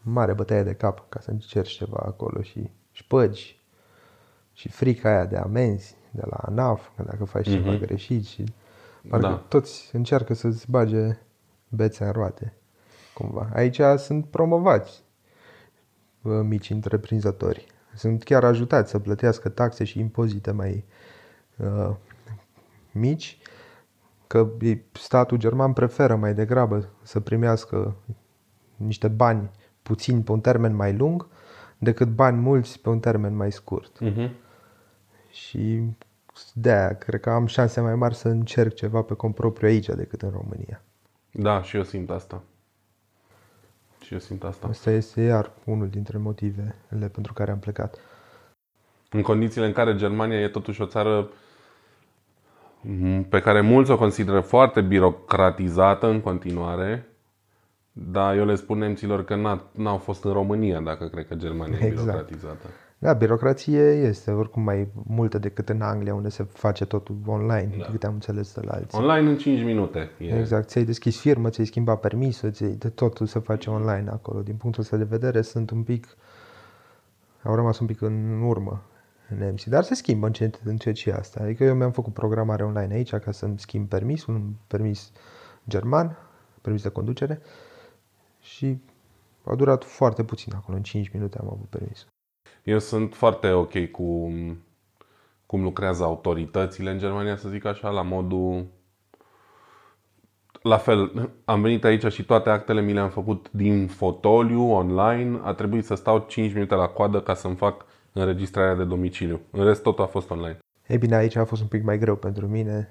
mare 0.03 0.33
bătaie 0.33 0.63
de 0.63 0.73
cap 0.73 1.09
ca 1.09 1.19
să 1.19 1.31
încerci 1.31 1.71
ceva 1.71 2.03
acolo 2.05 2.41
și 2.41 2.69
șpăgi 2.91 3.61
și 4.53 4.69
frica 4.69 5.09
aia 5.09 5.25
de 5.25 5.37
amenzi 5.37 5.95
de 6.11 6.21
la 6.25 6.35
ANAF, 6.35 6.89
că 6.95 7.03
dacă 7.03 7.25
faci 7.25 7.49
ceva 7.49 7.75
greșit 7.75 8.25
și 8.25 8.43
parcă 9.09 9.27
Da. 9.27 9.35
toți 9.35 9.89
încearcă 9.95 10.33
să-ți 10.33 10.71
bage 10.71 11.17
bețe 11.69 12.03
în 12.05 12.11
roate. 12.11 12.53
Cumva. 13.13 13.49
Aici 13.53 13.81
sunt 13.97 14.25
promovați 14.25 15.03
uh, 16.21 16.39
mici 16.43 16.69
întreprinzători. 16.69 17.65
Sunt 17.95 18.23
chiar 18.23 18.43
ajutați 18.43 18.89
să 18.89 18.99
plătească 18.99 19.49
taxe 19.49 19.83
și 19.83 19.99
impozite 19.99 20.51
mai 20.51 20.85
uh, 21.57 21.95
mici, 22.91 23.37
că 24.27 24.49
ei- 24.61 24.85
statul 24.91 25.37
german 25.37 25.73
preferă 25.73 26.15
mai 26.15 26.33
degrabă 26.33 26.89
să 27.01 27.19
primească 27.19 27.95
niște 28.75 29.07
bani 29.07 29.49
puțini 29.83 30.21
pe 30.21 30.31
un 30.31 30.39
termen 30.39 30.75
mai 30.75 30.93
lung 30.93 31.27
decât 31.77 32.07
bani 32.07 32.37
mulți 32.37 32.79
pe 32.79 32.89
un 32.89 32.99
termen 32.99 33.35
mai 33.35 33.51
scurt. 33.51 33.99
Mhm. 33.99 34.29
Și 35.31 35.83
de 36.53 36.71
aia 36.71 36.93
cred 36.93 37.19
că 37.19 37.29
am 37.29 37.45
șanse 37.45 37.81
mai 37.81 37.95
mari 37.95 38.15
să 38.15 38.27
încerc 38.27 38.73
ceva 38.73 39.01
pe 39.01 39.13
cont 39.13 39.35
propriu 39.35 39.67
aici 39.67 39.85
decât 39.85 40.21
în 40.21 40.29
România. 40.29 40.81
Da, 41.31 41.61
și 41.61 41.75
eu 41.75 41.83
simt 41.83 42.09
asta. 42.09 42.41
Și 44.01 44.13
eu 44.13 44.19
simt 44.19 44.43
asta. 44.43 44.67
Asta 44.67 44.91
este 44.91 45.21
iar 45.21 45.51
unul 45.65 45.89
dintre 45.89 46.17
motivele 46.17 47.07
pentru 47.11 47.33
care 47.33 47.51
am 47.51 47.59
plecat. 47.59 47.97
În 49.09 49.21
condițiile 49.21 49.65
în 49.65 49.73
care 49.73 49.95
Germania 49.95 50.39
e 50.39 50.47
totuși 50.47 50.81
o 50.81 50.85
țară 50.85 51.29
m, 52.81 53.21
pe 53.21 53.39
care 53.39 53.61
mulți 53.61 53.91
o 53.91 53.97
consideră 53.97 54.39
foarte 54.39 54.81
birocratizată 54.81 56.07
în 56.07 56.21
continuare, 56.21 57.07
dar 57.93 58.35
eu 58.37 58.45
le 58.45 58.55
spun 58.55 58.77
nemților 58.77 59.23
că 59.23 59.35
n-a- 59.35 59.69
n-au 59.71 59.97
fost 59.97 60.23
în 60.23 60.31
România 60.31 60.79
dacă 60.79 61.05
cred 61.07 61.27
că 61.27 61.35
Germania 61.35 61.77
e 61.81 61.85
Exact. 61.85 62.05
birocratizată. 62.05 62.67
Da, 62.97 63.13
birocrație 63.13 63.81
este 63.91 64.31
oricum 64.31 64.63
mai 64.63 64.87
multă 65.07 65.37
decât 65.37 65.69
în 65.69 65.81
Anglia, 65.81 66.13
unde 66.15 66.29
se 66.29 66.43
face 66.43 66.85
totul 66.85 67.15
online, 67.25 67.75
da. 67.77 67.85
câte 67.91 68.05
am 68.05 68.13
înțeles 68.13 68.53
de 68.53 68.61
la 68.65 68.71
alții. 68.73 68.99
Online 68.99 69.29
în 69.29 69.37
5 69.37 69.63
minute. 69.63 70.09
E. 70.19 70.37
Exact, 70.39 70.67
ți-ai 70.69 70.83
deschis 70.83 71.19
firmă, 71.19 71.49
ți-ai 71.49 71.65
schimbat 71.65 71.99
permisul, 71.99 72.51
ți 72.51 72.63
de 72.65 72.89
totul 72.89 73.25
se 73.25 73.39
face 73.39 73.69
online 73.69 74.09
acolo. 74.09 74.41
Din 74.41 74.55
punctul 74.55 74.81
ăsta 74.83 74.97
de 74.97 75.03
vedere 75.03 75.41
sunt 75.41 75.69
un 75.69 75.83
pic, 75.83 76.07
au 77.43 77.55
rămas 77.55 77.79
un 77.79 77.85
pic 77.87 78.01
în 78.01 78.41
urmă 78.41 78.81
nemții, 79.37 79.71
dar 79.71 79.83
se 79.83 79.95
schimbă 79.95 80.25
încet, 80.25 80.61
încet 80.65 80.95
și 80.95 81.09
asta. 81.09 81.39
Adică 81.43 81.63
eu 81.63 81.75
mi-am 81.75 81.91
făcut 81.91 82.13
programare 82.13 82.63
online 82.63 82.93
aici 82.93 83.15
ca 83.15 83.31
să-mi 83.31 83.59
schimb 83.59 83.87
permisul, 83.87 84.33
un 84.33 84.51
permis 84.67 85.11
german, 85.69 86.17
permis 86.61 86.81
de 86.83 86.89
conducere 86.89 87.41
și 88.43 88.77
a 89.43 89.55
durat 89.55 89.83
foarte 89.83 90.23
puțin 90.23 90.53
acolo, 90.55 90.77
în 90.77 90.83
5 90.83 91.09
minute 91.13 91.37
am 91.41 91.49
avut 91.51 91.65
permisul. 91.69 92.07
Eu 92.63 92.79
sunt 92.79 93.15
foarte 93.15 93.49
ok 93.51 93.85
cu 93.91 94.33
cum 95.45 95.63
lucrează 95.63 96.03
autoritățile 96.03 96.91
în 96.91 96.97
Germania, 96.97 97.37
să 97.37 97.49
zic 97.49 97.65
așa, 97.65 97.89
la 97.89 98.01
modul... 98.01 98.65
La 100.61 100.77
fel, 100.77 101.31
am 101.45 101.61
venit 101.61 101.83
aici 101.83 102.11
și 102.11 102.25
toate 102.25 102.49
actele 102.49 102.81
mi 102.81 102.93
le-am 102.93 103.09
făcut 103.09 103.51
din 103.51 103.87
fotoliu, 103.87 104.71
online. 104.71 105.39
A 105.43 105.53
trebuit 105.53 105.85
să 105.85 105.95
stau 105.95 106.25
5 106.27 106.53
minute 106.53 106.75
la 106.75 106.87
coadă 106.87 107.21
ca 107.21 107.33
să-mi 107.33 107.55
fac 107.55 107.85
înregistrarea 108.11 108.75
de 108.75 108.83
domiciliu. 108.83 109.39
În 109.51 109.63
rest, 109.63 109.81
totul 109.81 110.03
a 110.03 110.07
fost 110.07 110.29
online. 110.29 110.57
Ei 110.87 110.97
bine, 110.97 111.15
aici 111.15 111.35
a 111.35 111.45
fost 111.45 111.61
un 111.61 111.67
pic 111.67 111.83
mai 111.83 111.97
greu 111.97 112.15
pentru 112.15 112.47
mine, 112.47 112.89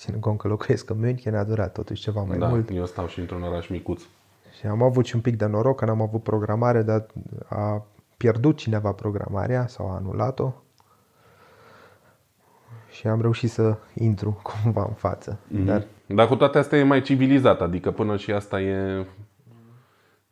ținând 0.00 0.22
cont 0.22 0.38
că 0.38 0.48
locuiesc 0.48 0.90
în 0.90 0.98
München, 0.98 1.34
a 1.34 1.44
durat 1.44 1.72
totuși 1.72 2.02
ceva 2.02 2.22
mai 2.22 2.38
da, 2.38 2.48
mult. 2.48 2.70
eu 2.70 2.86
stau 2.86 3.06
și 3.06 3.18
într-un 3.20 3.42
oraș 3.42 3.68
micuț. 3.68 4.02
Și 4.58 4.66
am 4.66 4.82
avut 4.82 5.04
și 5.04 5.14
un 5.14 5.20
pic 5.20 5.36
de 5.36 5.46
noroc 5.46 5.78
că 5.78 5.84
n-am 5.84 6.00
avut 6.00 6.22
programare, 6.22 6.82
dar 6.82 7.06
a 7.48 7.86
pierdut 8.16 8.56
cineva 8.56 8.92
programarea 8.92 9.66
sau 9.66 9.90
a 9.90 9.94
anulat-o. 9.94 10.52
Și 12.90 13.06
am 13.06 13.20
reușit 13.20 13.50
să 13.50 13.76
intru 13.94 14.40
cumva 14.62 14.84
în 14.88 14.94
față. 14.94 15.38
Mm-hmm. 15.38 15.64
Dar 15.64 15.86
Dar 16.06 16.26
cu 16.26 16.36
toate 16.36 16.58
astea 16.58 16.78
e 16.78 16.82
mai 16.82 17.02
civilizat, 17.02 17.60
adică 17.60 17.90
până 17.90 18.16
și 18.16 18.32
asta 18.32 18.60
e... 18.60 19.06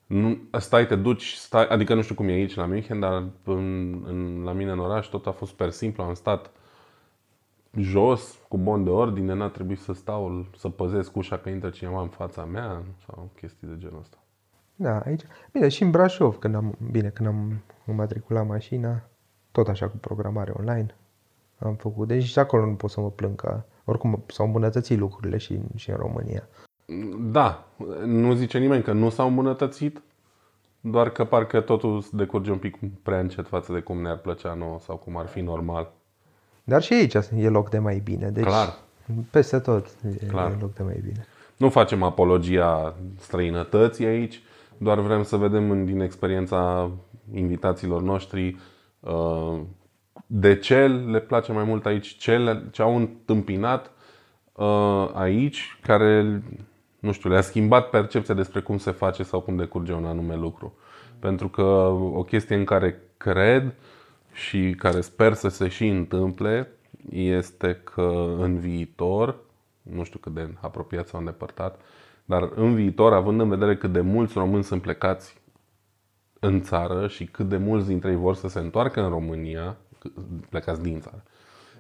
Nu, 0.07 0.39
stai, 0.59 0.87
te 0.87 0.97
duci, 0.97 1.33
stai, 1.33 1.67
adică 1.67 1.95
nu 1.95 2.03
știu 2.03 2.15
cum 2.15 2.29
e 2.29 2.33
aici 2.33 2.55
la 2.55 2.67
München, 2.67 3.01
dar 3.01 3.25
în, 3.45 3.93
în, 4.07 4.43
la 4.45 4.53
mine 4.53 4.71
în 4.71 4.79
oraș 4.79 5.07
tot 5.07 5.27
a 5.27 5.31
fost 5.31 5.51
super 5.51 5.71
simplu. 5.71 6.03
Am 6.03 6.15
stat 6.15 6.51
jos, 7.77 8.39
cu 8.49 8.59
bon 8.59 8.85
de 8.85 8.91
ordine, 8.91 9.35
n-a 9.35 9.49
trebuit 9.49 9.79
să 9.79 9.93
stau, 9.93 10.47
să 10.57 10.69
păzesc 10.69 11.17
ușa 11.17 11.37
că 11.37 11.49
intră 11.49 11.71
cineva 11.71 12.01
în 12.01 12.09
fața 12.09 12.45
mea 12.45 12.83
sau 13.07 13.31
chestii 13.41 13.69
de 13.69 13.75
genul 13.79 13.99
ăsta. 14.01 14.17
da, 14.77 14.99
aici. 14.99 15.23
Bine, 15.53 15.69
și 15.69 15.83
în 15.83 15.91
Brașov, 15.91 16.37
când 16.37 16.55
am, 16.55 16.77
bine, 16.91 17.09
când 17.09 17.29
am 17.29 17.63
înmatriculat 17.87 18.47
mașina, 18.47 19.03
tot 19.53 19.69
așa 19.69 19.89
cu 19.89 19.97
programare 19.97 20.53
online. 20.57 20.97
am 21.59 21.75
făcut. 21.75 22.09
Deci 22.09 22.23
și 22.23 22.39
acolo 22.39 22.67
nu 22.67 22.75
pot 22.75 22.91
să 22.91 23.01
mă 23.01 23.11
plâng 23.11 23.37
că 23.37 23.63
oricum 23.85 24.25
s-au 24.27 24.47
îmbunătățit 24.47 24.99
lucrurile 24.99 25.37
și, 25.37 25.61
și 25.75 25.91
în 25.91 25.97
România. 25.97 26.49
Da, 27.19 27.67
nu 28.05 28.35
zice 28.35 28.59
nimeni 28.59 28.83
că 28.83 28.93
nu 28.93 29.09
s-au 29.09 29.29
îmbunătățit, 29.29 30.03
doar 30.81 31.11
că 31.11 31.25
parcă 31.25 31.61
totul 31.61 32.05
decurge 32.13 32.51
un 32.51 32.59
pic 32.59 32.79
prea 33.03 33.21
încet 33.21 33.47
față 33.47 33.73
de 33.73 33.81
cum 33.81 34.01
ne-ar 34.01 34.19
plăcea 34.19 34.55
nouă 34.55 34.79
sau 34.79 34.97
cum 34.97 35.17
ar 35.17 35.27
fi 35.27 35.41
normal. 35.41 35.93
Dar 36.69 36.83
și 36.83 36.93
aici 36.93 37.15
e 37.37 37.49
loc 37.49 37.71
de 37.71 37.79
mai 37.79 38.01
bine. 38.05 38.29
Deci 38.29 38.45
Clar. 38.45 38.75
peste 39.31 39.59
tot 39.59 39.87
e 40.23 40.27
Clar. 40.27 40.57
loc 40.61 40.75
de 40.75 40.83
mai 40.83 41.01
bine. 41.03 41.27
Nu 41.57 41.69
facem 41.69 42.03
apologia 42.03 42.95
străinătății 43.19 44.07
aici, 44.07 44.43
doar 44.79 44.99
vrem 45.01 45.23
să 45.23 45.37
vedem 45.37 45.71
în- 45.71 45.85
din 45.85 46.01
experiența 46.01 46.91
invitațiilor 47.35 48.03
noștri 48.03 48.57
uh, 49.01 49.61
de 50.27 50.57
ce 50.59 50.87
le 50.87 51.21
place 51.21 51.53
mai 51.53 51.65
mult 51.65 51.87
aici, 51.87 52.17
ce, 52.17 52.37
le, 52.37 52.63
ce 52.71 52.83
au 52.83 52.97
întâmpinat 52.97 53.91
uh, 54.53 55.09
aici, 55.13 55.79
care, 55.83 56.43
nu 57.01 57.13
știu, 57.13 57.31
le-a 57.31 57.41
schimbat 57.41 57.91
percepția 57.91 58.35
despre 58.35 58.61
cum 58.61 58.79
se 58.79 58.91
face 58.91 59.23
sau 59.23 59.41
cum 59.41 59.57
decurge 59.57 59.93
un 59.93 60.05
anume 60.05 60.37
lucru. 60.37 60.75
Pentru 61.19 61.49
că 61.49 61.63
o 62.15 62.23
chestie 62.23 62.57
în 62.57 62.65
care 62.65 63.03
cred 63.17 63.75
și 64.39 64.75
care 64.79 65.01
sper 65.01 65.33
să 65.33 65.49
se 65.49 65.69
și 65.69 65.87
întâmple 65.87 66.69
este 67.11 67.81
că 67.85 68.37
în 68.39 68.59
viitor, 68.59 69.37
nu 69.83 70.05
știu 70.05 70.19
cât 70.19 70.35
de 70.35 70.49
apropiat 70.61 71.09
sau 71.09 71.19
îndepărtat, 71.19 71.81
dar 72.25 72.51
în 72.55 72.75
viitor, 72.75 73.13
având 73.13 73.41
în 73.41 73.49
vedere 73.49 73.77
cât 73.77 73.93
de 73.93 74.01
mulți 74.01 74.33
români 74.39 74.65
sunt 74.65 74.83
plecați 74.83 75.37
în 76.41 76.63
țară 76.63 77.09
și 77.09 77.25
cât 77.25 77.49
de 77.49 77.57
mulți 77.57 77.87
dintre 77.87 78.11
ei 78.11 78.17
vor 78.17 78.35
să 78.35 78.49
se 78.49 78.59
întoarcă 78.59 79.03
în 79.03 79.09
România, 79.09 79.77
plecați 80.49 80.83
din 80.83 81.01
țară, 81.01 81.23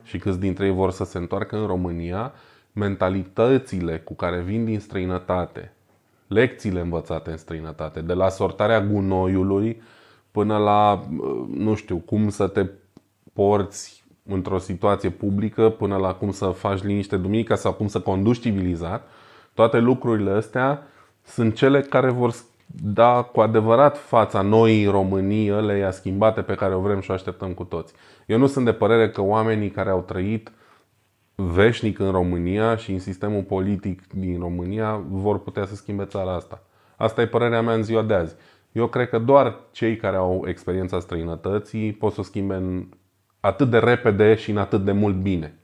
și 0.02 0.18
câți 0.18 0.40
dintre 0.40 0.66
ei 0.66 0.72
vor 0.72 0.90
să 0.90 1.04
se 1.04 1.18
întoarcă 1.18 1.56
în 1.56 1.66
România, 1.66 2.32
mentalitățile 2.72 3.98
cu 3.98 4.14
care 4.14 4.40
vin 4.40 4.64
din 4.64 4.80
străinătate, 4.80 5.72
lecțiile 6.26 6.80
învățate 6.80 7.30
în 7.30 7.36
străinătate, 7.36 8.00
de 8.00 8.12
la 8.12 8.28
sortarea 8.28 8.80
gunoiului 8.80 9.82
până 10.38 10.56
la, 10.56 11.04
nu 11.54 11.74
știu, 11.74 11.96
cum 11.96 12.28
să 12.28 12.46
te 12.46 12.66
porți 13.32 14.04
într-o 14.28 14.58
situație 14.58 15.10
publică, 15.10 15.68
până 15.68 15.96
la 15.96 16.14
cum 16.14 16.30
să 16.30 16.46
faci 16.46 16.82
liniște 16.82 17.16
duminica 17.16 17.54
sau 17.54 17.72
cum 17.72 17.86
să 17.88 18.00
conduci 18.00 18.40
civilizat, 18.40 19.08
toate 19.54 19.78
lucrurile 19.78 20.30
astea 20.30 20.82
sunt 21.24 21.54
cele 21.54 21.80
care 21.80 22.10
vor 22.10 22.34
da 22.66 23.22
cu 23.22 23.40
adevărat 23.40 23.98
fața 23.98 24.40
noii 24.40 24.86
Românii, 24.86 25.52
ăleia 25.52 25.90
schimbate 25.90 26.40
pe 26.40 26.54
care 26.54 26.74
o 26.74 26.80
vrem 26.80 27.00
și 27.00 27.10
o 27.10 27.14
așteptăm 27.14 27.52
cu 27.52 27.64
toți. 27.64 27.92
Eu 28.26 28.38
nu 28.38 28.46
sunt 28.46 28.64
de 28.64 28.72
părere 28.72 29.10
că 29.10 29.20
oamenii 29.20 29.70
care 29.70 29.90
au 29.90 30.00
trăit 30.00 30.52
veșnic 31.34 31.98
în 31.98 32.10
România 32.10 32.76
și 32.76 32.92
în 32.92 32.98
sistemul 32.98 33.42
politic 33.42 34.12
din 34.12 34.38
România 34.40 35.02
vor 35.08 35.38
putea 35.38 35.66
să 35.66 35.74
schimbe 35.74 36.04
țara 36.04 36.34
asta. 36.34 36.62
Asta 36.96 37.20
e 37.20 37.26
părerea 37.26 37.62
mea 37.62 37.74
în 37.74 37.82
ziua 37.82 38.02
de 38.02 38.14
azi. 38.14 38.34
Eu 38.72 38.86
cred 38.86 39.08
că 39.08 39.18
doar 39.18 39.56
cei 39.70 39.96
care 39.96 40.16
au 40.16 40.44
experiența 40.46 41.00
străinătății 41.00 41.92
pot 41.92 42.12
să 42.12 42.20
o 42.20 42.22
schimbe 42.22 42.54
în 42.54 42.86
atât 43.40 43.70
de 43.70 43.78
repede 43.78 44.34
și 44.34 44.50
în 44.50 44.56
atât 44.56 44.84
de 44.84 44.92
mult 44.92 45.14
bine. 45.14 45.58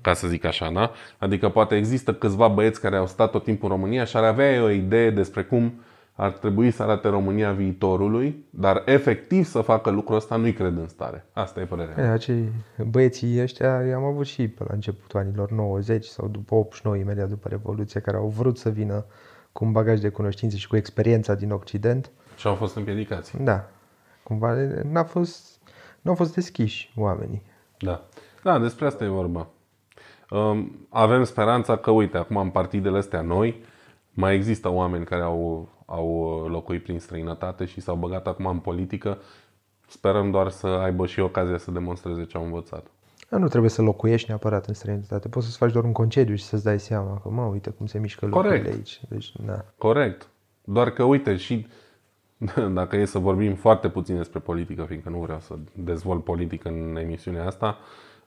Ca 0.00 0.14
să 0.14 0.28
zic 0.28 0.44
așa, 0.44 0.70
da? 0.70 0.90
Adică 1.18 1.48
poate 1.48 1.76
există 1.76 2.14
câțiva 2.14 2.48
băieți 2.48 2.80
care 2.80 2.96
au 2.96 3.06
stat 3.06 3.30
tot 3.30 3.44
timpul 3.44 3.70
în 3.70 3.76
România 3.76 4.04
și 4.04 4.16
ar 4.16 4.24
avea 4.24 4.62
o 4.62 4.70
idee 4.70 5.10
despre 5.10 5.42
cum 5.42 5.72
ar 6.14 6.30
trebui 6.30 6.70
să 6.70 6.82
arate 6.82 7.08
România 7.08 7.52
viitorului, 7.52 8.44
dar 8.50 8.82
efectiv 8.84 9.44
să 9.44 9.60
facă 9.60 9.90
lucrul 9.90 10.16
ăsta 10.16 10.36
nu-i 10.36 10.52
cred 10.52 10.76
în 10.76 10.88
stare. 10.88 11.24
Asta 11.32 11.60
e 11.60 11.64
părerea 11.64 11.94
mea. 11.96 12.04
E, 12.04 12.08
acei 12.08 12.52
băieții 12.90 13.40
ăștia 13.40 13.82
i-am 13.88 14.04
avut 14.04 14.26
și 14.26 14.48
pe 14.48 14.64
la 14.68 14.74
începutul 14.74 15.20
anilor 15.20 15.50
90 15.50 16.04
sau 16.04 16.28
după 16.28 16.54
89, 16.54 16.96
imediat 16.96 17.28
după 17.28 17.48
Revoluție, 17.48 18.00
care 18.00 18.16
au 18.16 18.28
vrut 18.28 18.58
să 18.58 18.68
vină 18.68 19.04
cu 19.52 19.64
un 19.64 19.72
bagaj 19.72 20.00
de 20.00 20.08
cunoștințe 20.08 20.56
și 20.56 20.68
cu 20.68 20.76
experiența 20.76 21.34
din 21.34 21.50
Occident. 21.50 22.10
Și 22.40 22.46
au 22.46 22.54
fost 22.54 22.76
împiedicați. 22.76 23.42
Da, 23.42 23.68
cumva 24.22 24.54
n-a 24.82 25.04
fost, 25.04 25.60
n-au 26.00 26.14
fost 26.14 26.34
deschiși 26.34 26.92
oamenii. 26.96 27.42
Da. 27.78 28.02
Da, 28.42 28.58
despre 28.58 28.86
asta 28.86 29.04
e 29.04 29.08
vorba. 29.08 29.46
Um, 30.30 30.86
Avem 30.88 31.24
speranța 31.24 31.76
că, 31.76 31.90
uite, 31.90 32.16
acum 32.16 32.36
în 32.36 32.50
partidele 32.50 32.98
astea 32.98 33.20
noi, 33.20 33.62
mai 34.10 34.34
există 34.34 34.68
oameni 34.68 35.04
care 35.04 35.22
au, 35.22 35.68
au 35.86 36.46
locuit 36.48 36.82
prin 36.82 36.98
străinătate 36.98 37.64
și 37.64 37.80
s-au 37.80 37.96
băgat 37.96 38.26
acum 38.26 38.46
în 38.46 38.58
politică. 38.58 39.18
Sperăm 39.88 40.30
doar 40.30 40.48
să 40.48 40.66
aibă 40.66 41.06
și 41.06 41.20
ocazia 41.20 41.58
să 41.58 41.70
demonstreze 41.70 42.24
ce 42.24 42.36
au 42.36 42.44
învățat. 42.44 42.86
Nu 43.28 43.48
trebuie 43.48 43.70
să 43.70 43.82
locuiești 43.82 44.28
neapărat 44.28 44.66
în 44.66 44.74
străinătate. 44.74 45.28
Poți 45.28 45.46
să-ți 45.46 45.58
faci 45.58 45.72
doar 45.72 45.84
un 45.84 45.92
concediu 45.92 46.34
și 46.34 46.44
să-ți 46.44 46.64
dai 46.64 46.80
seama 46.80 47.20
că, 47.22 47.28
mă, 47.28 47.42
uite 47.42 47.70
cum 47.70 47.86
se 47.86 47.98
mișcă 47.98 48.26
lucrurile 48.26 48.58
Corect. 48.58 48.76
aici. 48.76 49.00
Deci, 49.08 49.32
da. 49.46 49.64
Corect. 49.78 50.28
Doar 50.64 50.90
că, 50.90 51.02
uite, 51.02 51.36
și 51.36 51.66
dacă 52.72 52.96
e 52.96 53.04
să 53.04 53.18
vorbim 53.18 53.54
foarte 53.54 53.88
puțin 53.88 54.16
despre 54.16 54.38
politică, 54.38 54.82
fiindcă 54.82 55.08
nu 55.08 55.18
vreau 55.18 55.38
să 55.40 55.54
dezvolt 55.72 56.24
politică 56.24 56.68
în 56.68 56.96
emisiunea 56.96 57.46
asta, 57.46 57.78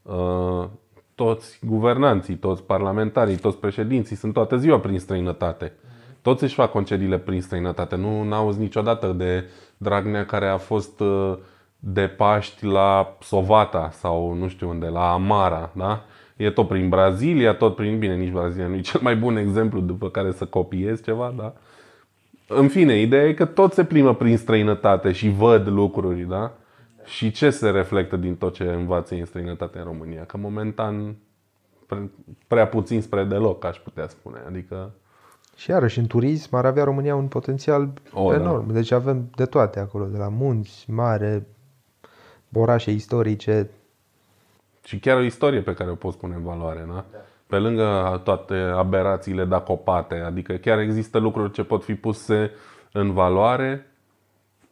uh, 0.02 0.68
toți 1.16 1.60
guvernanții, 1.66 2.36
toți 2.36 2.64
parlamentarii, 2.64 3.36
toți 3.36 3.58
președinții 3.58 4.16
sunt 4.16 4.34
toată 4.34 4.58
ziua 4.58 4.80
prin 4.80 5.00
străinătate. 5.00 5.74
Toți 6.22 6.44
își 6.44 6.54
fac 6.54 6.72
concediile 6.72 7.18
prin 7.18 7.42
străinătate. 7.42 7.96
Nu 7.96 8.34
auzi 8.34 8.60
niciodată 8.60 9.08
de 9.08 9.50
Dragnea 9.78 10.26
care 10.26 10.48
a 10.48 10.58
fost 10.58 11.00
uh, 11.00 11.38
de 11.80 12.08
Paști 12.08 12.66
la 12.66 13.18
Sovata 13.22 13.90
sau 13.92 14.34
nu 14.34 14.48
știu 14.48 14.70
unde, 14.70 14.88
la 14.88 15.12
Amara, 15.12 15.72
da? 15.76 16.06
E 16.36 16.50
tot 16.50 16.68
prin 16.68 16.90
Brazilia, 16.90 17.54
tot 17.54 17.76
prin, 17.76 18.00
bine, 18.00 18.16
nici 18.16 18.32
Brazilia 18.32 18.68
nu 18.68 18.76
e 18.76 18.82
cel 18.82 19.00
mai 19.04 19.16
bun 19.16 19.38
exemplu 19.38 19.80
după 19.80 20.10
care 20.10 20.32
să 20.32 20.46
copiezi 20.46 21.04
ceva, 21.04 21.34
da? 21.38 21.54
În 22.48 22.68
fine, 22.68 23.00
ideea 23.00 23.24
e 23.28 23.34
că 23.34 23.46
tot 23.46 23.74
se 23.74 23.84
plimbă 23.86 24.14
prin 24.16 24.38
străinătate 24.38 25.12
și 25.12 25.30
văd 25.30 25.68
lucruri, 25.68 26.22
da? 26.22 26.52
Și 27.06 27.32
ce 27.32 27.50
se 27.50 27.70
reflectă 27.70 28.16
din 28.16 28.36
tot 28.36 28.54
ce 28.54 28.64
învață 28.64 29.14
în 29.16 29.26
străinătate 29.26 29.78
în 29.78 29.84
România? 29.84 30.26
Că 30.26 30.38
momentan 30.38 31.16
pre- 31.88 32.10
prea 32.48 32.68
puțin 32.68 33.02
spre 33.02 33.24
deloc, 33.24 33.66
aș 33.66 33.78
putea 33.78 34.08
spune. 34.08 34.38
Adică, 34.48 34.92
Și 35.56 35.70
iarăși, 35.70 36.00
în 36.00 36.08
turism 36.08 36.56
ar 36.56 36.66
avea 36.66 36.84
România 36.84 37.16
un 37.16 37.28
potențial 37.28 37.90
O, 38.14 38.32
da. 38.32 38.36
enorm. 38.40 38.72
Deci 38.74 38.92
avem 38.92 39.30
de 39.36 39.46
toate 39.46 39.80
acolo, 39.80 40.06
de 40.06 40.18
la 40.18 40.30
munți, 40.30 40.86
mare, 40.92 41.48
orașe 42.54 42.92
istorice. 42.92 43.70
și 44.86 45.00
chiar 45.00 45.18
o 45.18 45.22
istorie 45.24 45.62
pe 45.62 45.74
care 45.74 45.90
o 45.90 45.96
poți 45.96 46.18
pune 46.18 46.36
în 46.36 46.44
valoare, 46.44 46.86
da? 46.88 47.06
Pe 47.54 47.60
lângă 47.60 48.22
toate 48.24 48.54
aberațiile 48.56 49.46
dacopate, 49.46 50.16
adică 50.16 50.54
chiar 50.54 50.80
există 50.80 51.18
lucruri 51.18 51.52
ce 51.52 51.64
pot 51.64 51.84
fi 51.84 51.96
puse 51.96 52.52
în 52.92 53.12
valoare 53.12 53.92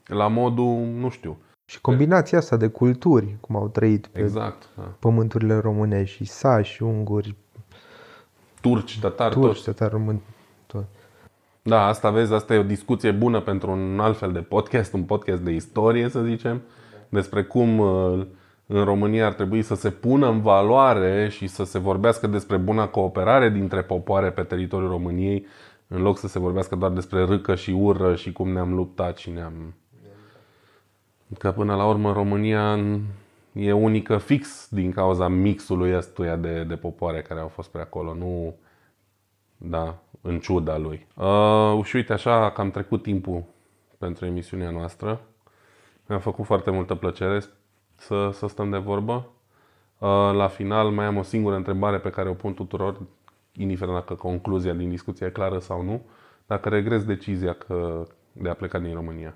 la 0.06 0.28
modul, 0.28 0.86
nu 1.00 1.10
știu, 1.10 1.38
Și 1.66 1.82
combinația 1.82 2.38
asta 2.38 2.58
de 2.58 2.68
culturi, 2.68 3.36
cum 3.42 3.56
au 3.56 3.68
trăit 3.68 4.08
pe 4.08 4.20
exact, 4.20 4.70
da. 4.78 4.84
pământurile 5.00 5.58
românești, 5.58 6.16
și 6.16 6.26
sași, 6.26 6.84
unguri, 6.84 7.36
turci, 8.62 9.00
tatari, 9.00 9.34
turci, 9.34 9.46
toți. 9.46 9.64
tătari 9.64 9.92
români, 9.92 10.22
tot. 10.66 10.86
Da, 11.62 11.86
asta 11.86 12.10
vezi, 12.10 12.34
asta 12.34 12.54
e 12.54 12.58
o 12.58 12.64
discuție 12.64 13.12
bună 13.12 13.42
pentru 13.42 13.72
un 13.72 14.00
alt 14.00 14.18
fel 14.18 14.32
de 14.32 14.42
podcast, 14.42 14.94
un 14.94 15.04
podcast 15.04 15.42
de 15.42 15.52
istorie, 15.52 16.10
să 16.10 16.22
zicem, 16.22 16.62
despre 17.10 17.44
cum 17.44 17.80
uh, 17.80 18.26
în 18.74 18.84
România 18.84 19.26
ar 19.26 19.34
trebui 19.34 19.62
să 19.62 19.76
se 19.76 19.90
pună 19.90 20.30
în 20.30 20.42
valoare 20.42 21.30
și 21.30 21.48
să 21.48 21.64
se 21.64 21.80
vorbească 21.80 22.28
despre 22.28 22.58
buna 22.58 22.88
cooperare 22.88 23.50
dintre 23.50 23.82
popoare 23.82 24.32
pe 24.32 24.44
teritoriul 24.44 24.90
României, 24.90 25.46
în 25.88 26.02
loc 26.02 26.18
să 26.18 26.28
se 26.28 26.40
vorbească 26.40 26.76
doar 26.76 26.92
despre 26.92 27.26
râcă 27.26 27.56
și 27.56 27.72
ură 27.72 28.16
și 28.16 28.32
cum 28.32 28.52
ne-am 28.52 28.74
luptat 28.74 29.18
și 29.18 29.30
ne-am... 29.30 29.74
Că 31.38 31.52
până 31.52 31.76
la 31.76 31.88
urmă 31.88 32.14
România 32.14 32.80
e 33.54 33.72
unică 33.72 34.18
fix 34.18 34.68
din 34.70 34.92
cauza 34.92 35.28
mixului 35.28 35.96
ăstuia 35.96 36.36
de, 36.36 36.64
de 36.64 36.76
popoare 36.76 37.22
care 37.22 37.40
au 37.40 37.48
fost 37.48 37.70
pe 37.70 37.80
acolo, 37.80 38.14
nu 38.14 38.56
da, 39.58 39.98
în 40.22 40.40
ciuda 40.40 40.78
lui. 40.78 41.08
Uh, 41.16 41.84
și 41.84 41.96
uite, 41.96 42.14
așa 42.14 42.52
că 42.52 42.62
am 42.62 42.72
trecut 42.72 43.02
timpul 43.04 43.44
pentru 43.98 44.26
emisiunea 44.26 44.70
noastră. 44.70 45.22
Mi-a 46.08 46.20
făcut 46.20 46.46
foarte 46.46 46.72
multă 46.72 46.96
plăcere 46.96 47.40
să, 48.02 48.30
să 48.34 48.48
stăm 48.48 48.70
de 48.70 48.78
vorbă. 48.78 49.30
Uh, 49.98 50.08
la 50.34 50.48
final 50.48 50.90
mai 50.90 51.06
am 51.06 51.18
o 51.18 51.24
singură 51.24 51.56
întrebare 51.56 52.00
pe 52.00 52.10
care 52.10 52.30
o 52.30 52.34
pun 52.34 52.54
tuturor, 52.54 53.02
indiferent 53.52 53.98
dacă 53.98 54.14
concluzia 54.14 54.74
din 54.74 54.90
discuție 54.90 55.26
e 55.26 55.30
clară 55.30 55.60
sau 55.60 55.82
nu. 55.82 56.02
Dacă 56.46 56.70
regreți 56.70 57.06
decizia 57.06 57.54
că 57.54 58.08
de 58.32 58.50
a 58.50 58.54
pleca 58.54 58.80
din 58.80 58.94
România. 58.94 59.36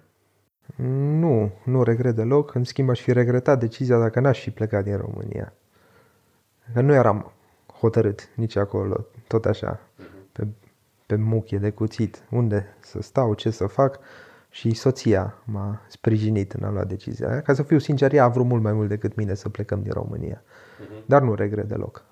Nu, 1.20 1.52
nu 1.64 1.84
regret 1.84 2.16
deloc. 2.16 2.54
În 2.54 2.64
schimb, 2.64 2.90
aș 2.90 3.02
fi 3.02 3.14
regretat 3.14 3.60
decizia 3.60 4.00
dacă 4.00 4.20
n-aș 4.20 4.42
fi 4.42 4.52
plecat 4.52 4.84
din 4.84 4.98
România. 4.98 5.54
Că 6.74 6.82
nu 6.82 6.94
eram 6.94 7.32
hotărât 7.80 8.30
nici 8.36 8.56
acolo, 8.56 9.06
tot 9.28 9.46
așa, 9.46 9.80
pe, 10.32 10.48
pe 11.06 11.16
muchie 11.16 11.58
de 11.58 11.70
cuțit, 11.70 12.24
unde 12.30 12.76
să 12.80 13.02
stau, 13.02 13.34
ce 13.34 13.50
să 13.50 13.68
fac. 13.68 14.00
Și 14.56 14.74
soția 14.74 15.36
m-a 15.46 15.82
sprijinit 15.88 16.52
în 16.52 16.64
a 16.64 16.72
lua 16.72 16.84
decizia 16.84 17.30
aia. 17.30 17.42
Ca 17.42 17.54
să 17.54 17.64
fiu 17.64 17.78
sincer, 17.78 18.14
ea 18.14 18.24
a 18.24 18.28
vrut 18.28 18.46
mult 18.46 18.62
mai 18.62 18.74
mult 18.74 18.90
decât 18.90 19.16
mine 19.16 19.34
să 19.34 19.50
plecăm 19.50 19.82
din 19.82 19.92
România. 19.92 20.44
Dar 21.06 21.22
nu 21.22 21.36
regret 21.36 21.68
deloc. 21.68 22.06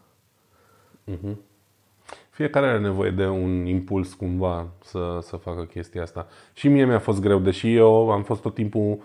Fiecare 2.29 2.65
are 2.65 2.79
nevoie 2.79 3.11
de 3.11 3.27
un 3.27 3.65
impuls 3.65 4.13
cumva 4.13 4.67
să, 4.83 5.19
să 5.21 5.35
facă 5.35 5.63
chestia 5.63 6.01
asta. 6.01 6.27
Și 6.53 6.67
mie 6.67 6.85
mi-a 6.85 6.99
fost 6.99 7.21
greu, 7.21 7.39
deși 7.39 7.75
eu 7.75 8.11
am 8.11 8.23
fost 8.23 8.41
tot 8.41 8.53
timpul 8.53 8.97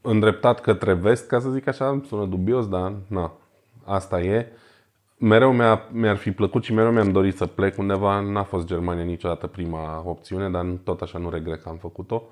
îndreptat 0.00 0.60
către 0.60 0.92
vest, 0.94 1.26
ca 1.26 1.40
să 1.40 1.50
zic 1.50 1.66
așa, 1.66 2.00
sună 2.06 2.26
dubios, 2.26 2.68
dar 2.68 2.94
na, 3.06 3.32
asta 3.84 4.20
e. 4.20 4.46
Mereu 5.20 5.52
mi-a, 5.52 5.88
mi-ar 5.92 6.16
fi 6.16 6.32
plăcut 6.32 6.64
și 6.64 6.72
mereu 6.72 6.92
mi-am 6.92 7.12
dorit 7.12 7.36
să 7.36 7.46
plec 7.46 7.78
undeva. 7.78 8.20
N-a 8.20 8.42
fost 8.42 8.66
Germania 8.66 9.04
niciodată 9.04 9.46
prima 9.46 10.02
opțiune, 10.08 10.50
dar 10.50 10.66
tot 10.84 11.00
așa 11.00 11.18
nu 11.18 11.30
regret 11.30 11.62
că 11.62 11.68
am 11.68 11.76
făcut-o. 11.76 12.22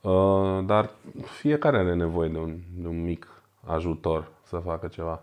Uh, 0.00 0.64
dar 0.66 0.90
fiecare 1.24 1.76
are 1.76 1.94
nevoie 1.94 2.28
de 2.28 2.38
un, 2.38 2.58
de 2.76 2.86
un 2.88 3.02
mic 3.02 3.42
ajutor 3.64 4.30
să 4.42 4.56
facă 4.56 4.86
ceva. 4.86 5.22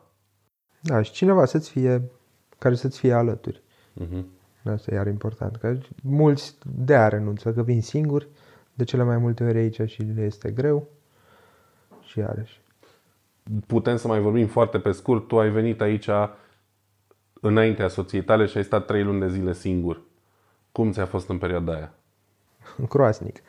Da, 0.79 1.01
și 1.01 1.11
cineva 1.11 1.45
să-ți 1.45 1.69
fie, 1.69 2.11
care 2.57 2.75
să-ți 2.75 2.99
fie 2.99 3.13
alături. 3.13 3.61
Uh-huh. 4.01 4.23
Asta 4.63 4.91
e 4.91 4.95
iar 4.95 5.07
important. 5.07 5.55
Că 5.55 5.77
mulți 6.03 6.57
de 6.65 6.95
a 6.95 7.07
renunță, 7.07 7.53
că 7.53 7.63
vin 7.63 7.81
singuri, 7.81 8.27
de 8.73 8.83
cele 8.83 9.03
mai 9.03 9.17
multe 9.17 9.43
ori 9.43 9.57
aici 9.57 9.81
și 9.85 10.01
le 10.01 10.21
este 10.21 10.51
greu. 10.51 10.87
Și 12.01 12.19
iarăși. 12.19 12.61
Putem 13.67 13.95
să 13.95 14.07
mai 14.07 14.19
vorbim 14.19 14.47
foarte 14.47 14.79
pe 14.79 14.91
scurt. 14.91 15.27
Tu 15.27 15.39
ai 15.39 15.49
venit 15.49 15.81
aici 15.81 16.09
înaintea 17.45 17.87
soției 17.87 18.23
tale 18.23 18.45
și 18.45 18.57
ai 18.57 18.63
stat 18.63 18.85
trei 18.85 19.03
luni 19.03 19.19
de 19.19 19.29
zile 19.29 19.53
singur. 19.53 20.01
Cum 20.71 20.91
ți-a 20.91 21.05
fost 21.05 21.29
în 21.29 21.37
perioada 21.37 21.73
aia? 21.73 21.93
Croasnic. 22.89 23.41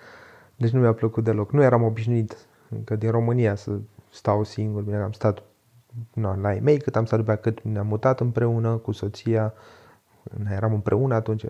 Deci 0.57 0.71
nu 0.71 0.81
mi-a 0.81 0.93
plăcut 0.93 1.25
deloc. 1.25 1.53
Nu 1.53 1.63
eram 1.63 1.83
obișnuit 1.83 2.37
încă 2.69 2.97
din 2.97 3.11
România 3.11 3.55
să 3.55 3.79
stau 4.11 4.45
singur. 4.45 4.83
Bine, 4.83 4.97
am 4.97 5.13
stat 5.13 5.43
na, 6.13 6.37
la 6.37 6.55
ei 6.55 6.61
mei, 6.61 6.79
cât 6.79 6.97
am 6.97 7.05
stat 7.05 7.19
după 7.19 7.31
aceea, 7.31 7.55
cât 7.55 7.65
ne-am 7.65 7.87
mutat 7.87 8.21
împreună 8.21 8.77
cu 8.77 8.93
soția. 8.93 9.55
Ne 10.23 10.53
eram 10.53 10.73
împreună 10.73 11.15
atunci. 11.15 11.45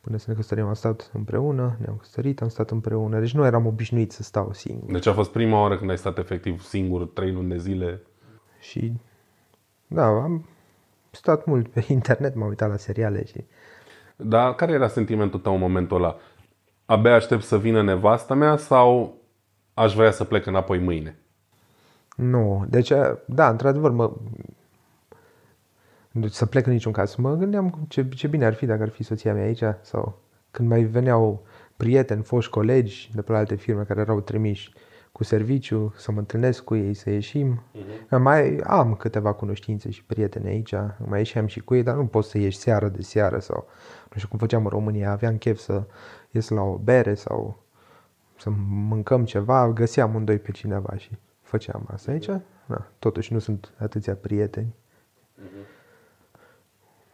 Până 0.00 0.16
să 0.16 0.24
ne 0.28 0.34
căsătorim 0.34 0.66
am 0.66 0.74
stat 0.74 1.10
împreună, 1.12 1.76
ne-am 1.80 1.96
căsătorit, 1.96 2.40
am 2.40 2.48
stat 2.48 2.70
împreună. 2.70 3.18
Deci 3.18 3.34
nu 3.34 3.44
eram 3.44 3.66
obișnuit 3.66 4.12
să 4.12 4.22
stau 4.22 4.52
singur. 4.52 4.92
Deci 4.92 5.06
a 5.06 5.12
fost 5.12 5.30
prima 5.30 5.60
oară 5.60 5.78
când 5.78 5.90
ai 5.90 5.98
stat 5.98 6.18
efectiv 6.18 6.62
singur 6.62 7.06
trei 7.06 7.32
luni 7.32 7.48
de 7.48 7.58
zile. 7.58 8.02
Și 8.60 8.92
da, 9.86 10.06
am 10.06 10.46
stat 11.18 11.44
mult 11.44 11.68
pe 11.68 11.84
internet, 11.92 12.34
m-am 12.34 12.48
uitat 12.48 12.68
la 12.68 12.76
seriale 12.76 13.24
și 13.24 13.44
Dar 14.16 14.54
care 14.54 14.72
era 14.72 14.88
sentimentul 14.88 15.40
tău 15.40 15.54
în 15.54 15.60
momentul 15.60 15.96
ăla? 15.96 16.16
Abia 16.86 17.14
aștept 17.14 17.42
să 17.42 17.58
vină 17.58 17.82
nevasta 17.82 18.34
mea 18.34 18.56
sau 18.56 19.16
aș 19.74 19.94
vrea 19.94 20.10
să 20.10 20.24
plec 20.24 20.46
înapoi 20.46 20.78
mâine? 20.78 21.18
Nu, 22.16 22.64
deci, 22.68 22.92
da, 23.26 23.48
într-adevăr, 23.48 23.90
mă, 23.90 24.12
deci 26.10 26.32
să 26.32 26.46
plec 26.46 26.66
în 26.66 26.72
niciun 26.72 26.92
caz. 26.92 27.14
Mă 27.14 27.34
gândeam 27.34 27.86
ce, 27.88 28.08
ce 28.08 28.26
bine 28.26 28.44
ar 28.44 28.54
fi 28.54 28.66
dacă 28.66 28.82
ar 28.82 28.88
fi 28.88 29.02
soția 29.02 29.34
mea 29.34 29.44
aici 29.44 29.62
sau 29.80 30.22
când 30.50 30.68
mai 30.68 30.82
veneau 30.82 31.46
prieteni, 31.76 32.22
foști 32.22 32.50
colegi 32.50 33.10
de 33.14 33.22
pe 33.22 33.32
la 33.32 33.38
alte 33.38 33.54
firme 33.54 33.82
care 33.82 34.00
erau 34.00 34.20
trimiși 34.20 34.72
cu 35.18 35.24
serviciu, 35.24 35.94
să 35.96 36.12
mă 36.12 36.18
întâlnesc 36.18 36.64
cu 36.64 36.76
ei, 36.76 36.94
să 36.94 37.10
ieșim. 37.10 37.62
Uh-huh. 37.74 38.18
Mai 38.18 38.56
am 38.56 38.94
câteva 38.94 39.32
cunoștințe 39.32 39.90
și 39.90 40.04
prieteni 40.04 40.48
aici, 40.48 40.74
mai 41.06 41.18
ieșeam 41.18 41.46
și 41.46 41.60
cu 41.60 41.74
ei, 41.74 41.82
dar 41.82 41.94
nu 41.94 42.06
poți 42.06 42.30
să 42.30 42.38
ieși 42.38 42.56
seară 42.56 42.88
de 42.88 43.02
seară 43.02 43.38
sau 43.38 43.66
nu 44.10 44.16
știu 44.16 44.28
cum 44.28 44.38
făceam 44.38 44.64
în 44.64 44.70
România, 44.70 45.10
aveam 45.10 45.36
chef 45.36 45.58
să 45.58 45.86
ies 46.30 46.48
la 46.48 46.60
o 46.60 46.76
bere 46.76 47.14
sau 47.14 47.62
să 48.36 48.50
mâncăm 48.68 49.24
ceva, 49.24 49.70
găseam 49.72 50.14
un 50.14 50.24
doi 50.24 50.38
pe 50.38 50.50
cineva 50.50 50.96
și 50.96 51.10
făceam 51.42 51.88
asta 51.92 52.10
aici. 52.10 52.28
Na, 52.66 52.86
totuși 52.98 53.32
nu 53.32 53.38
sunt 53.38 53.72
atâția 53.78 54.14
prieteni. 54.14 54.74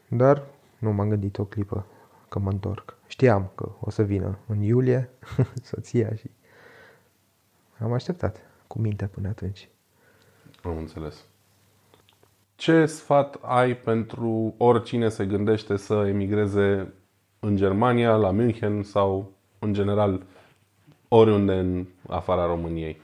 Dar 0.08 0.42
nu 0.78 0.92
m-am 0.92 1.08
gândit 1.08 1.38
o 1.38 1.44
clipă 1.44 1.86
că 2.28 2.38
mă 2.38 2.50
întorc. 2.50 2.96
Știam 3.06 3.50
că 3.54 3.70
o 3.80 3.90
să 3.90 4.02
vină 4.02 4.38
în 4.46 4.60
iulie 4.60 5.10
soția 5.62 6.14
și 6.14 6.30
am 7.78 7.92
așteptat 7.92 8.40
cu 8.66 8.78
minte 8.78 9.06
până 9.06 9.28
atunci. 9.28 9.68
Am 10.62 10.76
înțeles. 10.76 11.24
Ce 12.56 12.86
sfat 12.86 13.38
ai 13.40 13.76
pentru 13.76 14.54
oricine 14.56 15.08
se 15.08 15.26
gândește 15.26 15.76
să 15.76 16.04
emigreze 16.06 16.92
în 17.40 17.56
Germania, 17.56 18.16
la 18.16 18.30
München 18.30 18.82
sau 18.82 19.32
în 19.58 19.72
general 19.72 20.22
oriunde 21.08 21.52
în 21.52 21.86
afara 22.08 22.46
României? 22.46 23.00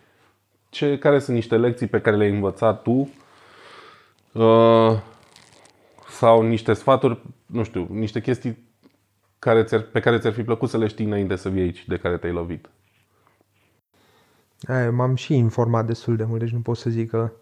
Ce, 0.68 0.98
care 0.98 1.18
sunt 1.18 1.36
niște 1.36 1.56
lecții 1.56 1.86
pe 1.86 2.00
care 2.00 2.16
le-ai 2.16 2.30
învățat 2.30 2.82
tu 2.82 3.10
uh, 4.32 5.00
sau 6.08 6.42
niște 6.42 6.72
sfaturi, 6.72 7.18
nu 7.46 7.62
știu, 7.62 7.86
niște 7.90 8.20
chestii 8.20 8.68
care 9.38 9.64
ți 9.64 9.76
pe 9.76 10.00
care 10.00 10.18
ți-ar 10.18 10.32
fi 10.32 10.42
plăcut 10.42 10.68
să 10.68 10.78
le 10.78 10.86
știi 10.86 11.04
înainte 11.04 11.36
să 11.36 11.48
vii 11.48 11.62
aici, 11.62 11.86
de 11.86 11.96
care 11.96 12.16
te-ai 12.16 12.32
lovit? 12.32 12.68
Aia, 14.66 14.90
m-am 14.90 15.14
și 15.14 15.34
informat 15.34 15.86
destul 15.86 16.16
de 16.16 16.24
mult, 16.24 16.40
deci 16.40 16.52
nu 16.52 16.60
pot 16.60 16.76
să 16.76 16.90
zic 16.90 17.10
că 17.10 17.32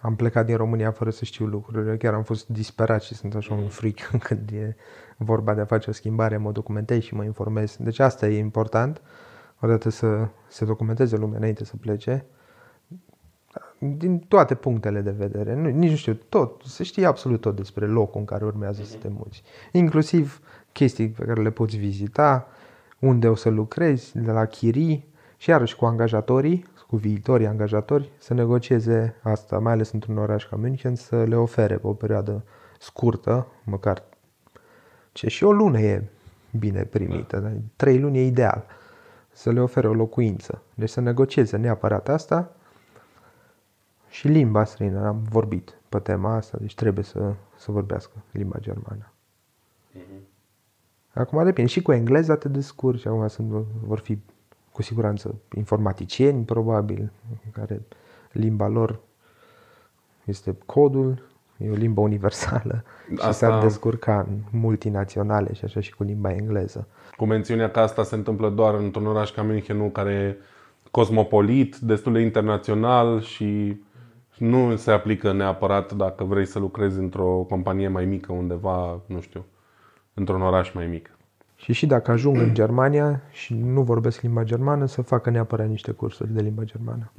am 0.00 0.16
plecat 0.16 0.46
din 0.46 0.56
România 0.56 0.90
fără 0.90 1.10
să 1.10 1.24
știu 1.24 1.46
lucrurile. 1.46 1.96
Chiar 1.96 2.14
am 2.14 2.22
fost 2.22 2.48
disperat 2.48 3.02
și 3.02 3.14
sunt 3.14 3.34
așa 3.34 3.54
un 3.54 3.68
fric 3.68 4.10
când 4.24 4.50
e 4.50 4.76
vorba 5.16 5.54
de 5.54 5.60
a 5.60 5.64
face 5.64 5.90
o 5.90 5.92
schimbare, 5.92 6.36
mă 6.36 6.52
documentez 6.52 7.02
și 7.02 7.14
mă 7.14 7.24
informez. 7.24 7.76
Deci 7.80 7.98
asta 7.98 8.28
e 8.28 8.38
important, 8.38 9.02
odată 9.60 9.88
să 9.88 10.28
se 10.48 10.64
documenteze 10.64 11.16
lumea 11.16 11.38
înainte 11.38 11.64
să 11.64 11.76
plece, 11.76 12.26
din 13.78 14.18
toate 14.18 14.54
punctele 14.54 15.00
de 15.00 15.10
vedere. 15.10 15.54
Nu, 15.54 15.68
nici 15.68 15.90
nu 15.90 15.96
știu, 15.96 16.14
tot, 16.28 16.62
să 16.64 16.82
știi 16.82 17.04
absolut 17.04 17.40
tot 17.40 17.56
despre 17.56 17.86
locul 17.86 18.20
în 18.20 18.26
care 18.26 18.44
urmează 18.44 18.82
să 18.82 18.96
te 18.96 19.08
muți. 19.08 19.42
Inclusiv 19.72 20.40
chestii 20.72 21.08
pe 21.08 21.24
care 21.24 21.42
le 21.42 21.50
poți 21.50 21.76
vizita, 21.76 22.46
unde 22.98 23.28
o 23.28 23.34
să 23.34 23.48
lucrezi, 23.48 24.18
de 24.18 24.30
la 24.30 24.44
chirii 24.44 25.12
și 25.44 25.50
iarăși 25.50 25.76
cu 25.76 25.84
angajatorii, 25.84 26.66
cu 26.86 26.96
viitorii 26.96 27.46
angajatori, 27.46 28.10
să 28.18 28.34
negocieze 28.34 29.16
asta, 29.22 29.58
mai 29.58 29.72
ales 29.72 29.92
într-un 29.92 30.18
oraș 30.18 30.46
ca 30.46 30.56
München, 30.56 30.94
să 30.94 31.24
le 31.24 31.36
ofere 31.36 31.76
pe 31.76 31.86
o 31.86 31.92
perioadă 31.92 32.44
scurtă, 32.78 33.46
măcar 33.64 34.02
ce 35.12 35.28
și 35.28 35.44
o 35.44 35.52
lună 35.52 35.80
e 35.80 36.10
bine 36.58 36.82
primită, 36.82 37.38
dar 37.38 37.52
trei 37.76 37.98
luni 37.98 38.18
e 38.18 38.26
ideal, 38.26 38.64
să 39.32 39.50
le 39.50 39.60
ofere 39.60 39.88
o 39.88 39.94
locuință. 39.94 40.62
Deci 40.74 40.88
să 40.88 41.00
negocieze 41.00 41.56
neapărat 41.56 42.08
asta 42.08 42.52
și 44.08 44.28
limba 44.28 44.64
străină. 44.64 45.06
Am 45.06 45.22
vorbit 45.28 45.78
pe 45.88 45.98
tema 45.98 46.34
asta, 46.34 46.58
deci 46.60 46.74
trebuie 46.74 47.04
să, 47.04 47.34
să 47.56 47.72
vorbească 47.72 48.12
limba 48.30 48.58
germană. 48.58 49.12
Acum 51.12 51.44
depinde. 51.44 51.70
Și 51.70 51.82
cu 51.82 51.92
engleza 51.92 52.36
te 52.36 52.48
descurci. 52.48 53.06
Acum 53.06 53.28
sunt, 53.28 53.50
vor 53.82 53.98
fi 53.98 54.18
cu 54.74 54.82
siguranță 54.82 55.34
informaticieni, 55.56 56.44
probabil, 56.44 57.12
care 57.52 57.82
limba 58.32 58.68
lor 58.68 59.00
este 60.24 60.56
codul, 60.66 61.22
e 61.56 61.70
o 61.70 61.74
limbă 61.74 62.00
universală 62.00 62.84
Asta- 63.16 63.26
și 63.30 63.32
s-ar 63.32 63.62
descurca 63.62 64.26
în 64.28 64.60
multinaționale 64.60 65.52
și 65.52 65.64
așa 65.64 65.80
și 65.80 65.94
cu 65.94 66.02
limba 66.02 66.32
engleză. 66.32 66.86
Cu 67.16 67.24
mențiunea 67.24 67.70
că 67.70 67.80
asta 67.80 68.02
se 68.02 68.14
întâmplă 68.14 68.50
doar 68.50 68.74
într-un 68.74 69.06
oraș 69.06 69.30
ca 69.30 69.46
Münchenul, 69.46 69.92
care 69.92 70.12
e 70.12 70.36
cosmopolit, 70.90 71.76
destul 71.76 72.12
de 72.12 72.20
internațional 72.20 73.20
și 73.20 73.80
nu 74.38 74.76
se 74.76 74.90
aplică 74.90 75.32
neapărat 75.32 75.92
dacă 75.92 76.24
vrei 76.24 76.46
să 76.46 76.58
lucrezi 76.58 76.98
într-o 76.98 77.46
companie 77.48 77.88
mai 77.88 78.04
mică 78.04 78.32
undeva, 78.32 79.00
nu 79.06 79.20
știu, 79.20 79.44
într-un 80.14 80.42
oraș 80.42 80.72
mai 80.72 80.86
mic. 80.86 81.13
Și 81.56 81.72
și 81.72 81.86
dacă 81.86 82.10
ajung 82.10 82.36
în 82.36 82.54
Germania 82.54 83.22
și 83.30 83.54
nu 83.54 83.82
vorbesc 83.82 84.20
limba 84.20 84.42
germană, 84.42 84.86
să 84.86 85.02
facă 85.02 85.30
neapărat 85.30 85.68
niște 85.68 85.90
cursuri 85.90 86.32
de 86.32 86.42
limba 86.42 86.62
germană. 86.62 87.12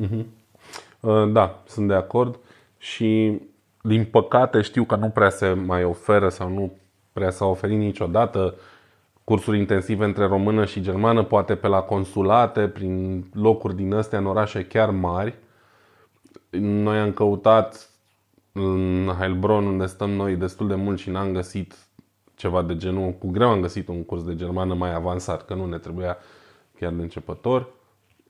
Uh, 0.99 1.31
Da, 1.31 1.61
sunt 1.67 1.87
de 1.87 1.93
acord 1.93 2.39
și 2.77 3.41
din 3.81 4.05
păcate 4.05 4.61
știu 4.61 4.83
că 4.83 4.95
nu 4.95 5.09
prea 5.09 5.29
se 5.29 5.53
mai 5.53 5.83
oferă 5.83 6.29
sau 6.29 6.49
nu 6.49 6.71
prea 7.13 7.29
s-a 7.29 7.45
oferit 7.45 7.77
niciodată 7.77 8.55
cursuri 9.23 9.57
intensive 9.57 10.05
între 10.05 10.25
română 10.25 10.65
și 10.65 10.81
germană, 10.81 11.23
poate 11.23 11.55
pe 11.55 11.67
la 11.67 11.81
consulate, 11.81 12.67
prin 12.67 13.25
locuri 13.33 13.75
din 13.75 13.93
astea 13.93 14.19
în 14.19 14.25
orașe 14.25 14.65
chiar 14.65 14.89
mari. 14.89 15.35
Noi 16.59 16.97
am 16.97 17.11
căutat 17.11 17.89
în 18.51 19.09
Heilbronn, 19.19 19.65
unde 19.65 19.85
stăm 19.85 20.09
noi 20.09 20.35
destul 20.35 20.67
de 20.67 20.75
mult 20.75 20.99
și 20.99 21.09
n-am 21.09 21.31
găsit 21.31 21.75
ceva 22.35 22.61
de 22.61 22.75
genul. 22.75 23.11
Cu 23.11 23.27
greu 23.27 23.49
am 23.49 23.61
găsit 23.61 23.87
un 23.87 24.03
curs 24.03 24.23
de 24.23 24.35
germană 24.35 24.73
mai 24.73 24.93
avansat, 24.93 25.45
că 25.45 25.53
nu 25.53 25.65
ne 25.65 25.77
trebuia 25.77 26.17
chiar 26.79 26.93
de 26.93 27.01
începător. 27.01 27.67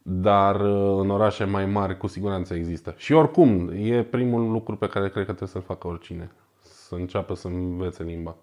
Dar 0.01 0.55
uh, 0.61 0.99
în 0.99 1.09
orașe 1.09 1.43
mai 1.43 1.65
mari 1.65 1.97
cu 1.97 2.07
siguranță 2.07 2.53
există. 2.53 2.93
Și 2.97 3.13
oricum, 3.13 3.71
e 3.73 4.03
primul 4.03 4.51
lucru 4.51 4.75
pe 4.75 4.87
care 4.87 5.09
cred 5.09 5.25
că 5.25 5.33
trebuie 5.33 5.49
să-l 5.49 5.61
facă 5.61 5.87
oricine. 5.87 6.31
Să 6.61 6.95
înceapă 6.95 7.35
să 7.35 7.47
învețe 7.47 8.03
limba. 8.03 8.35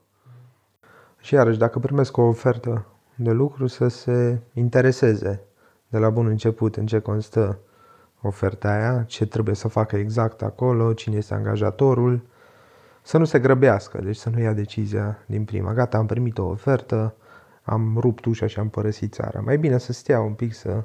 Și 1.21 1.35
iarăși, 1.35 1.59
dacă 1.59 1.79
primesc 1.79 2.17
o 2.17 2.23
ofertă 2.23 2.87
de 3.15 3.31
lucru 3.31 3.67
să 3.67 3.89
se 3.89 4.41
intereseze 4.55 5.45
de 5.89 5.99
la 5.99 6.11
bun 6.11 6.27
început 6.27 6.77
în 6.77 6.87
ce 6.87 6.99
constă 6.99 7.59
oferta 8.23 8.69
aia, 8.69 9.03
ce 9.03 9.27
trebuie 9.27 9.55
să 9.55 9.69
facă 9.69 9.97
exact 9.97 10.43
acolo, 10.43 10.93
cine 10.93 11.17
este 11.17 11.35
angajatorul, 11.35 12.23
să 13.03 13.19
nu 13.19 13.25
se 13.25 13.39
grăbească, 13.39 14.01
deci 14.01 14.17
să 14.17 14.29
nu 14.29 14.41
ia 14.41 14.53
decizia 14.53 15.19
din 15.27 15.45
prima. 15.45 15.73
Gata, 15.73 15.99
am 15.99 16.07
primit 16.07 16.39
o 16.39 16.45
ofertă, 16.45 17.15
am 17.63 17.99
rupt 17.99 18.25
ușa 18.25 18.47
și 18.47 18.59
am 18.59 18.69
părăsit 18.69 19.13
țara. 19.13 19.41
Mai 19.41 19.59
bine 19.59 19.79
să 19.79 19.93
stea 19.93 20.21
un 20.21 20.33
pic 20.33 20.55
să, 20.55 20.83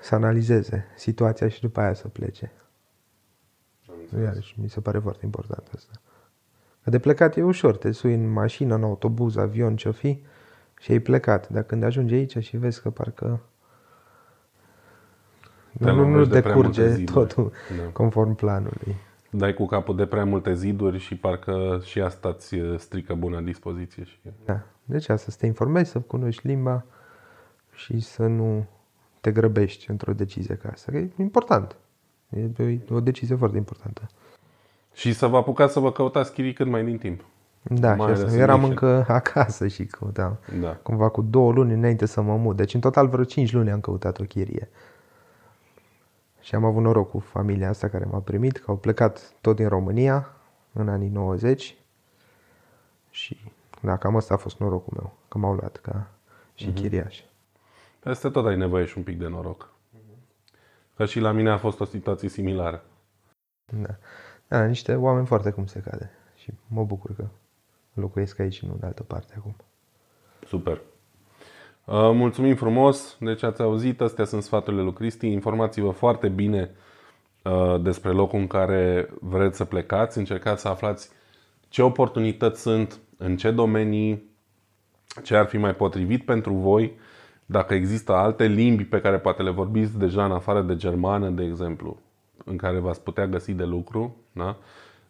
să 0.00 0.14
analizeze 0.14 0.86
situația 0.96 1.48
și 1.48 1.60
după 1.60 1.80
aia 1.80 1.94
să 1.94 2.08
plece. 2.08 2.52
Iarăși, 4.22 4.60
mi 4.60 4.68
se 4.68 4.80
pare 4.80 4.98
foarte 4.98 5.24
important 5.24 5.68
asta. 5.74 5.92
Că 6.82 6.90
de 6.90 6.98
plecat 6.98 7.36
e 7.36 7.42
ușor, 7.42 7.76
te 7.76 7.92
sui 7.92 8.14
în 8.14 8.28
mașină, 8.28 8.74
în 8.74 8.82
autobuz, 8.82 9.36
avion, 9.36 9.76
ce 9.76 9.90
fi, 9.90 10.22
și 10.80 10.92
ai 10.92 10.98
plecat. 10.98 11.48
Dar 11.48 11.62
când 11.62 11.82
ajungi 11.82 12.14
aici 12.14 12.38
și 12.38 12.56
vezi 12.56 12.82
că 12.82 12.90
parcă 12.90 13.40
nu, 15.72 15.94
nu, 15.94 16.08
nu 16.08 16.24
de 16.24 16.40
prea 16.40 16.54
multe 16.54 16.80
decurge 16.80 16.94
ziduri. 16.94 17.26
totul 17.26 17.52
Da. 17.76 17.90
conform 17.92 18.34
planului. 18.34 18.96
Dai 19.34 19.54
cu 19.54 19.66
capul 19.66 19.96
de 19.96 20.06
prea 20.06 20.24
multe 20.24 20.54
ziduri 20.54 20.98
și 20.98 21.16
parcă 21.16 21.80
și 21.84 22.00
asta 22.00 22.28
îți 22.28 22.54
uh, 22.54 22.78
strică 22.78 23.14
bună 23.14 23.40
dispoziție. 23.40 24.04
Și... 24.04 24.18
Da. 24.44 24.60
Deci 24.84 25.08
asta, 25.08 25.30
să 25.30 25.36
te 25.40 25.46
informezi, 25.46 25.90
să 25.90 25.98
cunoști 26.00 26.46
limba 26.46 26.84
și 27.74 28.00
să 28.00 28.26
nu 28.26 28.66
te 29.20 29.30
grăbești 29.32 29.90
într-o 29.90 30.12
decizie 30.12 30.54
ca 30.54 30.68
asta. 30.72 30.92
Că 30.92 30.98
e 30.98 31.10
important. 31.16 31.76
E 32.30 32.78
o 32.90 33.00
decizie 33.00 33.36
foarte 33.36 33.56
importantă. 33.56 34.02
și 34.94 35.12
să 35.12 35.26
vă 35.26 35.36
apucați 35.36 35.72
să 35.72 35.80
vă 35.80 35.92
căutați 35.92 36.32
chirii 36.32 36.52
cât 36.52 36.66
mai 36.66 36.84
din 36.84 36.98
timp. 36.98 37.24
Da, 37.62 37.88
Mai 37.88 37.96
și 37.96 38.02
ales 38.02 38.18
asta. 38.18 38.30
în 38.30 38.36
Eu 38.36 38.42
eram 38.42 38.60
Mission. 38.60 38.70
încă 38.70 39.12
acasă 39.12 39.66
și 39.68 39.84
căutam. 39.84 40.38
Da. 40.60 40.68
Cumva 40.82 41.08
cu 41.08 41.22
două 41.22 41.52
luni 41.52 41.72
înainte 41.72 42.06
să 42.06 42.20
mă 42.20 42.36
mut. 42.36 42.56
Deci 42.56 42.74
în 42.74 42.80
total 42.80 43.08
vreo 43.08 43.24
5 43.24 43.52
luni 43.52 43.70
am 43.70 43.80
căutat 43.80 44.18
o 44.20 44.24
chirie. 44.24 44.68
Și 46.42 46.54
am 46.54 46.64
avut 46.64 46.82
noroc 46.82 47.10
cu 47.10 47.18
familia 47.18 47.68
asta 47.68 47.88
care 47.88 48.04
m-a 48.04 48.20
primit, 48.20 48.56
că 48.58 48.70
au 48.70 48.76
plecat 48.76 49.32
tot 49.40 49.56
din 49.56 49.68
România 49.68 50.28
în 50.72 50.88
anii 50.88 51.08
90 51.08 51.76
și 53.10 53.40
da, 53.82 53.96
cam 53.96 54.16
asta 54.16 54.34
a 54.34 54.36
fost 54.36 54.58
norocul 54.58 54.92
meu, 54.96 55.12
că 55.28 55.38
m-au 55.38 55.54
luat 55.54 55.76
ca 55.76 56.08
și 56.54 56.66
Mhm. 56.66 56.74
chiriaș. 56.74 57.20
Peste 58.00 58.30
tot 58.30 58.46
ai 58.46 58.56
nevoie 58.56 58.84
și 58.84 58.98
un 58.98 59.04
pic 59.04 59.18
de 59.18 59.26
noroc. 59.26 59.70
Că 60.96 61.04
și 61.04 61.20
la 61.20 61.32
mine 61.32 61.50
a 61.50 61.58
fost 61.58 61.80
o 61.80 61.84
situație 61.84 62.28
similară. 62.28 62.84
Da. 63.72 63.94
da, 64.48 64.64
niște 64.64 64.94
oameni 64.94 65.26
foarte 65.26 65.50
cum 65.50 65.66
se 65.66 65.80
cade 65.80 66.10
și 66.36 66.52
mă 66.66 66.84
bucur 66.84 67.14
că 67.14 67.24
locuiesc 67.94 68.38
aici 68.38 68.54
și 68.54 68.66
nu 68.66 68.72
în 68.80 68.86
altă 68.86 69.02
parte 69.02 69.34
acum. 69.36 69.54
Super. 70.46 70.80
Uh, 71.84 72.10
Mulțumim 72.12 72.54
frumos. 72.54 73.16
Deci 73.20 73.42
ați 73.42 73.62
auzit, 73.62 74.00
astea 74.00 74.24
sunt 74.24 74.42
sfaturile 74.42 74.82
lui 74.82 74.92
Cristi. 74.92 75.26
Informați-vă 75.26 75.90
foarte 75.90 76.28
bine 76.28 76.70
uh, 77.44 77.80
despre 77.80 78.10
locul 78.10 78.38
în 78.38 78.46
care 78.46 79.08
vreți 79.20 79.56
să 79.56 79.64
plecați. 79.64 80.18
Încercați 80.18 80.60
să 80.60 80.68
aflați 80.68 81.10
ce 81.68 81.82
oportunități 81.82 82.60
sunt, 82.60 82.98
în 83.16 83.36
ce 83.36 83.50
domenii, 83.50 84.30
ce 85.22 85.36
ar 85.36 85.46
fi 85.46 85.56
mai 85.56 85.74
potrivit 85.74 86.24
pentru 86.24 86.52
voi, 86.52 86.92
dacă 87.46 87.74
există 87.74 88.12
alte 88.12 88.46
limbi 88.46 88.84
pe 88.84 89.00
care 89.00 89.18
poate 89.18 89.42
le 89.42 89.50
vorbiți 89.50 89.98
deja 89.98 90.24
în 90.24 90.32
afară 90.32 90.62
de 90.62 90.76
germană, 90.76 91.28
de 91.28 91.44
exemplu, 91.44 91.98
în 92.44 92.56
care 92.56 92.78
v-ați 92.78 93.02
putea 93.02 93.26
găsi 93.26 93.52
de 93.52 93.64
lucru. 93.64 94.16
Da? 94.32 94.56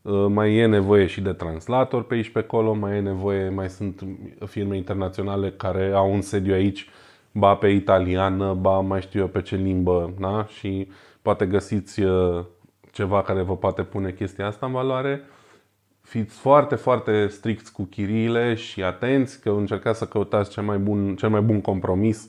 Uh, 0.03 0.27
Mai 0.29 0.57
e 0.57 0.67
nevoie 0.67 1.07
și 1.07 1.21
de 1.21 1.33
translator 1.33 2.03
pe 2.03 2.15
aici 2.15 2.31
pe 2.31 2.39
acolo, 2.39 2.73
mai 2.73 2.97
e 2.97 3.01
nevoie, 3.01 3.49
mai 3.49 3.69
sunt 3.69 4.01
firme 4.47 4.77
internaționale 4.77 5.51
care 5.51 5.93
au 5.93 6.13
un 6.13 6.21
sediu 6.21 6.55
aici, 6.55 6.89
ba 7.33 7.55
pe 7.55 7.69
italiană, 7.69 8.55
ba 8.55 8.81
mai 8.81 9.01
știu 9.01 9.21
eu 9.21 9.29
pe 9.29 9.43
ce 9.43 9.57
limbă, 9.57 10.15
da? 10.19 10.47
și 10.47 10.89
poate 11.23 11.47
găsiți 11.47 12.01
uh, 12.03 12.45
ceva 12.91 13.23
care 13.23 13.43
vă 13.43 13.57
poate 13.57 13.83
pune 13.83 14.13
chestia 14.13 14.47
asta 14.47 14.67
în 14.67 14.73
valoare. 14.73 15.23
Fiți 16.01 16.39
foarte, 16.39 16.75
foarte 16.75 17.27
stricți 17.27 17.73
cu 17.73 17.83
chiriile 17.83 18.55
și 18.55 18.83
atenți 18.83 19.41
că 19.41 19.51
încercați 19.51 19.99
să 19.99 20.07
căutați 20.07 20.51
cel 20.51 20.63
mai 20.63 20.79
bun, 20.79 21.17
cel 21.17 21.29
mai 21.29 21.41
bun 21.41 21.61
compromis 21.61 22.27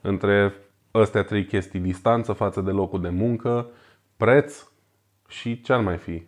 între 0.00 0.54
astea 0.90 1.22
trei 1.22 1.44
chestii, 1.44 1.80
distanță 1.80 2.32
față 2.32 2.60
de 2.60 2.70
locul 2.70 3.00
de 3.00 3.08
muncă, 3.08 3.70
preț 4.16 4.66
și 5.28 5.60
ce 5.60 5.72
ar 5.72 5.80
mai 5.80 5.96
fi? 5.96 6.22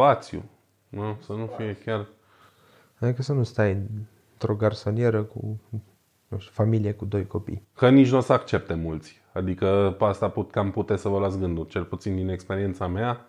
Spațiu. 0.00 0.44
Nu? 0.88 1.16
Să 1.24 1.32
nu 1.32 1.50
fie 1.56 1.76
chiar... 1.84 2.06
Adică 2.98 3.22
să 3.22 3.32
nu 3.32 3.42
stai 3.42 3.86
într-o 4.32 4.54
garsonieră 4.54 5.22
cu 5.22 5.60
nu 6.28 6.38
știu, 6.38 6.52
familie 6.54 6.92
cu 6.92 7.04
doi 7.04 7.26
copii. 7.26 7.66
Că 7.74 7.88
nici 7.88 8.10
nu 8.10 8.16
o 8.16 8.20
să 8.20 8.32
accepte 8.32 8.74
mulți. 8.74 9.20
Adică 9.32 9.94
pe 9.98 10.04
asta 10.04 10.28
put, 10.28 10.50
cam 10.50 10.70
puteți 10.70 11.02
să 11.02 11.08
vă 11.08 11.18
luați 11.18 11.38
gândul. 11.38 11.64
Cel 11.64 11.84
puțin 11.84 12.16
din 12.16 12.28
experiența 12.28 12.86
mea, 12.86 13.26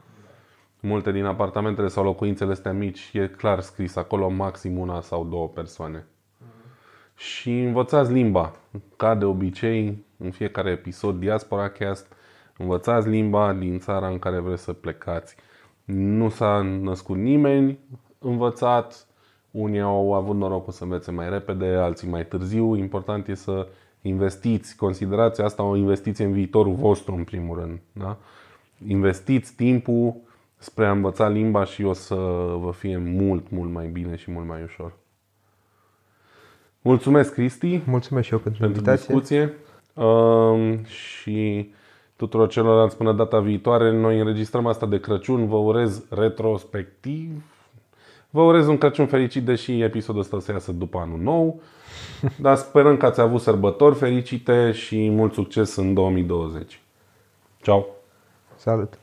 multe 0.79 1.11
din 1.11 1.25
apartamentele 1.25 1.87
sau 1.87 2.03
locuințele 2.03 2.51
astea 2.51 2.73
mici, 2.73 3.09
e 3.13 3.27
clar 3.27 3.59
scris 3.59 3.95
acolo 3.95 4.29
maxim 4.29 4.77
una 4.77 5.01
sau 5.01 5.25
două 5.25 5.47
persoane. 5.47 6.05
Și 7.15 7.59
învățați 7.59 8.11
limba. 8.11 8.55
Ca 8.97 9.15
de 9.15 9.25
obicei, 9.25 10.05
în 10.17 10.31
fiecare 10.31 10.69
episod 10.71 11.19
Diaspora 11.19 11.69
Cast, 11.69 12.13
învățați 12.57 13.09
limba 13.09 13.53
din 13.53 13.79
țara 13.79 14.07
în 14.07 14.19
care 14.19 14.39
vreți 14.39 14.63
să 14.63 14.73
plecați. 14.73 15.35
Nu 15.85 16.29
s-a 16.29 16.61
născut 16.61 17.17
nimeni 17.17 17.79
învățat, 18.19 19.07
unii 19.51 19.79
au 19.79 20.13
avut 20.13 20.35
norocul 20.35 20.73
să 20.73 20.83
învețe 20.83 21.11
mai 21.11 21.29
repede, 21.29 21.65
alții 21.65 22.09
mai 22.09 22.25
târziu. 22.25 22.75
Important 22.75 23.27
e 23.27 23.35
să 23.35 23.67
investiți, 24.01 24.75
considerați 24.75 25.41
asta 25.41 25.63
o 25.63 25.75
investiție 25.75 26.25
în 26.25 26.31
viitorul 26.31 26.73
vostru 26.73 27.15
în 27.15 27.23
primul 27.23 27.59
rând. 27.59 27.79
Da? 27.91 28.17
Investiți 28.87 29.55
timpul 29.55 30.15
spre 30.57 30.85
a 30.85 30.91
învăța 30.91 31.27
limba 31.27 31.63
și 31.63 31.83
o 31.83 31.93
să 31.93 32.15
vă 32.59 32.71
fie 32.71 32.97
mult, 32.97 33.49
mult 33.49 33.71
mai 33.71 33.87
bine 33.87 34.15
și 34.15 34.31
mult 34.31 34.47
mai 34.47 34.63
ușor. 34.63 34.93
Mulțumesc, 36.81 37.33
Cristi, 37.33 37.81
Mulțumesc 37.85 38.27
și 38.27 38.33
eu 38.33 38.39
pentru, 38.39 38.59
pentru 38.61 38.79
invitație. 38.79 39.15
discuție 39.15 39.53
um, 40.05 40.83
și 40.83 41.71
tuturor 42.21 42.47
celorlalți 42.47 42.97
până 42.97 43.13
data 43.13 43.39
viitoare. 43.39 43.91
Noi 43.91 44.19
înregistrăm 44.19 44.65
asta 44.65 44.85
de 44.85 44.99
Crăciun. 44.99 45.47
Vă 45.47 45.55
urez 45.55 46.03
retrospectiv. 46.09 47.43
Vă 48.29 48.41
urez 48.41 48.67
un 48.67 48.77
Crăciun 48.77 49.05
fericit, 49.05 49.43
deși 49.45 49.81
episodul 49.81 50.21
ăsta 50.21 50.39
să 50.39 50.51
iasă 50.51 50.71
după 50.71 50.97
anul 50.97 51.19
nou. 51.19 51.61
Dar 52.45 52.55
sperăm 52.55 52.97
că 52.97 53.05
ați 53.05 53.21
avut 53.21 53.41
sărbători 53.41 53.95
fericite 53.95 54.71
și 54.71 55.09
mult 55.09 55.33
succes 55.33 55.75
în 55.75 55.93
2020. 55.93 56.81
Ciao! 57.61 57.85
Salut! 58.55 59.00